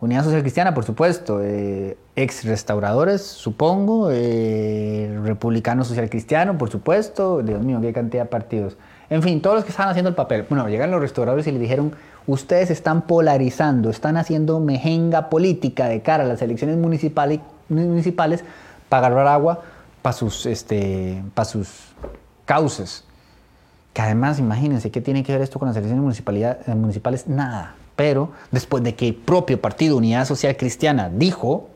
Unidad 0.00 0.24
Social 0.24 0.40
Cristiana, 0.40 0.72
por 0.72 0.84
supuesto, 0.84 1.42
eh, 1.42 1.98
ex 2.16 2.44
restauradores, 2.44 3.20
supongo, 3.20 4.08
eh, 4.10 5.20
Republicano 5.24 5.84
Social 5.84 6.08
Cristiano, 6.08 6.56
por 6.56 6.70
supuesto, 6.70 7.42
Dios 7.42 7.62
mío, 7.62 7.80
qué 7.82 7.92
cantidad 7.92 8.22
de 8.22 8.28
partidos. 8.30 8.78
En 9.10 9.22
fin, 9.22 9.42
todos 9.42 9.56
los 9.56 9.64
que 9.64 9.70
estaban 9.70 9.90
haciendo 9.90 10.08
el 10.08 10.14
papel. 10.14 10.46
Bueno, 10.48 10.66
llegan 10.68 10.90
los 10.90 11.02
restauradores 11.02 11.46
y 11.48 11.52
le 11.52 11.58
dijeron, 11.58 11.92
ustedes 12.26 12.70
están 12.70 13.02
polarizando, 13.02 13.90
están 13.90 14.16
haciendo 14.16 14.58
mejenga 14.58 15.28
política 15.28 15.86
de 15.88 16.00
cara 16.00 16.24
a 16.24 16.26
las 16.26 16.40
elecciones 16.40 16.78
municipales, 16.78 17.40
municipales 17.68 18.42
para 18.88 19.08
agarrar 19.08 19.26
agua 19.26 19.60
para 20.00 20.14
sus, 20.14 20.46
este, 20.46 21.22
para 21.34 21.44
sus 21.44 21.68
cauces. 22.46 23.04
Que 23.92 24.00
además, 24.00 24.38
imagínense, 24.38 24.90
¿qué 24.90 25.02
tiene 25.02 25.24
que 25.24 25.32
ver 25.32 25.42
esto 25.42 25.58
con 25.58 25.68
las 25.68 25.76
elecciones 25.76 26.02
municipales? 26.02 27.26
Nada. 27.26 27.74
Pero 28.00 28.30
después 28.50 28.82
de 28.82 28.94
que 28.94 29.08
el 29.08 29.14
propio 29.14 29.60
partido 29.60 29.98
Unidad 29.98 30.24
Social 30.24 30.56
Cristiana 30.56 31.10
dijo 31.10 31.68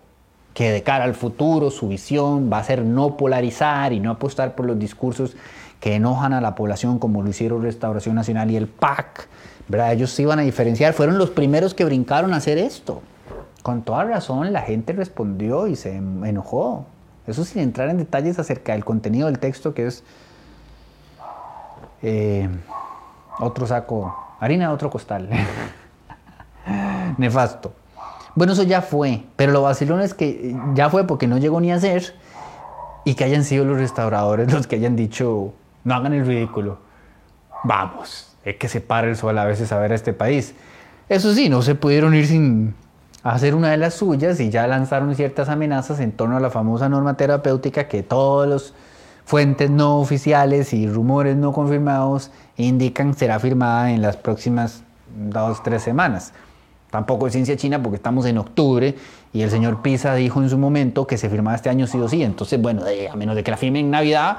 que 0.55 0.71
de 0.71 0.83
cara 0.83 1.05
al 1.05 1.13
futuro 1.13 1.71
su 1.71 1.87
visión 1.87 2.49
va 2.51 2.61
a 2.61 2.65
ser 2.65 2.81
no 2.81 3.19
polarizar 3.19 3.93
y 3.93 4.01
no 4.01 4.11
apostar 4.11 4.55
por 4.55 4.65
los 4.65 4.79
discursos 4.79 5.37
que 5.81 5.97
enojan 5.97 6.33
a 6.33 6.41
la 6.41 6.55
población 6.55 6.99
como 6.99 7.23
lo 7.23 7.29
hicieron 7.29 7.63
Restauración 7.63 8.15
Nacional 8.15 8.51
y 8.51 8.57
el 8.57 8.69
PAC, 8.69 9.29
¿verdad? 9.69 9.93
ellos 9.93 10.13
se 10.13 10.23
iban 10.23 10.39
a 10.39 10.43
diferenciar, 10.45 10.95
fueron 10.95 11.19
los 11.19 11.29
primeros 11.29 11.75
que 11.75 11.85
brincaron 11.85 12.33
a 12.33 12.39
hacer 12.39 12.57
esto. 12.57 13.03
Con 13.63 13.83
toda 13.83 14.05
razón 14.05 14.51
la 14.51 14.63
gente 14.63 14.95
respondió 14.95 15.67
y 15.67 15.77
se 15.77 15.95
enojó. 15.95 16.87
Eso 17.27 17.45
sin 17.45 17.61
entrar 17.61 17.91
en 17.91 17.99
detalles 17.99 18.39
acerca 18.39 18.73
del 18.73 18.87
contenido 18.87 19.27
del 19.27 19.39
texto 19.39 19.75
que 19.75 19.89
es 19.89 20.03
eh, 22.01 22.49
otro 23.41 23.67
saco, 23.67 24.17
harina 24.41 24.69
de 24.69 24.73
otro 24.73 24.89
costal. 24.89 25.29
nefasto. 27.19 27.73
Bueno, 28.35 28.53
eso 28.53 28.65
ya 28.65 28.83
fue, 28.83 29.23
pero 29.37 29.53
lo 29.53 29.63
vacilón 29.63 30.01
es 30.01 30.15
que 30.15 30.57
ya 30.75 30.91
fue 30.91 31.07
porque 31.07 31.27
no 31.27 31.39
llegó 31.39 31.61
ni 31.61 31.71
a 31.71 31.79
ser 31.79 32.15
y 33.05 33.15
que 33.15 33.25
hayan 33.25 33.45
sido 33.45 33.65
los 33.65 33.79
restauradores 33.79 34.53
los 34.53 34.67
que 34.67 34.77
hayan 34.77 34.97
dicho, 34.97 35.53
no 35.85 35.95
hagan 35.95 36.15
el 36.15 36.27
ridículo. 36.27 36.79
Vamos, 37.63 38.37
hay 38.45 38.55
que 38.55 38.69
se 38.69 38.81
pare 38.81 39.09
el 39.11 39.17
sol 39.17 39.39
a 39.39 39.45
veces 39.45 39.73
a 39.73 39.79
ver 39.79 39.93
a 39.93 39.95
este 39.95 40.13
país. 40.13 40.55
Eso 41.09 41.33
sí, 41.35 41.49
no 41.49 41.63
se 41.63 41.75
pudieron 41.75 42.15
ir 42.15 42.27
sin 42.27 42.75
hacer 43.23 43.55
una 43.55 43.71
de 43.71 43.77
las 43.77 43.95
suyas 43.95 44.41
y 44.41 44.51
ya 44.51 44.67
lanzaron 44.67 45.15
ciertas 45.15 45.49
amenazas 45.49 46.01
en 46.01 46.13
torno 46.13 46.37
a 46.37 46.41
la 46.41 46.51
famosa 46.51 46.89
norma 46.89 47.17
terapéutica 47.17 47.89
que 47.89 48.03
todos 48.03 48.49
los 48.49 48.75
fuentes 49.25 49.71
no 49.71 49.99
oficiales 49.99 50.75
y 50.75 50.87
rumores 50.87 51.37
no 51.37 51.53
confirmados 51.53 52.31
indican 52.57 53.15
será 53.15 53.39
firmada 53.39 53.93
en 53.93 54.03
las 54.03 54.17
próximas 54.17 54.83
dos, 55.17 55.63
tres 55.63 55.83
semanas. 55.83 56.33
Tampoco 56.95 57.27
es 57.27 57.33
ciencia 57.33 57.57
china 57.57 57.83
porque 57.83 57.97
estamos 57.97 58.25
en 58.25 58.39
octubre 58.39 58.95
y 59.33 59.43
el 59.43 59.51
señor 59.51 59.83
Pisa 59.83 60.15
dijo 60.15 60.41
en 60.41 60.49
su 60.49 60.57
momento 60.57 61.09
que 61.09 61.19
se 61.19 61.29
firmaba 61.29 61.57
este 61.57 61.69
año 61.69 61.89
sí 61.89 61.99
o 61.99 62.09
sí. 62.09 62.23
Entonces, 62.23 62.63
bueno, 62.63 62.83
a 63.13 63.17
menos 63.17 63.35
de 63.35 63.43
que 63.43 63.51
la 63.51 63.57
firme 63.57 63.81
en 63.81 63.91
Navidad, 63.91 64.37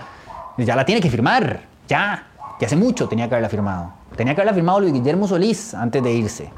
ya 0.57 0.73
la 0.73 0.85
tiene 0.85 1.01
que 1.01 1.09
firmar. 1.09 1.63
Ya. 1.89 2.27
Ya 2.57 2.65
hace 2.65 2.77
mucho 2.77 3.09
tenía 3.09 3.27
que 3.27 3.35
haberla 3.35 3.49
firmado. 3.49 3.91
Tenía 4.15 4.35
que 4.35 4.39
haberla 4.39 4.53
firmado 4.53 4.79
Luis 4.79 4.93
Guillermo 4.93 5.27
Solís 5.27 5.73
antes 5.73 6.01
de 6.01 6.13
irse. 6.13 6.49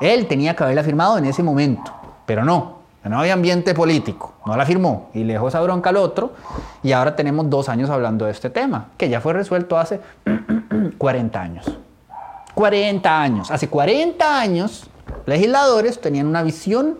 Él 0.00 0.26
tenía 0.26 0.56
que 0.56 0.64
haberla 0.64 0.82
firmado 0.82 1.18
en 1.18 1.26
ese 1.26 1.42
momento, 1.42 1.92
pero 2.24 2.42
no. 2.42 2.78
No 3.04 3.20
había 3.20 3.34
ambiente 3.34 3.74
político, 3.74 4.32
no 4.46 4.56
la 4.56 4.64
firmó 4.64 5.10
y 5.12 5.24
le 5.24 5.34
dejó 5.34 5.48
esa 5.48 5.60
bronca 5.60 5.90
al 5.90 5.98
otro. 5.98 6.32
Y 6.82 6.92
ahora 6.92 7.16
tenemos 7.16 7.50
dos 7.50 7.68
años 7.68 7.90
hablando 7.90 8.24
de 8.24 8.30
este 8.30 8.48
tema, 8.48 8.86
que 8.96 9.10
ya 9.10 9.20
fue 9.20 9.34
resuelto 9.34 9.76
hace 9.76 10.00
40 10.96 11.38
años. 11.38 11.78
40 12.54 13.20
años. 13.20 13.50
Hace 13.50 13.68
40 13.68 14.40
años, 14.40 14.88
legisladores 15.28 16.00
tenían 16.00 16.26
una 16.26 16.42
visión 16.42 16.96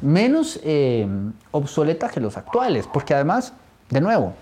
menos 0.00 0.58
eh, 0.64 1.06
obsoleta 1.52 2.08
que 2.08 2.20
los 2.20 2.36
actuales, 2.36 2.88
porque 2.92 3.14
además, 3.14 3.52
de 3.90 4.00
nuevo, 4.00 4.34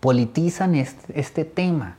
politizan 0.00 0.74
este, 0.74 1.44
tema. 1.44 1.96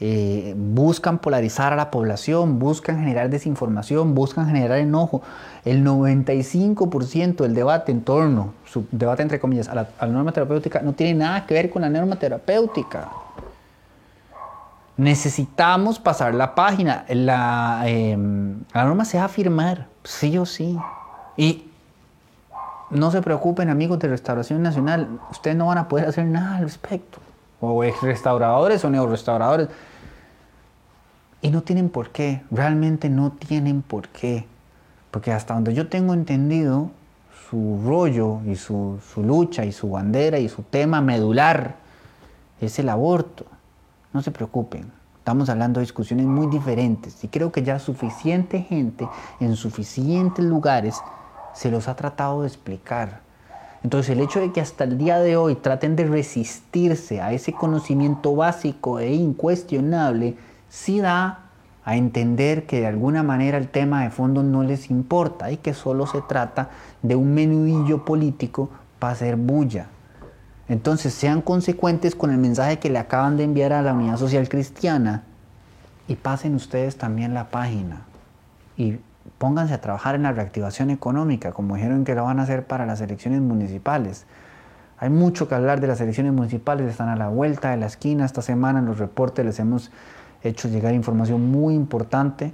Eh, 0.00 0.54
buscan 0.56 1.18
polarizar 1.18 1.72
a 1.72 1.76
la 1.76 1.90
población, 1.90 2.60
buscan 2.60 3.00
generar 3.00 3.30
desinformación, 3.30 4.14
buscan 4.14 4.46
generar 4.46 4.78
enojo. 4.78 5.22
El 5.64 5.84
95% 5.84 7.38
del 7.38 7.54
debate 7.54 7.90
en 7.90 8.02
torno, 8.02 8.54
su 8.64 8.86
debate 8.92 9.22
entre 9.22 9.40
comillas, 9.40 9.68
a 9.68 9.74
la, 9.74 10.06
norma 10.06 10.30
terapéutica 10.30 10.82
no 10.82 10.92
tiene 10.92 11.14
nada 11.14 11.46
que 11.46 11.54
ver 11.54 11.68
con 11.68 11.82
la 11.82 11.90
norma 11.90 12.16
terapéutica. 12.16 13.08
Necesitamos 14.98 16.00
pasar 16.00 16.34
la 16.34 16.54
página. 16.54 17.04
La, 17.08 17.84
em, 17.86 18.64
la 18.74 18.84
norma 18.84 19.04
se 19.04 19.16
va 19.16 19.24
a 19.24 19.28
firmar, 19.28 19.86
sí 20.02 20.36
o 20.36 20.44
sí. 20.44 20.76
Y 21.36 21.70
no 22.90 23.10
se 23.12 23.22
preocupen 23.22 23.70
amigos 23.70 24.00
de 24.00 24.08
Restauración 24.08 24.60
Nacional, 24.60 25.20
ustedes 25.30 25.56
no 25.56 25.66
van 25.66 25.78
a 25.78 25.88
poder 25.88 26.08
hacer 26.08 26.24
nada 26.26 26.56
al 26.56 26.64
respecto. 26.64 27.20
O 27.60 27.84
ex 27.84 28.02
restauradores 28.02 28.84
o 28.84 28.90
neo 28.90 29.06
restauradores. 29.06 29.68
Y 31.42 31.50
no 31.50 31.62
tienen 31.62 31.90
por 31.90 32.10
qué, 32.10 32.42
realmente 32.50 33.08
no 33.08 33.30
tienen 33.30 33.82
por 33.82 34.08
qué. 34.08 34.46
Porque 35.12 35.32
hasta 35.32 35.54
donde 35.54 35.74
yo 35.74 35.88
tengo 35.88 36.12
entendido, 36.12 36.90
su 37.48 37.80
rollo 37.86 38.40
y 38.46 38.56
su, 38.56 38.98
su 39.14 39.22
lucha 39.22 39.64
y 39.64 39.70
su 39.70 39.90
bandera 39.90 40.40
y 40.40 40.48
su 40.48 40.62
tema 40.62 41.00
medular 41.00 41.76
es 42.60 42.80
el 42.80 42.88
aborto. 42.88 43.46
No 44.12 44.22
se 44.22 44.30
preocupen, 44.30 44.90
estamos 45.18 45.50
hablando 45.50 45.80
de 45.80 45.84
discusiones 45.84 46.24
muy 46.24 46.46
diferentes 46.46 47.22
y 47.22 47.28
creo 47.28 47.52
que 47.52 47.62
ya 47.62 47.78
suficiente 47.78 48.62
gente 48.62 49.06
en 49.38 49.54
suficientes 49.54 50.42
lugares 50.42 50.96
se 51.52 51.70
los 51.70 51.88
ha 51.88 51.96
tratado 51.96 52.40
de 52.40 52.48
explicar. 52.48 53.20
Entonces 53.84 54.16
el 54.16 54.20
hecho 54.20 54.40
de 54.40 54.50
que 54.50 54.62
hasta 54.62 54.84
el 54.84 54.96
día 54.96 55.18
de 55.18 55.36
hoy 55.36 55.56
traten 55.56 55.94
de 55.94 56.06
resistirse 56.06 57.20
a 57.20 57.32
ese 57.32 57.52
conocimiento 57.52 58.34
básico 58.34 58.98
e 58.98 59.12
incuestionable, 59.12 60.36
sí 60.70 61.00
da 61.00 61.50
a 61.84 61.96
entender 61.96 62.66
que 62.66 62.80
de 62.80 62.86
alguna 62.86 63.22
manera 63.22 63.58
el 63.58 63.68
tema 63.68 64.02
de 64.02 64.10
fondo 64.10 64.42
no 64.42 64.62
les 64.62 64.90
importa 64.90 65.50
y 65.50 65.58
que 65.58 65.74
solo 65.74 66.06
se 66.06 66.22
trata 66.22 66.70
de 67.02 67.14
un 67.14 67.34
menudillo 67.34 68.04
político 68.04 68.70
para 68.98 69.12
hacer 69.12 69.36
bulla. 69.36 69.88
Entonces 70.68 71.14
sean 71.14 71.40
consecuentes 71.40 72.14
con 72.14 72.30
el 72.30 72.38
mensaje 72.38 72.78
que 72.78 72.90
le 72.90 72.98
acaban 72.98 73.36
de 73.36 73.44
enviar 73.44 73.72
a 73.72 73.82
la 73.82 73.94
Unidad 73.94 74.18
Social 74.18 74.48
Cristiana 74.48 75.22
y 76.06 76.16
pasen 76.16 76.54
ustedes 76.54 76.98
también 76.98 77.32
la 77.34 77.48
página 77.48 78.02
y 78.76 78.98
pónganse 79.38 79.74
a 79.74 79.80
trabajar 79.80 80.14
en 80.14 80.24
la 80.24 80.32
reactivación 80.32 80.90
económica, 80.90 81.52
como 81.52 81.76
dijeron 81.76 82.04
que 82.04 82.14
lo 82.14 82.24
van 82.24 82.38
a 82.40 82.42
hacer 82.42 82.66
para 82.66 82.86
las 82.86 83.00
elecciones 83.00 83.40
municipales. 83.40 84.26
Hay 84.98 85.10
mucho 85.10 85.48
que 85.48 85.54
hablar 85.54 85.80
de 85.80 85.86
las 85.86 86.00
elecciones 86.00 86.32
municipales, 86.32 86.88
están 86.90 87.08
a 87.08 87.16
la 87.16 87.28
vuelta 87.28 87.70
de 87.70 87.76
la 87.76 87.86
esquina. 87.86 88.24
Esta 88.24 88.42
semana 88.42 88.80
en 88.80 88.86
los 88.86 88.98
reportes 88.98 89.44
les 89.44 89.58
hemos 89.60 89.90
hecho 90.42 90.68
llegar 90.68 90.92
información 90.94 91.50
muy 91.50 91.74
importante 91.74 92.52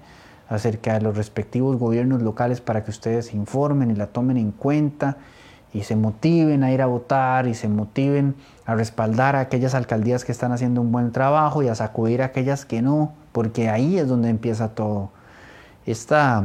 acerca 0.48 0.94
de 0.94 1.00
los 1.00 1.16
respectivos 1.16 1.78
gobiernos 1.78 2.22
locales 2.22 2.60
para 2.60 2.84
que 2.84 2.90
ustedes 2.90 3.32
informen 3.32 3.90
y 3.90 3.94
la 3.94 4.08
tomen 4.08 4.36
en 4.36 4.52
cuenta 4.52 5.16
y 5.74 5.82
se 5.82 5.96
motiven 5.96 6.64
a 6.64 6.72
ir 6.72 6.80
a 6.80 6.86
votar 6.86 7.46
y 7.46 7.52
se 7.52 7.68
motiven 7.68 8.34
a 8.64 8.74
respaldar 8.74 9.36
a 9.36 9.40
aquellas 9.40 9.74
alcaldías 9.74 10.24
que 10.24 10.32
están 10.32 10.52
haciendo 10.52 10.80
un 10.80 10.90
buen 10.90 11.12
trabajo 11.12 11.62
y 11.62 11.68
a 11.68 11.74
sacudir 11.74 12.22
a 12.22 12.26
aquellas 12.26 12.64
que 12.64 12.80
no, 12.80 13.12
porque 13.32 13.68
ahí 13.68 13.98
es 13.98 14.08
donde 14.08 14.30
empieza 14.30 14.74
todo. 14.74 15.10
Esta, 15.84 16.44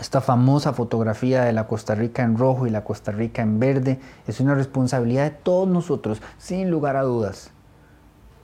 esta 0.00 0.20
famosa 0.20 0.72
fotografía 0.72 1.44
de 1.44 1.52
la 1.52 1.68
Costa 1.68 1.94
Rica 1.94 2.24
en 2.24 2.36
rojo 2.36 2.66
y 2.66 2.70
la 2.70 2.82
Costa 2.82 3.12
Rica 3.12 3.42
en 3.42 3.60
verde 3.60 4.00
es 4.26 4.40
una 4.40 4.56
responsabilidad 4.56 5.24
de 5.24 5.30
todos 5.30 5.68
nosotros, 5.68 6.20
sin 6.38 6.68
lugar 6.68 6.96
a 6.96 7.02
dudas 7.02 7.52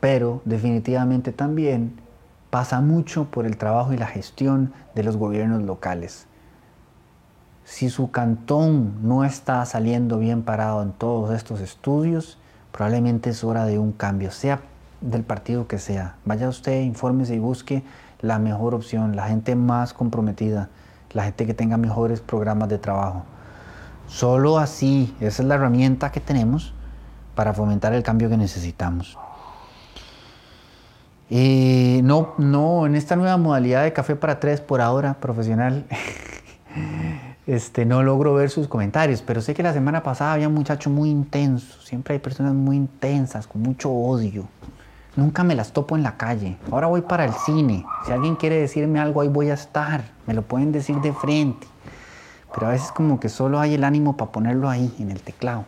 pero 0.01 0.41
definitivamente 0.45 1.33
también 1.33 1.97
pasa 2.51 2.81
mucho 2.81 3.25
por 3.25 3.47
el 3.47 3.57
trabajo 3.57 3.93
y 3.93 3.97
la 3.97 4.07
gestión 4.07 4.73
de 4.95 5.03
los 5.03 5.17
gobiernos 5.17 5.63
locales. 5.63 6.27
Si 7.67 7.91
su 7.91 8.13
cantón 8.13 8.95
no 9.03 9.25
está 9.25 9.67
saliendo 9.67 10.21
bien 10.21 10.45
parado 10.45 10.85
en 10.85 10.93
todos 10.93 11.35
estos 11.35 11.61
estudios, 11.61 12.39
probablemente 12.71 13.31
es 13.31 13.43
hora 13.43 13.65
de 13.65 13.77
un 13.77 13.91
cambio, 13.91 14.31
sea 14.31 14.61
del 15.01 15.25
partido 15.25 15.67
que 15.67 15.81
sea. 15.81 16.15
Vaya 16.25 16.49
usted, 16.49 16.83
infórmese 16.83 17.35
y 17.35 17.41
busque 17.41 17.83
la 18.21 18.39
mejor 18.39 18.73
opción, 18.73 19.17
la 19.17 19.27
gente 19.27 19.57
más 19.57 19.93
comprometida, 19.93 20.69
la 21.11 21.25
gente 21.25 21.45
que 21.45 21.55
tenga 21.55 21.77
mejores 21.77 22.21
programas 22.21 22.69
de 22.69 22.79
trabajo. 22.79 23.25
Solo 24.07 24.59
así, 24.59 25.13
esa 25.19 25.43
es 25.43 25.49
la 25.49 25.57
herramienta 25.57 26.13
que 26.13 26.21
tenemos 26.21 26.73
para 27.35 27.53
fomentar 27.53 27.93
el 27.95 28.05
cambio 28.05 28.29
que 28.31 28.37
necesitamos. 28.37 29.19
Y 31.29 31.99
no, 32.05 32.35
no, 32.39 32.87
en 32.87 32.95
esta 32.95 33.17
nueva 33.17 33.37
modalidad 33.39 33.83
de 33.83 33.93
café 33.93 34.15
para 34.15 34.39
tres 34.39 34.61
por 34.61 34.81
ahora, 34.81 35.15
profesional, 35.15 35.85
este, 37.47 37.85
no 37.85 38.03
logro 38.03 38.35
ver 38.35 38.51
sus 38.51 38.67
comentarios, 38.67 39.23
pero 39.23 39.41
sé 39.41 39.55
que 39.55 39.63
la 39.63 39.73
semana 39.73 40.03
pasada 40.03 40.33
había 40.33 40.49
un 40.49 40.55
muchacho 40.55 40.91
muy 40.91 41.11
intenso, 41.11 41.81
siempre 41.81 42.15
hay 42.15 42.21
personas 42.21 42.55
muy 42.55 42.77
intensas, 42.77 43.47
con 43.47 43.63
mucho 43.63 43.91
odio. 43.91 44.49
Nunca 45.15 45.45
me 45.45 45.55
las 45.55 45.73
topo 45.73 45.97
en 45.97 46.03
la 46.03 46.19
calle. 46.19 46.59
Ahora 46.71 46.89
voy 46.89 47.01
para 47.01 47.25
el 47.25 47.33
cine. 47.33 47.87
Si 48.05 48.13
alguien 48.13 48.37
quiere 48.37 48.61
decirme 48.61 49.01
algo, 49.01 49.23
ahí 49.23 49.29
voy 49.29 49.49
a 49.49 49.55
estar. 49.55 50.05
Me 50.27 50.35
lo 50.35 50.43
pueden 50.43 50.73
decir 50.73 50.97
de 50.97 51.15
frente. 51.15 51.67
Pero 52.53 52.67
a 52.67 52.71
veces 52.73 52.93
como 52.93 53.19
que 53.19 53.31
solo 53.31 53.59
hay 53.59 53.73
el 53.73 53.85
ánimo 53.85 54.19
para 54.19 54.31
ponerlo 54.31 54.69
ahí, 54.69 54.95
en 54.99 55.11
el 55.11 55.23
teclado. 55.23 55.65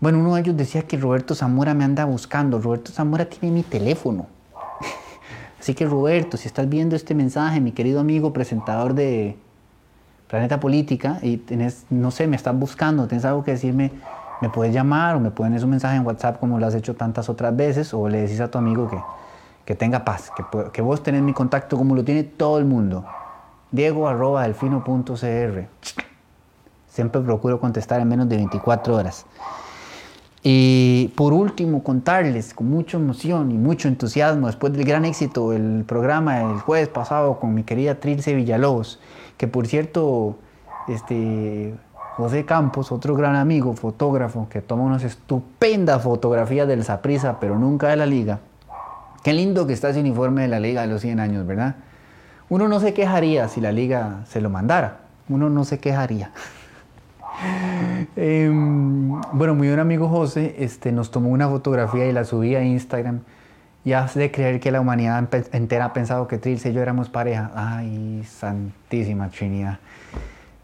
Bueno, 0.00 0.18
uno 0.18 0.34
de 0.34 0.40
ellos 0.40 0.56
decía 0.56 0.82
que 0.82 0.96
Roberto 0.96 1.34
Zamora 1.34 1.74
me 1.74 1.84
anda 1.84 2.06
buscando. 2.06 2.58
Roberto 2.58 2.90
Zamora 2.90 3.26
tiene 3.26 3.54
mi 3.54 3.62
teléfono. 3.62 4.26
Así 5.60 5.74
que 5.74 5.84
Roberto, 5.84 6.38
si 6.38 6.48
estás 6.48 6.70
viendo 6.70 6.96
este 6.96 7.14
mensaje, 7.14 7.60
mi 7.60 7.72
querido 7.72 8.00
amigo 8.00 8.32
presentador 8.32 8.94
de 8.94 9.36
Planeta 10.32 10.58
Política, 10.58 11.18
y 11.20 11.36
tenés, 11.36 11.84
no 11.90 12.10
sé, 12.10 12.26
me 12.26 12.36
estás 12.36 12.58
buscando, 12.58 13.06
tienes 13.06 13.26
algo 13.26 13.44
que 13.44 13.50
decirme, 13.50 13.92
me 14.40 14.48
puedes 14.48 14.72
llamar 14.72 15.16
o 15.16 15.20
me 15.20 15.30
pones 15.30 15.62
un 15.62 15.68
mensaje 15.68 15.96
en 15.96 16.06
WhatsApp 16.06 16.40
como 16.40 16.58
lo 16.58 16.66
has 16.66 16.74
hecho 16.74 16.94
tantas 16.94 17.28
otras 17.28 17.54
veces, 17.54 17.92
o 17.92 18.08
le 18.08 18.22
decís 18.22 18.40
a 18.40 18.50
tu 18.50 18.56
amigo 18.56 18.88
que, 18.88 18.96
que 19.66 19.74
tenga 19.74 20.06
paz, 20.06 20.32
que, 20.34 20.42
que 20.72 20.80
vos 20.80 21.02
tenés 21.02 21.20
mi 21.20 21.34
contacto 21.34 21.76
como 21.76 21.94
lo 21.94 22.02
tiene 22.02 22.22
todo 22.22 22.56
el 22.56 22.64
mundo. 22.64 23.04
Diego 23.72 24.08
arroba 24.08 24.44
delfino.cr. 24.44 25.66
Siempre 26.88 27.20
procuro 27.20 27.60
contestar 27.60 28.00
en 28.00 28.08
menos 28.08 28.26
de 28.26 28.36
24 28.36 28.94
horas. 28.96 29.26
Y 30.42 31.12
por 31.14 31.34
último, 31.34 31.84
contarles 31.84 32.54
con 32.54 32.70
mucha 32.70 32.96
emoción 32.96 33.50
y 33.50 33.58
mucho 33.58 33.86
entusiasmo, 33.86 34.46
después 34.46 34.72
del 34.72 34.86
gran 34.86 35.04
éxito 35.04 35.50
del 35.50 35.84
programa 35.86 36.38
del 36.38 36.58
jueves 36.58 36.88
pasado 36.88 37.38
con 37.38 37.52
mi 37.52 37.64
querida 37.64 37.96
Trilce 37.96 38.34
Villalobos, 38.34 38.98
que 39.36 39.48
por 39.48 39.66
cierto, 39.66 40.36
este, 40.88 41.74
José 42.16 42.44
Campos, 42.44 42.92
otro 42.92 43.14
gran 43.14 43.36
amigo, 43.36 43.74
fotógrafo, 43.74 44.48
que 44.50 44.60
toma 44.60 44.82
unas 44.82 45.02
estupendas 45.02 46.02
fotografías 46.02 46.68
del 46.68 46.84
Saprisa, 46.84 47.38
pero 47.40 47.58
nunca 47.58 47.88
de 47.88 47.96
la 47.96 48.06
liga. 48.06 48.40
Qué 49.22 49.32
lindo 49.32 49.66
que 49.66 49.72
está 49.72 49.90
ese 49.90 50.00
uniforme 50.00 50.42
de 50.42 50.48
la 50.48 50.60
liga 50.60 50.82
de 50.82 50.88
los 50.88 51.00
100 51.00 51.20
años, 51.20 51.46
¿verdad? 51.46 51.76
Uno 52.48 52.68
no 52.68 52.80
se 52.80 52.92
quejaría 52.92 53.48
si 53.48 53.60
la 53.60 53.72
liga 53.72 54.24
se 54.26 54.40
lo 54.40 54.50
mandara, 54.50 54.98
uno 55.28 55.48
no 55.48 55.64
se 55.64 55.78
quejaría. 55.78 56.32
Em, 58.14 59.20
bueno, 59.32 59.54
mi 59.54 59.66
buen 59.66 59.80
amigo 59.80 60.08
José 60.08 60.56
este, 60.58 60.92
nos 60.92 61.10
tomó 61.10 61.30
una 61.30 61.48
fotografía 61.48 62.06
y 62.06 62.12
la 62.12 62.24
subí 62.24 62.54
a 62.54 62.62
Instagram. 62.62 63.20
Y 63.84 63.94
hace 63.94 64.20
de 64.20 64.30
creer 64.30 64.60
que 64.60 64.70
la 64.70 64.80
humanidad 64.80 65.28
entera 65.52 65.86
ha 65.86 65.92
pensado 65.92 66.28
que 66.28 66.38
Trilce 66.38 66.70
y 66.70 66.72
yo 66.72 66.80
éramos 66.80 67.08
pareja. 67.08 67.50
Ay, 67.54 68.22
santísima 68.24 69.28
Trinidad. 69.28 69.78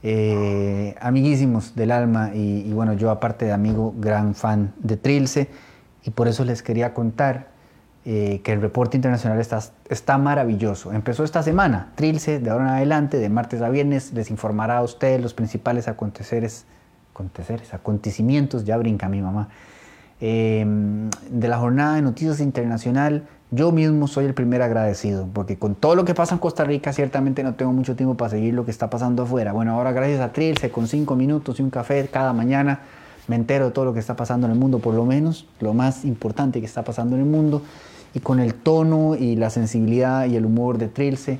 Eh, 0.04 0.94
amiguísimos 1.00 1.74
del 1.74 1.90
alma 1.90 2.30
y, 2.32 2.72
bueno, 2.72 2.92
yo 2.92 3.10
aparte 3.10 3.44
de 3.46 3.52
amigo, 3.52 3.92
gran 3.98 4.34
fan 4.34 4.72
de 4.78 4.96
Trilce 4.96 5.48
y 6.04 6.10
por 6.10 6.28
eso 6.28 6.44
les 6.44 6.62
quería 6.62 6.94
contar 6.94 7.48
eh, 8.04 8.40
que 8.44 8.52
el 8.52 8.60
reporte 8.60 8.96
internacional 8.96 9.40
está, 9.40 9.60
está 9.88 10.16
maravilloso. 10.16 10.92
Empezó 10.92 11.24
esta 11.24 11.42
semana, 11.42 11.92
Trilce, 11.96 12.38
de 12.38 12.50
ahora 12.50 12.64
en 12.64 12.70
adelante, 12.70 13.18
de 13.18 13.28
martes 13.28 13.60
a 13.60 13.68
viernes, 13.68 14.12
les 14.12 14.30
informará 14.30 14.78
a 14.78 14.82
ustedes 14.82 15.20
los 15.20 15.34
principales 15.34 15.88
aconteceres, 15.88 16.64
aconteceres, 17.12 17.74
acontecimientos, 17.74 18.64
ya 18.64 18.76
brinca 18.76 19.08
mi 19.08 19.20
mamá, 19.20 19.48
em, 20.20 21.10
de 21.30 21.48
la 21.48 21.58
jornada 21.58 21.96
de 21.96 22.02
noticias 22.02 22.40
internacional. 22.40 23.26
Yo 23.50 23.72
mismo 23.72 24.08
soy 24.08 24.26
el 24.26 24.34
primer 24.34 24.60
agradecido, 24.60 25.26
porque 25.32 25.58
con 25.58 25.74
todo 25.74 25.94
lo 25.94 26.04
que 26.04 26.14
pasa 26.14 26.34
en 26.34 26.38
Costa 26.38 26.64
Rica, 26.64 26.92
ciertamente 26.92 27.42
no 27.42 27.54
tengo 27.54 27.72
mucho 27.72 27.96
tiempo 27.96 28.16
para 28.16 28.30
seguir 28.30 28.52
lo 28.52 28.64
que 28.64 28.70
está 28.70 28.90
pasando 28.90 29.22
afuera. 29.22 29.52
Bueno, 29.52 29.72
ahora 29.72 29.92
gracias 29.92 30.20
a 30.20 30.32
Trilce, 30.32 30.70
con 30.70 30.86
cinco 30.86 31.16
minutos 31.16 31.58
y 31.58 31.62
un 31.62 31.70
café 31.70 32.06
cada 32.12 32.32
mañana, 32.34 32.80
me 33.26 33.36
entero 33.36 33.66
de 33.66 33.70
todo 33.70 33.86
lo 33.86 33.94
que 33.94 34.00
está 34.00 34.16
pasando 34.16 34.46
en 34.46 34.52
el 34.52 34.58
mundo, 34.58 34.80
por 34.80 34.94
lo 34.94 35.06
menos 35.06 35.46
lo 35.60 35.72
más 35.72 36.04
importante 36.04 36.60
que 36.60 36.66
está 36.66 36.82
pasando 36.82 37.16
en 37.16 37.22
el 37.22 37.28
mundo 37.28 37.62
y 38.14 38.20
con 38.20 38.40
el 38.40 38.54
tono 38.54 39.14
y 39.14 39.36
la 39.36 39.50
sensibilidad 39.50 40.26
y 40.26 40.36
el 40.36 40.44
humor 40.44 40.78
de 40.78 40.88
Trilce. 40.88 41.38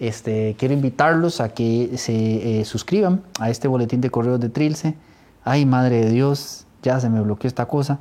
Este, 0.00 0.56
quiero 0.58 0.74
invitarlos 0.74 1.40
a 1.40 1.50
que 1.50 1.96
se 1.96 2.60
eh, 2.60 2.64
suscriban 2.64 3.22
a 3.38 3.50
este 3.50 3.68
boletín 3.68 4.00
de 4.00 4.10
correos 4.10 4.40
de 4.40 4.48
Trilce. 4.48 4.94
Ay, 5.44 5.66
madre 5.66 6.04
de 6.04 6.10
Dios, 6.10 6.63
ya 6.84 7.00
se 7.00 7.08
me 7.08 7.20
bloqueó 7.20 7.48
esta 7.48 7.66
cosa. 7.66 7.98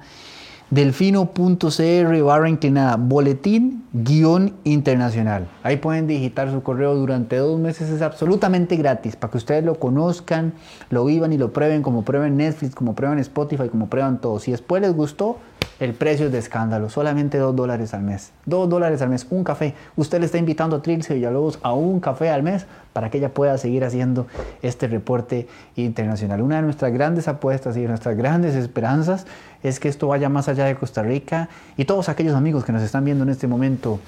Delfino.cr 0.74 2.24
barra 2.24 2.50
inclinada, 2.50 2.96
boletín 2.96 3.84
guion 3.94 4.56
internacional. 4.64 5.48
Ahí 5.62 5.78
pueden 5.78 6.08
digitar 6.08 6.50
su 6.50 6.64
correo 6.64 6.96
durante 6.96 7.38
dos 7.38 7.60
meses, 7.60 7.92
es 7.92 8.02
absolutamente 8.02 8.76
gratis 8.76 9.16
para 9.16 9.30
que 9.30 9.38
ustedes 9.38 9.64
lo 9.64 9.76
conozcan, 9.76 10.54
lo 10.90 11.06
vivan 11.06 11.32
y 11.32 11.38
lo 11.38 11.54
prueben 11.54 11.84
como 11.84 12.04
prueben 12.04 12.38
Netflix, 12.38 12.74
como 12.74 12.96
prueben 12.96 13.20
Spotify, 13.20 13.70
como 13.70 13.86
prueban 13.86 14.20
todo. 14.20 14.40
Si 14.40 14.50
después 14.50 14.82
les 14.82 14.96
gustó, 14.96 15.38
el 15.80 15.94
precio 15.94 16.28
es 16.28 16.32
de 16.32 16.40
escándalo, 16.40 16.90
solamente 16.90 17.38
2 17.38 17.56
dólares 17.56 17.94
al 17.94 18.02
mes. 18.02 18.32
2 18.46 18.70
dólares 18.70 19.02
al 19.02 19.10
mes, 19.10 19.28
un 19.30 19.44
café. 19.44 19.76
Usted 19.96 20.20
le 20.22 20.26
está 20.26 20.40
invitando 20.40 20.78
a 20.78 20.82
Trilce 20.82 21.14
Villalobos 21.14 21.60
a 21.62 21.74
un 21.74 22.00
café 22.00 22.30
al 22.30 22.42
mes 22.42 22.66
para 22.94 23.10
que 23.10 23.18
ella 23.18 23.34
pueda 23.34 23.58
seguir 23.58 23.84
haciendo 23.84 24.28
este 24.62 24.88
reporte 24.88 25.48
internacional. 25.76 26.42
Una 26.42 26.58
de 26.58 26.62
nuestras 26.62 26.94
grandes 26.94 27.28
apuestas 27.28 27.76
y 27.76 27.82
nuestras 27.82 28.16
grandes 28.16 28.56
esperanzas 28.56 29.26
es 29.64 29.80
que 29.80 29.88
esto 29.88 30.08
vaya 30.08 30.30
más 30.30 30.50
allá 30.50 30.66
de 30.66 30.76
Costa 30.76 31.02
Rica 31.02 31.50
y 31.78 31.86
todos 31.86 32.10
aquellos 32.10 32.36
amigos 32.36 32.66
que 32.66 32.72
nos 32.72 32.84
están 32.84 33.06
viendo 33.06 33.24
en 33.24 33.30
este 33.30 33.48
momento, 33.48 34.00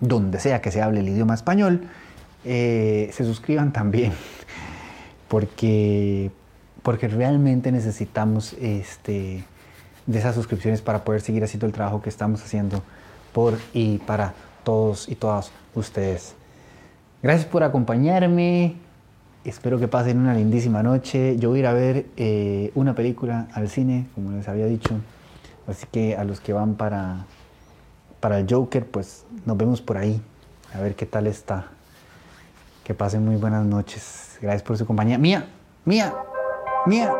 donde 0.00 0.38
sea 0.38 0.60
que 0.60 0.70
se 0.70 0.82
hable 0.82 1.00
el 1.00 1.08
idioma 1.08 1.34
español, 1.34 1.88
eh, 2.44 3.10
se 3.12 3.24
suscriban 3.24 3.72
también, 3.72 4.12
porque, 5.28 6.30
porque 6.82 7.08
realmente 7.08 7.72
necesitamos 7.72 8.52
este, 8.60 9.44
de 10.06 10.18
esas 10.18 10.34
suscripciones 10.34 10.82
para 10.82 11.02
poder 11.02 11.22
seguir 11.22 11.42
haciendo 11.42 11.66
el 11.66 11.72
trabajo 11.72 12.02
que 12.02 12.10
estamos 12.10 12.42
haciendo 12.42 12.82
por 13.32 13.58
y 13.72 13.98
para 13.98 14.34
todos 14.64 15.08
y 15.08 15.14
todas 15.14 15.50
ustedes. 15.74 16.34
Gracias 17.22 17.46
por 17.46 17.64
acompañarme. 17.64 18.87
Espero 19.48 19.78
que 19.78 19.88
pasen 19.88 20.18
una 20.18 20.34
lindísima 20.34 20.82
noche. 20.82 21.38
Yo 21.38 21.48
voy 21.48 21.58
a 21.58 21.60
ir 21.60 21.66
a 21.66 21.72
ver 21.72 22.06
eh, 22.18 22.70
una 22.74 22.94
película 22.94 23.48
al 23.54 23.70
cine, 23.70 24.06
como 24.14 24.32
les 24.32 24.46
había 24.46 24.66
dicho. 24.66 24.96
Así 25.66 25.86
que 25.90 26.16
a 26.16 26.24
los 26.24 26.40
que 26.40 26.52
van 26.52 26.74
para, 26.74 27.24
para 28.20 28.38
el 28.38 28.46
Joker, 28.48 28.86
pues 28.86 29.24
nos 29.46 29.56
vemos 29.56 29.80
por 29.80 29.96
ahí. 29.96 30.20
A 30.74 30.80
ver 30.80 30.94
qué 30.94 31.06
tal 31.06 31.26
está. 31.26 31.68
Que 32.84 32.92
pasen 32.92 33.24
muy 33.24 33.36
buenas 33.36 33.64
noches. 33.64 34.36
Gracias 34.42 34.62
por 34.62 34.76
su 34.76 34.84
compañía. 34.84 35.16
Mía, 35.16 35.46
mía, 35.86 36.14
mía. 36.84 37.10